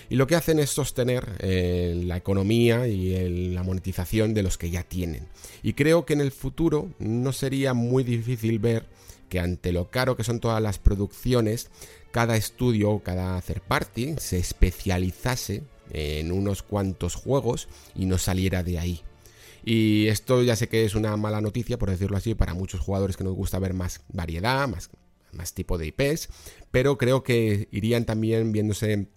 Y 0.10 0.16
lo 0.16 0.28
que 0.28 0.36
hacen 0.36 0.60
es 0.60 0.70
sostener 0.70 1.38
eh, 1.40 2.02
la 2.06 2.18
economía 2.18 2.88
y 2.88 3.52
la 3.54 3.64
monetización 3.64 4.34
de 4.34 4.44
los 4.44 4.58
que 4.58 4.70
ya 4.70 4.84
tienen. 4.84 5.28
Y 5.62 5.74
creo 5.74 6.06
que 6.06 6.14
en 6.14 6.22
el 6.22 6.32
futuro 6.32 6.90
no 7.00 7.34
sería 7.34 7.74
muy 7.74 8.04
difícil 8.04 8.60
ver 8.60 8.86
que 9.30 9.40
ante 9.40 9.72
lo 9.72 9.90
caro 9.90 10.16
que 10.16 10.24
son 10.24 10.40
todas 10.40 10.62
las 10.62 10.78
producciones, 10.78 11.70
cada 12.12 12.38
estudio 12.38 12.92
o 12.92 13.04
cada 13.04 13.42
third 13.42 13.62
party 13.62 14.16
se 14.20 14.38
especializase 14.38 15.64
en 15.92 16.32
unos 16.32 16.62
cuantos 16.64 17.16
juegos 17.16 17.68
y 17.96 18.06
no 18.06 18.18
saliera 18.18 18.64
de 18.64 18.80
ahí 18.80 19.04
Y 19.64 20.08
esto 20.08 20.44
ya 20.44 20.56
sé 20.56 20.68
que 20.68 20.86
es 20.86 20.96
una 20.96 21.16
mala 21.18 21.42
noticia, 21.42 21.78
por 21.78 21.90
decirlo 21.90 22.18
así, 22.18 22.36
para 22.36 22.54
muchos 22.54 22.82
jugadores 22.82 23.18
que 23.18 23.24
nos 23.24 23.34
gusta 23.34 23.60
ver 23.60 23.74
más 23.74 24.02
variedad, 24.10 24.68
más, 24.68 24.90
más 25.32 25.54
tipo 25.54 25.78
de 25.78 25.88
IPs, 25.88 26.30
pero 26.72 26.98
creo 26.98 27.24
que 27.24 27.68
irían 27.72 28.06
también 28.06 28.52
viéndose 28.52 29.08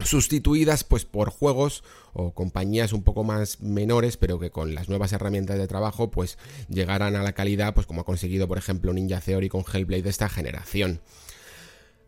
sustituidas 0.00 0.84
pues 0.84 1.04
por 1.04 1.30
juegos 1.30 1.84
o 2.12 2.34
compañías 2.34 2.92
un 2.92 3.04
poco 3.04 3.22
más 3.22 3.60
menores 3.60 4.16
pero 4.16 4.40
que 4.40 4.50
con 4.50 4.74
las 4.74 4.88
nuevas 4.88 5.12
herramientas 5.12 5.56
de 5.56 5.68
trabajo 5.68 6.10
pues 6.10 6.36
llegaran 6.68 7.14
a 7.14 7.22
la 7.22 7.32
calidad 7.32 7.74
pues 7.74 7.86
como 7.86 8.00
ha 8.00 8.04
conseguido 8.04 8.48
por 8.48 8.58
ejemplo 8.58 8.92
Ninja 8.92 9.20
Theory 9.20 9.48
con 9.48 9.62
Hellblade 9.62 10.02
de 10.02 10.10
esta 10.10 10.28
generación. 10.28 11.00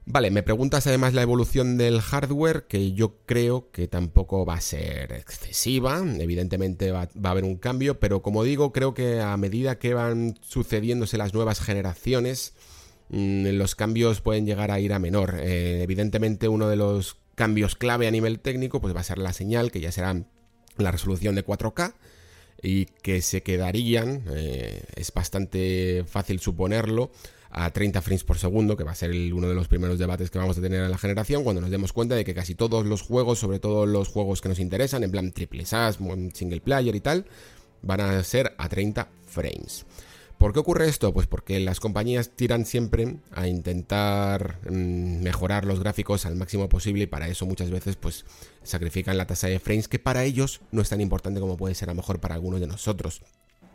Vale, 0.09 0.31
me 0.31 0.45
preguntas 0.45 0.87
además 0.87 1.15
la 1.15 1.23
evolución 1.23 1.77
del 1.77 2.01
hardware, 2.01 2.69
que 2.69 2.93
yo 2.93 3.17
creo 3.27 3.73
que 3.73 3.89
tampoco 3.89 4.47
va 4.47 4.55
a 4.55 4.61
ser 4.61 5.11
excesiva, 5.11 6.01
evidentemente 6.21 6.93
va, 6.93 7.09
a 7.25 7.29
haber 7.29 7.43
un 7.43 7.57
cambio, 7.57 7.99
pero 7.99 8.23
como 8.23 8.45
digo, 8.45 8.73
creo 8.73 8.95
que 8.95 9.21
a 9.21 9.37
medida 9.37 9.81
que 9.81 9.95
van 9.95 10.39
sucediéndose 10.43 11.19
las 11.19 11.35
nuevas 11.35 11.59
generaciones, 11.59 12.55
mm, 13.09 13.49
los 13.49 13.75
cambios 13.75 14.21
pueden 14.21 14.47
llegar 14.47 14.71
a 14.71 14.79
ir 14.79 14.93
a 14.93 15.01
menor. 15.01 15.41
Eh, 15.41 15.83
evidentemente 15.83 16.49
uno 16.49 16.69
de 16.69 16.77
los 16.77 17.17
cambios 17.35 17.75
clave 17.75 18.07
a 18.07 18.13
nivel 18.13 18.39
técnico, 18.39 18.81
pues 18.81 18.95
va 18.95 19.01
a 19.01 19.05
ser 19.05 19.19
la 19.19 19.33
señal, 19.33 19.73
que 19.73 19.81
ya 19.81 19.91
será 19.91 20.23
la 20.77 20.93
resolución 20.93 21.35
de 21.35 21.45
4K 21.45 21.95
y 22.63 22.85
que 23.03 23.23
se 23.23 23.43
quedarían, 23.43 24.23
eh, 24.31 24.85
es 24.95 25.13
bastante 25.13 26.05
fácil 26.07 26.39
suponerlo, 26.39 27.11
a 27.51 27.71
30 27.71 28.03
frames 28.03 28.25
por 28.25 28.39
segundo, 28.39 28.77
que 28.77 28.85
va 28.85 28.93
a 28.93 28.95
ser 28.95 29.11
uno 29.33 29.49
de 29.49 29.55
los 29.55 29.69
primeros 29.69 29.99
debates 29.99 30.31
que 30.31 30.39
vamos 30.39 30.59
a 30.59 30.61
tener 30.61 30.83
en 30.83 30.91
la 30.91 30.99
generación, 30.99 31.45
cuando 31.45 31.61
nos 31.61 31.71
demos 31.71 31.93
cuenta 31.93 32.15
de 32.15 32.25
que 32.25 32.35
casi 32.35 32.55
todos 32.55 32.85
los 32.87 33.03
juegos, 33.03 33.39
sobre 33.39 33.59
todo 33.59 33.87
los 33.87 34.09
juegos 34.09 34.41
que 34.41 34.49
nos 34.49 34.59
interesan, 34.59 35.05
en 35.05 35.11
plan 35.11 35.33
triple 35.33 35.65
SAS, 35.65 35.99
single 36.35 36.61
player 36.61 36.95
y 36.95 37.01
tal, 37.01 37.27
van 37.83 38.01
a 38.01 38.23
ser 38.25 38.55
a 38.59 38.69
30 38.69 39.09
frames. 39.27 39.87
¿Por 40.39 40.53
qué 40.53 40.59
ocurre 40.59 40.87
esto? 40.87 41.15
Pues 41.15 41.27
porque 41.27 41.59
las 41.61 41.81
compañías 41.81 42.31
tiran 42.37 42.67
siempre 42.67 43.17
a 43.33 43.49
intentar 43.49 44.59
mm, 44.71 45.23
mejorar 45.23 45.65
los 45.65 45.81
gráficos 45.81 46.27
al 46.27 46.37
máximo 46.37 46.69
posible 46.69 47.05
y 47.05 47.07
para 47.07 47.29
eso 47.29 47.47
muchas 47.47 47.71
veces 47.71 47.97
pues 47.97 48.27
sacrifican 48.63 49.17
la 49.17 49.27
tasa 49.27 49.47
de 49.47 49.59
frames 49.61 49.89
que 49.89 49.99
para 49.99 50.25
ellos 50.25 50.61
no 50.73 50.83
es 50.83 50.91
tan 50.91 51.01
importante 51.01 51.41
como 51.41 51.57
puede 51.57 51.75
ser 51.75 51.89
a 51.89 51.93
lo 51.93 51.97
mejor 51.97 52.21
para 52.21 52.35
algunos 52.35 52.61
de 52.61 52.67
nosotros. 52.67 53.23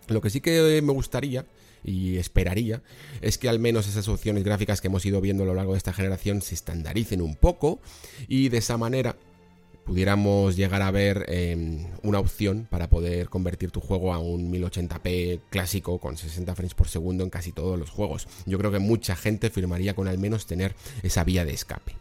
Lo 0.07 0.21
que 0.21 0.29
sí 0.29 0.39
que 0.39 0.81
me 0.83 0.93
gustaría 0.93 1.45
y 1.83 2.17
esperaría 2.17 2.81
es 3.21 3.37
que 3.37 3.49
al 3.49 3.59
menos 3.59 3.87
esas 3.87 4.07
opciones 4.07 4.43
gráficas 4.43 4.81
que 4.81 4.87
hemos 4.87 5.05
ido 5.05 5.21
viendo 5.21 5.43
a 5.43 5.47
lo 5.47 5.53
largo 5.53 5.73
de 5.73 5.77
esta 5.77 5.93
generación 5.93 6.41
se 6.41 6.55
estandaricen 6.55 7.21
un 7.21 7.35
poco 7.35 7.79
y 8.27 8.49
de 8.49 8.57
esa 8.57 8.77
manera 8.77 9.15
pudiéramos 9.83 10.55
llegar 10.55 10.81
a 10.81 10.91
ver 10.91 11.25
em, 11.27 11.85
una 12.03 12.19
opción 12.19 12.67
para 12.69 12.89
poder 12.89 13.29
convertir 13.29 13.71
tu 13.71 13.81
juego 13.81 14.13
a 14.13 14.19
un 14.19 14.51
1080p 14.51 15.41
clásico 15.49 15.99
con 15.99 16.17
60 16.17 16.55
frames 16.55 16.75
por 16.75 16.87
segundo 16.87 17.23
en 17.23 17.29
casi 17.29 17.51
todos 17.51 17.77
los 17.77 17.89
juegos. 17.89 18.27
Yo 18.45 18.57
creo 18.57 18.71
que 18.71 18.79
mucha 18.79 19.15
gente 19.15 19.49
firmaría 19.49 19.95
con 19.95 20.07
al 20.07 20.17
menos 20.17 20.45
tener 20.45 20.75
esa 21.03 21.23
vía 21.23 21.45
de 21.45 21.53
escape. 21.53 21.93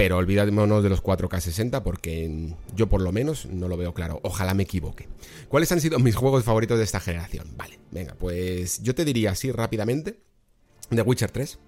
Pero 0.00 0.16
olvidémonos 0.16 0.82
de 0.82 0.88
los 0.88 1.02
4K 1.02 1.40
60 1.40 1.82
porque 1.82 2.54
yo 2.74 2.88
por 2.88 3.02
lo 3.02 3.12
menos 3.12 3.44
no 3.44 3.68
lo 3.68 3.76
veo 3.76 3.92
claro. 3.92 4.18
Ojalá 4.22 4.54
me 4.54 4.62
equivoque. 4.62 5.08
¿Cuáles 5.50 5.70
han 5.72 5.82
sido 5.82 5.98
mis 5.98 6.16
juegos 6.16 6.42
favoritos 6.42 6.78
de 6.78 6.84
esta 6.84 7.00
generación? 7.00 7.48
Vale, 7.54 7.78
venga, 7.90 8.14
pues 8.18 8.82
yo 8.82 8.94
te 8.94 9.04
diría 9.04 9.32
así 9.32 9.52
rápidamente. 9.52 10.16
The 10.88 11.02
Witcher 11.02 11.30
3. 11.30 11.58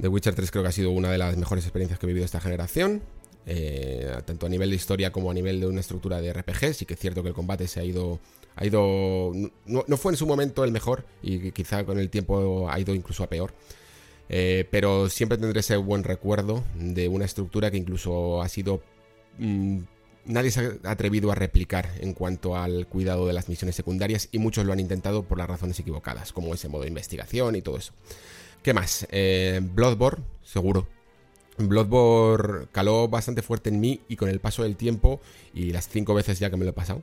The 0.00 0.08
Witcher 0.08 0.34
3 0.34 0.50
creo 0.50 0.62
que 0.62 0.70
ha 0.70 0.72
sido 0.72 0.90
una 0.90 1.10
de 1.10 1.18
las 1.18 1.36
mejores 1.36 1.66
experiencias 1.66 1.98
que 1.98 2.06
he 2.06 2.08
vivido 2.08 2.24
esta 2.24 2.40
generación. 2.40 3.02
Eh, 3.44 4.10
tanto 4.24 4.46
a 4.46 4.48
nivel 4.48 4.70
de 4.70 4.76
historia 4.76 5.12
como 5.12 5.30
a 5.30 5.34
nivel 5.34 5.60
de 5.60 5.66
una 5.66 5.80
estructura 5.80 6.22
de 6.22 6.32
RPG. 6.32 6.72
Sí 6.72 6.86
que 6.86 6.94
es 6.94 7.00
cierto 7.00 7.22
que 7.22 7.28
el 7.28 7.34
combate 7.34 7.68
se 7.68 7.80
ha 7.80 7.84
ido. 7.84 8.20
Ha 8.56 8.64
ido. 8.64 9.32
No, 9.66 9.84
no 9.86 9.96
fue 9.98 10.12
en 10.12 10.16
su 10.16 10.26
momento 10.26 10.64
el 10.64 10.72
mejor. 10.72 11.04
Y 11.22 11.50
quizá 11.50 11.84
con 11.84 11.98
el 11.98 12.08
tiempo 12.08 12.70
ha 12.70 12.80
ido 12.80 12.94
incluso 12.94 13.22
a 13.22 13.28
peor. 13.28 13.52
Eh, 14.28 14.66
pero 14.70 15.08
siempre 15.08 15.38
tendré 15.38 15.60
ese 15.60 15.76
buen 15.76 16.04
recuerdo 16.04 16.64
de 16.74 17.08
una 17.08 17.24
estructura 17.24 17.70
que 17.70 17.76
incluso 17.76 18.42
ha 18.42 18.48
sido... 18.48 18.82
Mm, 19.38 19.80
nadie 20.26 20.50
se 20.50 20.78
ha 20.84 20.90
atrevido 20.90 21.32
a 21.32 21.34
replicar 21.34 21.90
en 22.00 22.12
cuanto 22.12 22.56
al 22.56 22.86
cuidado 22.86 23.26
de 23.26 23.32
las 23.32 23.48
misiones 23.48 23.74
secundarias 23.74 24.28
y 24.30 24.38
muchos 24.38 24.66
lo 24.66 24.72
han 24.72 24.80
intentado 24.80 25.22
por 25.22 25.38
las 25.38 25.48
razones 25.48 25.80
equivocadas, 25.80 26.32
como 26.32 26.54
ese 26.54 26.68
modo 26.68 26.82
de 26.82 26.88
investigación 26.88 27.56
y 27.56 27.62
todo 27.62 27.78
eso. 27.78 27.92
¿Qué 28.62 28.74
más? 28.74 29.06
Eh, 29.10 29.60
Bloodborne, 29.62 30.24
seguro. 30.44 30.86
Bloodborne 31.56 32.66
caló 32.70 33.08
bastante 33.08 33.42
fuerte 33.42 33.70
en 33.70 33.80
mí 33.80 34.00
y 34.08 34.16
con 34.16 34.28
el 34.28 34.40
paso 34.40 34.62
del 34.62 34.76
tiempo 34.76 35.20
y 35.54 35.70
las 35.70 35.88
cinco 35.88 36.14
veces 36.14 36.38
ya 36.38 36.50
que 36.50 36.56
me 36.56 36.64
lo 36.64 36.70
he 36.70 36.74
pasado, 36.74 37.02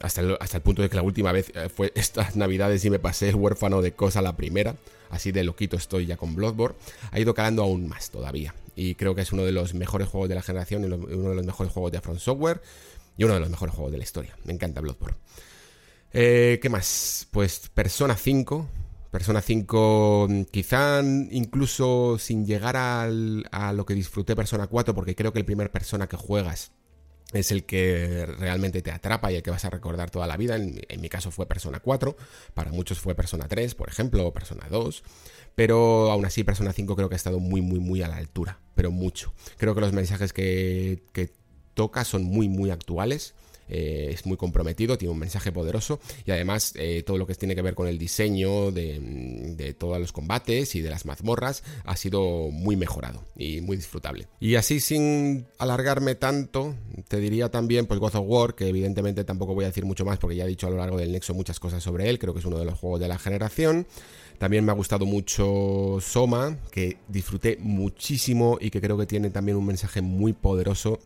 hasta, 0.00 0.20
el, 0.20 0.36
hasta 0.40 0.58
el 0.58 0.62
punto 0.62 0.82
de 0.82 0.88
que 0.88 0.96
la 0.96 1.02
última 1.02 1.32
vez 1.32 1.50
eh, 1.54 1.68
fue 1.68 1.92
estas 1.94 2.36
navidades 2.36 2.84
y 2.84 2.90
me 2.90 2.98
pasé 2.98 3.34
huérfano 3.34 3.82
de 3.82 3.92
cosa 3.92 4.22
la 4.22 4.36
primera 4.36 4.76
así 5.12 5.30
de 5.30 5.44
loquito 5.44 5.76
estoy 5.76 6.06
ya 6.06 6.16
con 6.16 6.34
Bloodborne, 6.34 6.76
ha 7.12 7.20
ido 7.20 7.34
calando 7.34 7.62
aún 7.62 7.86
más 7.86 8.10
todavía. 8.10 8.54
Y 8.74 8.96
creo 8.96 9.14
que 9.14 9.20
es 9.20 9.32
uno 9.32 9.44
de 9.44 9.52
los 9.52 9.74
mejores 9.74 10.08
juegos 10.08 10.28
de 10.28 10.34
la 10.34 10.42
generación 10.42 10.84
uno 10.84 11.28
de 11.28 11.36
los 11.36 11.46
mejores 11.46 11.72
juegos 11.72 11.92
de 11.92 12.00
Front 12.00 12.18
Software 12.18 12.62
y 13.16 13.24
uno 13.24 13.34
de 13.34 13.40
los 13.40 13.50
mejores 13.50 13.74
juegos 13.74 13.92
de 13.92 13.98
la 13.98 14.04
historia. 14.04 14.36
Me 14.44 14.54
encanta 14.54 14.80
Bloodborne. 14.80 15.18
Eh, 16.14 16.58
¿Qué 16.60 16.68
más? 16.70 17.28
Pues 17.30 17.70
Persona 17.72 18.16
5. 18.16 18.68
Persona 19.10 19.42
5, 19.42 20.26
quizá 20.50 21.02
incluso 21.02 22.16
sin 22.18 22.46
llegar 22.46 22.78
a 22.78 23.72
lo 23.74 23.84
que 23.84 23.92
disfruté 23.92 24.34
Persona 24.34 24.68
4, 24.68 24.94
porque 24.94 25.14
creo 25.14 25.34
que 25.34 25.38
el 25.38 25.44
primer 25.44 25.70
Persona 25.70 26.06
que 26.06 26.16
juegas 26.16 26.72
es 27.32 27.50
el 27.50 27.64
que 27.64 28.26
realmente 28.38 28.82
te 28.82 28.90
atrapa 28.90 29.32
y 29.32 29.36
el 29.36 29.42
que 29.42 29.50
vas 29.50 29.64
a 29.64 29.70
recordar 29.70 30.10
toda 30.10 30.26
la 30.26 30.36
vida. 30.36 30.56
En, 30.56 31.00
mi 31.00 31.08
caso 31.08 31.30
fue 31.30 31.46
Persona 31.46 31.80
4, 31.80 32.16
para 32.54 32.72
muchos 32.72 32.98
fue 33.00 33.14
Persona 33.14 33.48
3, 33.48 33.74
por 33.74 33.88
ejemplo, 33.88 34.26
o 34.26 34.32
Persona 34.32 34.66
2. 34.70 35.02
Pero 35.54 36.10
aún 36.10 36.24
así, 36.24 36.44
Persona 36.44 36.72
5 36.72 36.96
creo 36.96 37.08
que 37.08 37.14
ha 37.14 37.16
estado 37.16 37.38
muy, 37.38 37.60
muy, 37.60 37.80
muy 37.80 38.02
a 38.02 38.08
la 38.08 38.16
altura, 38.16 38.60
pero 38.74 38.90
mucho. 38.90 39.32
Creo 39.58 39.74
que 39.74 39.80
los 39.80 39.92
mensajes 39.92 40.32
que, 40.32 41.02
que 41.12 41.30
toca 41.74 42.04
son 42.04 42.24
muy, 42.24 42.48
muy 42.48 42.70
actuales. 42.70 43.34
Eh, 43.74 44.10
es 44.12 44.26
muy 44.26 44.36
comprometido, 44.36 44.98
tiene 44.98 45.12
un 45.12 45.18
mensaje 45.18 45.50
poderoso 45.50 45.98
y 46.26 46.30
además 46.30 46.74
eh, 46.76 47.02
todo 47.06 47.16
lo 47.16 47.26
que 47.26 47.34
tiene 47.36 47.54
que 47.54 47.62
ver 47.62 47.74
con 47.74 47.88
el 47.88 47.96
diseño 47.96 48.70
de, 48.70 49.74
todos 49.78 49.98
los 49.98 50.12
combates 50.12 50.74
y 50.74 50.82
de 50.82 50.90
las 50.90 51.06
mazmorras 51.06 51.64
ha 51.86 51.96
sido 51.96 52.50
muy 52.50 52.76
mejorado 52.76 53.24
y 53.34 53.62
muy 53.62 53.78
disfrutable. 53.78 54.28
Y 54.40 54.56
así 54.56 54.78
sin 54.78 55.46
alargarme 55.58 56.16
tanto, 56.16 56.74
te 57.08 57.16
diría 57.16 57.50
también 57.50 57.86
pues 57.86 57.98
God 57.98 58.16
of 58.16 58.26
War, 58.26 58.54
que 58.54 58.68
evidentemente 58.68 59.24
tampoco 59.24 59.54
voy 59.54 59.64
a 59.64 59.68
decir 59.68 59.86
mucho 59.86 60.04
más 60.04 60.18
porque 60.18 60.36
ya 60.36 60.44
he 60.44 60.48
dicho 60.48 60.66
a 60.66 60.70
lo 60.70 60.76
largo 60.76 60.98
del 60.98 61.10
Nexo 61.10 61.32
muchas 61.32 61.58
cosas 61.58 61.82
sobre 61.82 62.10
él, 62.10 62.18
creo 62.18 62.34
que 62.34 62.40
es 62.40 62.46
uno 62.46 62.58
de 62.58 62.66
los 62.66 62.78
juegos 62.78 63.00
de 63.00 63.08
la 63.08 63.18
generación. 63.18 63.86
También 64.36 64.66
me 64.66 64.72
ha 64.72 64.74
gustado 64.74 65.06
mucho 65.06 65.98
Soma, 66.00 66.58
que 66.70 66.98
disfruté 67.08 67.56
muchísimo 67.58 68.58
y 68.60 68.70
que 68.70 68.82
creo 68.82 68.98
que 68.98 69.06
tiene 69.06 69.30
también 69.30 69.56
un 69.56 69.64
mensaje 69.64 70.02
muy 70.02 70.34
poderoso 70.34 70.98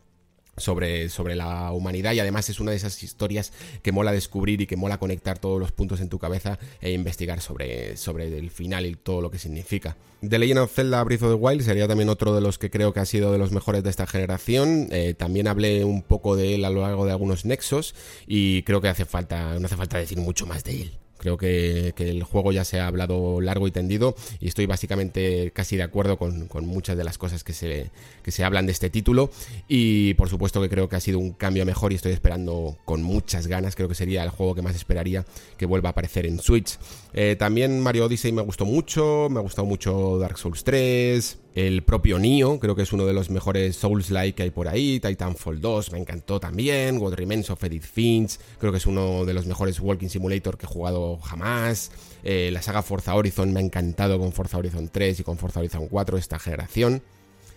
sobre, 0.56 1.08
sobre 1.08 1.36
la 1.36 1.72
humanidad 1.72 2.12
y 2.12 2.20
además 2.20 2.48
es 2.48 2.60
una 2.60 2.70
de 2.70 2.76
esas 2.76 3.02
historias 3.02 3.52
que 3.82 3.92
mola 3.92 4.12
descubrir 4.12 4.60
y 4.60 4.66
que 4.66 4.76
mola 4.76 4.98
conectar 4.98 5.38
todos 5.38 5.60
los 5.60 5.72
puntos 5.72 6.00
en 6.00 6.08
tu 6.08 6.18
cabeza 6.18 6.58
e 6.80 6.92
investigar 6.92 7.40
sobre, 7.40 7.96
sobre 7.96 8.38
el 8.38 8.50
final 8.50 8.86
y 8.86 8.94
todo 8.94 9.20
lo 9.20 9.30
que 9.30 9.38
significa. 9.38 9.96
The 10.26 10.38
Legend 10.38 10.60
of 10.60 10.72
Zelda 10.72 11.04
Breath 11.04 11.22
of 11.22 11.30
the 11.30 11.34
Wild 11.34 11.62
sería 11.62 11.86
también 11.86 12.08
otro 12.08 12.34
de 12.34 12.40
los 12.40 12.58
que 12.58 12.70
creo 12.70 12.92
que 12.92 13.00
ha 13.00 13.04
sido 13.04 13.32
de 13.32 13.38
los 13.38 13.52
mejores 13.52 13.82
de 13.82 13.90
esta 13.90 14.06
generación. 14.06 14.88
Eh, 14.90 15.14
también 15.14 15.46
hablé 15.46 15.84
un 15.84 16.02
poco 16.02 16.36
de 16.36 16.54
él 16.54 16.64
a 16.64 16.70
lo 16.70 16.82
largo 16.82 17.04
de 17.04 17.12
algunos 17.12 17.44
nexos 17.44 17.94
y 18.26 18.62
creo 18.62 18.80
que 18.80 18.88
hace 18.88 19.04
falta, 19.04 19.58
no 19.58 19.66
hace 19.66 19.76
falta 19.76 19.98
decir 19.98 20.18
mucho 20.18 20.46
más 20.46 20.64
de 20.64 20.82
él. 20.82 20.98
Creo 21.18 21.36
que, 21.36 21.94
el 21.96 22.22
juego 22.22 22.52
ya 22.52 22.64
se 22.64 22.80
ha 22.80 22.86
hablado 22.86 23.40
largo 23.40 23.66
y 23.66 23.70
tendido 23.70 24.14
y 24.40 24.48
estoy 24.48 24.66
básicamente 24.66 25.50
casi 25.52 25.76
de 25.76 25.82
acuerdo 25.82 26.16
con, 26.18 26.48
muchas 26.66 26.96
de 26.96 27.04
las 27.04 27.18
cosas 27.18 27.44
que 27.44 27.52
se, 27.52 27.90
que 28.22 28.30
se 28.30 28.44
hablan 28.44 28.66
de 28.66 28.72
este 28.72 28.90
título. 28.90 29.30
Y 29.68 30.14
por 30.14 30.28
supuesto 30.28 30.60
que 30.60 30.68
creo 30.68 30.88
que 30.88 30.96
ha 30.96 31.00
sido 31.00 31.18
un 31.18 31.32
cambio 31.32 31.64
mejor 31.64 31.92
y 31.92 31.96
estoy 31.96 32.12
esperando 32.12 32.76
con 32.84 33.02
muchas 33.02 33.46
ganas, 33.46 33.76
creo 33.76 33.88
que 33.88 33.94
sería 33.94 34.22
el 34.22 34.30
juego 34.30 34.54
que 34.54 34.62
más 34.62 34.76
esperaría 34.76 35.24
que 35.56 35.66
vuelva 35.66 35.90
a 35.90 35.92
aparecer 35.92 36.26
en 36.26 36.38
Switch. 36.38 36.78
Eh, 37.12 37.36
también 37.38 37.80
Mario 37.80 38.06
Odyssey 38.06 38.32
me 38.32 38.42
gustó 38.42 38.64
mucho, 38.64 39.28
me 39.30 39.38
ha 39.38 39.42
gustado 39.42 39.66
mucho 39.66 40.18
Dark 40.18 40.38
Souls 40.38 40.64
3, 40.64 41.38
el 41.56 41.82
propio 41.82 42.18
Nioh, 42.18 42.60
creo 42.60 42.76
que 42.76 42.82
es 42.82 42.92
uno 42.92 43.06
de 43.06 43.14
los 43.14 43.30
mejores 43.30 43.76
Souls-like 43.76 44.34
que 44.34 44.42
hay 44.42 44.50
por 44.50 44.68
ahí. 44.68 45.00
Titanfall 45.00 45.58
2 45.58 45.90
me 45.92 45.98
encantó 45.98 46.38
también. 46.38 46.98
What 46.98 47.14
Remains 47.14 47.48
of 47.48 47.64
Edith 47.64 47.82
Finch, 47.82 48.38
creo 48.58 48.72
que 48.72 48.76
es 48.76 48.84
uno 48.84 49.24
de 49.24 49.32
los 49.32 49.46
mejores 49.46 49.80
Walking 49.80 50.08
Simulator 50.08 50.58
que 50.58 50.66
he 50.66 50.68
jugado 50.68 51.16
jamás. 51.16 51.92
Eh, 52.24 52.50
la 52.52 52.60
saga 52.60 52.82
Forza 52.82 53.14
Horizon 53.14 53.54
me 53.54 53.60
ha 53.60 53.62
encantado 53.62 54.18
con 54.18 54.32
Forza 54.32 54.58
Horizon 54.58 54.90
3 54.92 55.20
y 55.20 55.22
con 55.22 55.38
Forza 55.38 55.60
Horizon 55.60 55.88
4 55.88 56.18
esta 56.18 56.38
generación. 56.38 57.02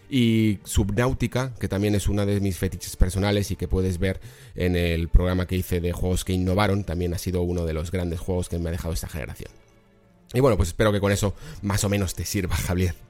Y 0.10 0.60
Subnautica, 0.64 1.54
que 1.60 1.68
también 1.68 1.94
es 1.94 2.08
una 2.08 2.26
de 2.26 2.40
mis 2.40 2.58
fetiches 2.58 2.96
personales 2.96 3.52
y 3.52 3.58
que 3.58 3.68
puedes 3.68 4.00
ver 4.00 4.22
en 4.56 4.78
el 4.78 5.10
programa 5.10 5.46
que 5.46 5.58
hice 5.58 5.82
de 5.82 5.92
juegos 5.92 6.24
que 6.24 6.32
innovaron, 6.32 6.86
también 6.86 7.14
ha 7.14 7.18
sido 7.18 7.42
uno 7.42 7.66
de 7.66 7.74
los 7.74 7.92
grandes 7.92 8.22
juegos 8.22 8.48
que 8.48 8.60
me 8.60 8.70
ha 8.70 8.72
dejado 8.72 8.94
esta 8.94 9.10
generación. 9.10 9.52
Y 10.34 10.40
bueno, 10.40 10.56
pues 10.56 10.70
espero 10.70 10.94
que 10.94 11.02
con 11.02 11.12
eso 11.12 11.34
más 11.64 11.84
o 11.84 11.90
menos 11.90 12.16
te 12.16 12.24
sirva, 12.24 12.56
Javier. 12.56 13.09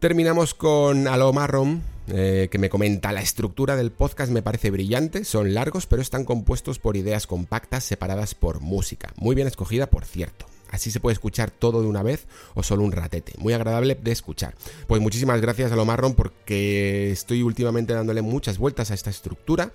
Terminamos 0.00 0.54
con 0.54 1.08
Alo 1.08 1.30
Marron, 1.34 1.82
eh, 2.08 2.48
que 2.50 2.56
me 2.56 2.70
comenta, 2.70 3.12
la 3.12 3.20
estructura 3.20 3.76
del 3.76 3.92
podcast 3.92 4.32
me 4.32 4.40
parece 4.40 4.70
brillante, 4.70 5.24
son 5.24 5.52
largos 5.52 5.84
pero 5.84 6.00
están 6.00 6.24
compuestos 6.24 6.78
por 6.78 6.96
ideas 6.96 7.26
compactas 7.26 7.84
separadas 7.84 8.34
por 8.34 8.60
música, 8.60 9.12
muy 9.16 9.34
bien 9.34 9.46
escogida 9.46 9.90
por 9.90 10.06
cierto. 10.06 10.46
Así 10.70 10.90
se 10.90 11.00
puede 11.00 11.12
escuchar 11.12 11.50
todo 11.50 11.82
de 11.82 11.86
una 11.86 12.02
vez 12.02 12.28
o 12.54 12.62
solo 12.62 12.82
un 12.84 12.92
ratete. 12.92 13.34
Muy 13.36 13.52
agradable 13.52 13.94
de 13.94 14.10
escuchar. 14.10 14.54
Pues 14.86 15.02
muchísimas 15.02 15.42
gracias 15.42 15.70
a 15.70 15.76
lo 15.76 15.84
marrón 15.84 16.14
porque 16.14 17.10
estoy 17.10 17.42
últimamente 17.42 17.92
dándole 17.92 18.22
muchas 18.22 18.56
vueltas 18.56 18.90
a 18.90 18.94
esta 18.94 19.10
estructura 19.10 19.70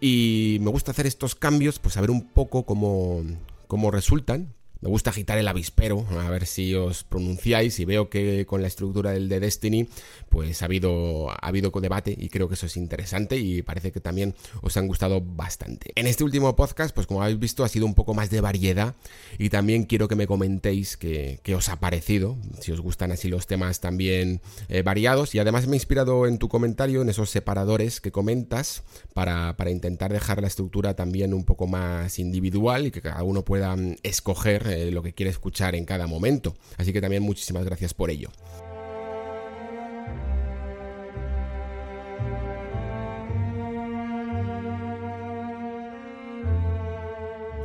y 0.00 0.58
me 0.62 0.70
gusta 0.70 0.90
hacer 0.90 1.06
estos 1.06 1.36
cambios, 1.36 1.78
pues 1.78 1.96
a 1.96 2.00
ver 2.00 2.10
un 2.10 2.26
poco 2.26 2.64
cómo, 2.64 3.22
cómo 3.68 3.92
resultan, 3.92 4.52
me 4.80 4.88
gusta 4.88 5.10
agitar 5.10 5.36
el 5.38 5.48
avispero, 5.48 6.06
a 6.18 6.30
ver 6.30 6.46
si 6.46 6.74
os 6.74 7.04
pronunciáis 7.04 7.78
y 7.80 7.84
veo 7.84 8.08
que 8.08 8.46
con 8.46 8.62
la 8.62 8.68
estructura 8.68 9.10
del 9.10 9.28
de 9.28 9.40
Destiny 9.40 9.88
pues 10.30 10.62
ha 10.62 10.64
habido, 10.64 11.30
ha 11.30 11.48
habido 11.48 11.70
debate 11.80 12.16
y 12.18 12.28
creo 12.28 12.48
que 12.48 12.54
eso 12.54 12.66
es 12.66 12.76
interesante 12.76 13.36
y 13.36 13.62
parece 13.62 13.92
que 13.92 14.00
también 14.00 14.34
os 14.62 14.76
han 14.76 14.86
gustado 14.86 15.20
bastante. 15.20 15.92
En 15.96 16.06
este 16.06 16.24
último 16.24 16.56
podcast, 16.56 16.94
pues 16.94 17.06
como 17.06 17.22
habéis 17.22 17.38
visto, 17.38 17.64
ha 17.64 17.68
sido 17.68 17.84
un 17.84 17.94
poco 17.94 18.14
más 18.14 18.30
de 18.30 18.40
variedad 18.40 18.94
y 19.38 19.50
también 19.50 19.84
quiero 19.84 20.08
que 20.08 20.14
me 20.14 20.26
comentéis 20.26 20.96
qué, 20.96 21.40
os 21.54 21.68
ha 21.68 21.80
parecido, 21.80 22.38
si 22.60 22.72
os 22.72 22.80
gustan 22.80 23.12
así 23.12 23.28
los 23.28 23.46
temas 23.46 23.80
también 23.80 24.40
eh, 24.68 24.82
variados 24.82 25.34
y 25.34 25.40
además 25.40 25.66
me 25.66 25.74
he 25.74 25.76
inspirado 25.76 26.26
en 26.26 26.38
tu 26.38 26.48
comentario, 26.48 27.02
en 27.02 27.08
esos 27.08 27.28
separadores 27.28 28.00
que 28.00 28.12
comentas 28.12 28.82
para, 29.12 29.56
para 29.56 29.70
intentar 29.70 30.12
dejar 30.12 30.40
la 30.40 30.48
estructura 30.48 30.94
también 30.94 31.34
un 31.34 31.44
poco 31.44 31.66
más 31.66 32.18
individual 32.18 32.86
y 32.86 32.90
que 32.90 33.02
cada 33.02 33.22
uno 33.22 33.44
pueda 33.44 33.74
mm, 33.76 33.96
escoger 34.02 34.69
eh, 34.70 34.90
lo 34.90 35.02
que 35.02 35.12
quiere 35.12 35.30
escuchar 35.30 35.74
en 35.74 35.84
cada 35.84 36.06
momento. 36.06 36.54
Así 36.76 36.92
que 36.92 37.00
también 37.00 37.22
muchísimas 37.22 37.64
gracias 37.64 37.94
por 37.94 38.10
ello. 38.10 38.30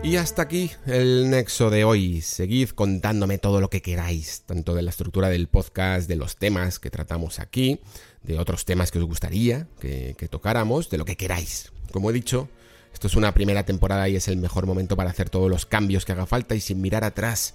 Y 0.06 0.18
hasta 0.18 0.44
aquí 0.44 0.70
el 0.86 1.32
nexo 1.32 1.72
de 1.72 1.84
hoy. 1.84 2.22
Seguid 2.22 2.70
contándome 2.70 3.40
todo 3.40 3.60
lo 3.60 3.72
que 3.72 3.82
queráis, 3.82 4.44
tanto 4.46 4.76
de 4.76 4.84
la 4.84 4.92
estructura 4.92 5.30
del 5.30 5.48
podcast, 5.48 6.08
de 6.08 6.16
los 6.16 6.38
temas 6.38 6.78
que 6.78 6.92
tratamos 6.92 7.40
aquí, 7.40 7.80
de 8.22 8.38
otros 8.38 8.66
temas 8.66 8.92
que 8.92 9.00
os 9.00 9.06
gustaría 9.06 9.68
que, 9.80 10.14
que 10.16 10.28
tocáramos, 10.28 10.92
de 10.92 11.00
lo 11.00 11.06
que 11.06 11.18
queráis. 11.18 11.72
Como 11.92 12.12
he 12.12 12.14
dicho, 12.14 12.50
esto 12.96 13.08
es 13.08 13.16
una 13.16 13.34
primera 13.34 13.66
temporada 13.66 14.08
y 14.08 14.16
es 14.16 14.30
el 14.30 14.38
mejor 14.38 14.66
momento 14.66 14.96
para 14.96 15.10
hacer 15.10 15.30
todos 15.30 15.50
los 15.50 15.66
cambios 15.66 16.06
que 16.06 16.14
haga 16.14 16.26
falta 16.26 16.56
y 16.56 16.62
sin 16.62 16.80
mirar 16.80 17.04
atrás. 17.04 17.54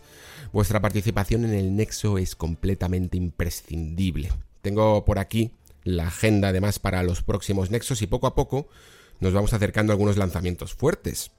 Vuestra 0.52 0.82
participación 0.82 1.46
en 1.46 1.54
el 1.54 1.74
Nexo 1.74 2.18
es 2.18 2.36
completamente 2.36 3.16
imprescindible. 3.16 4.30
Tengo 4.60 5.02
por 5.06 5.18
aquí 5.18 5.52
la 5.82 6.08
agenda 6.08 6.48
además 6.48 6.78
para 6.78 7.02
los 7.02 7.22
próximos 7.22 7.70
Nexos 7.70 8.02
y 8.02 8.06
poco 8.06 8.26
a 8.26 8.34
poco 8.34 8.68
nos 9.18 9.32
vamos 9.32 9.54
acercando 9.54 9.92
a 9.92 9.94
algunos 9.94 10.18
lanzamientos 10.18 10.74
fuertes. 10.74 11.30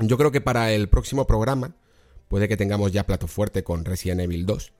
Yo 0.00 0.18
creo 0.18 0.32
que 0.32 0.40
para 0.40 0.72
el 0.72 0.88
próximo 0.88 1.28
programa 1.28 1.76
puede 2.26 2.48
que 2.48 2.56
tengamos 2.56 2.90
ya 2.90 3.06
plato 3.06 3.28
fuerte 3.28 3.62
con 3.62 3.84
Resident 3.84 4.20
Evil 4.20 4.46
2. 4.46 4.72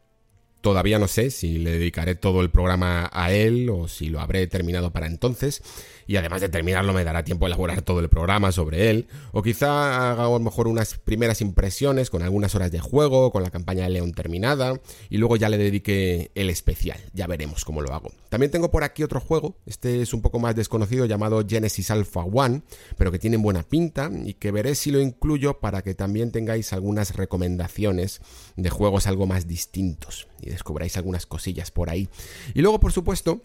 Todavía 0.60 0.98
no 0.98 1.06
sé 1.06 1.30
si 1.30 1.58
le 1.58 1.70
dedicaré 1.70 2.16
todo 2.16 2.40
el 2.40 2.50
programa 2.50 3.08
a 3.12 3.32
él 3.32 3.70
o 3.70 3.86
si 3.86 4.08
lo 4.08 4.20
habré 4.20 4.46
terminado 4.48 4.92
para 4.92 5.06
entonces. 5.06 5.62
Y 6.08 6.16
además 6.16 6.40
de 6.40 6.48
terminarlo 6.48 6.92
me 6.92 7.04
dará 7.04 7.22
tiempo 7.22 7.44
a 7.44 7.48
elaborar 7.48 7.82
todo 7.82 8.00
el 8.00 8.08
programa 8.08 8.50
sobre 8.50 8.88
él, 8.88 9.08
o 9.32 9.42
quizá 9.42 10.10
haga 10.10 10.24
a 10.24 10.30
lo 10.30 10.38
mejor 10.40 10.66
unas 10.66 10.94
primeras 10.94 11.42
impresiones 11.42 12.08
con 12.08 12.22
algunas 12.22 12.54
horas 12.54 12.72
de 12.72 12.80
juego, 12.80 13.30
con 13.30 13.42
la 13.42 13.50
campaña 13.50 13.84
de 13.84 13.90
León 13.90 14.12
terminada, 14.12 14.80
y 15.10 15.18
luego 15.18 15.36
ya 15.36 15.50
le 15.50 15.58
dedique 15.58 16.30
el 16.34 16.48
especial, 16.48 16.98
ya 17.12 17.26
veremos 17.26 17.66
cómo 17.66 17.82
lo 17.82 17.92
hago. 17.92 18.10
También 18.30 18.50
tengo 18.50 18.70
por 18.70 18.84
aquí 18.84 19.02
otro 19.02 19.20
juego, 19.20 19.56
este 19.66 20.00
es 20.00 20.14
un 20.14 20.22
poco 20.22 20.38
más 20.38 20.56
desconocido 20.56 21.04
llamado 21.04 21.44
Genesis 21.46 21.90
Alpha 21.90 22.20
One, 22.20 22.62
pero 22.96 23.12
que 23.12 23.18
tiene 23.18 23.36
buena 23.36 23.62
pinta 23.62 24.10
y 24.24 24.32
que 24.32 24.50
veré 24.50 24.76
si 24.76 24.90
lo 24.90 25.02
incluyo 25.02 25.60
para 25.60 25.82
que 25.82 25.94
también 25.94 26.32
tengáis 26.32 26.72
algunas 26.72 27.16
recomendaciones 27.16 28.22
de 28.56 28.70
juegos 28.70 29.06
algo 29.06 29.26
más 29.26 29.46
distintos 29.46 30.26
y 30.40 30.50
descubráis 30.50 30.96
algunas 30.96 31.26
cosillas 31.26 31.70
por 31.70 31.90
ahí. 31.90 32.08
Y 32.54 32.62
luego, 32.62 32.80
por 32.80 32.92
supuesto, 32.92 33.42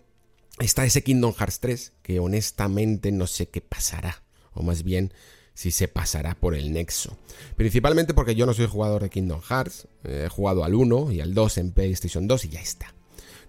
está 0.60 0.86
ese 0.86 1.04
Kingdom 1.04 1.34
Hearts 1.34 1.60
3 1.60 1.94
que 2.02 2.20
honestamente 2.20 3.12
no 3.12 3.28
sé 3.28 3.48
qué 3.50 3.62
pasará, 3.62 4.24
o 4.54 4.64
más 4.64 4.84
bien 4.84 5.14
si 5.54 5.72
se 5.72 5.88
pasará 5.88 6.36
por 6.36 6.56
el 6.56 6.74
nexo. 6.74 7.18
Principalmente 7.56 8.14
porque 8.14 8.36
yo 8.36 8.46
no 8.46 8.54
soy 8.54 8.66
jugador 8.68 9.04
de 9.04 9.10
Kingdom 9.10 9.42
Hearts, 9.42 9.88
he 10.04 10.28
jugado 10.30 10.64
al 10.64 10.74
1 10.74 11.12
y 11.12 11.22
al 11.22 11.34
2 11.34 11.58
en 11.60 11.72
PlayStation 11.72 12.28
2 12.28 12.46
y 12.46 12.50
ya 12.50 12.62
está. 12.62 12.94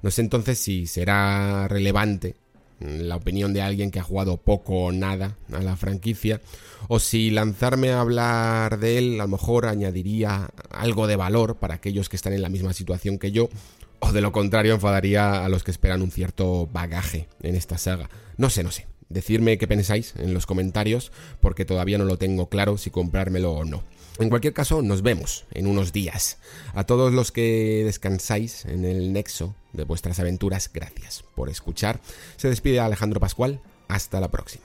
No 0.03 0.11
sé 0.11 0.21
entonces 0.21 0.59
si 0.59 0.87
será 0.87 1.67
relevante 1.69 2.37
la 2.85 3.17
opinión 3.17 3.53
de 3.53 3.63
alguien 3.63 3.91
que 3.91 3.99
ha 3.99 4.05
jugado 4.05 4.37
poco 4.37 4.85
o 4.85 4.93
nada 4.93 5.37
a 5.53 5.61
la 5.61 5.77
franquicia, 5.77 6.41
o 6.89 7.01
si 7.01 7.31
lanzarme 7.31 7.91
a 7.91 8.01
hablar 8.01 8.79
de 8.79 8.99
él 8.99 9.15
a 9.21 9.25
lo 9.25 9.29
mejor 9.29 9.67
añadiría 9.67 10.51
algo 10.71 11.07
de 11.07 11.17
valor 11.17 11.57
para 11.57 11.75
aquellos 11.75 12.09
que 12.09 12.17
están 12.17 12.33
en 12.33 12.43
la 12.43 12.49
misma 12.49 12.73
situación 12.73 13.19
que 13.19 13.33
yo, 13.33 13.49
o 14.01 14.13
de 14.13 14.21
lo 14.21 14.33
contrario 14.33 14.75
enfadaría 14.75 15.45
a 15.45 15.49
los 15.49 15.65
que 15.65 15.71
esperan 15.71 16.03
un 16.03 16.11
cierto 16.11 16.69
bagaje 16.73 17.29
en 17.43 17.55
esta 17.57 17.79
saga. 17.79 18.11
No 18.37 18.51
sé, 18.51 18.63
no 18.63 18.71
sé. 18.71 18.87
Decidme 19.09 19.59
qué 19.59 19.67
pensáis 19.67 20.15
en 20.19 20.35
los 20.35 20.47
comentarios 20.47 21.13
porque 21.41 21.65
todavía 21.65 21.99
no 21.99 22.05
lo 22.05 22.19
tengo 22.19 22.49
claro 22.49 22.79
si 22.79 22.91
comprármelo 22.91 23.53
o 23.53 23.65
no. 23.65 23.83
En 24.19 24.29
cualquier 24.29 24.55
caso, 24.55 24.81
nos 24.81 25.03
vemos 25.03 25.45
en 25.53 25.67
unos 25.67 25.93
días. 25.93 26.39
A 26.75 26.85
todos 26.85 27.13
los 27.13 27.33
que 27.33 27.83
descansáis 27.85 28.65
en 28.65 28.85
el 28.85 29.13
nexo 29.13 29.57
de 29.73 29.85
vuestras 29.85 30.21
aventuras, 30.21 30.71
gracias 30.73 31.25
por 31.35 31.51
escuchar. 31.51 32.01
Se 32.37 32.49
despide 32.49 32.81
Alejandro 32.81 33.19
Pascual. 33.19 33.61
Hasta 33.89 34.21
la 34.21 34.31
próxima. 34.31 34.65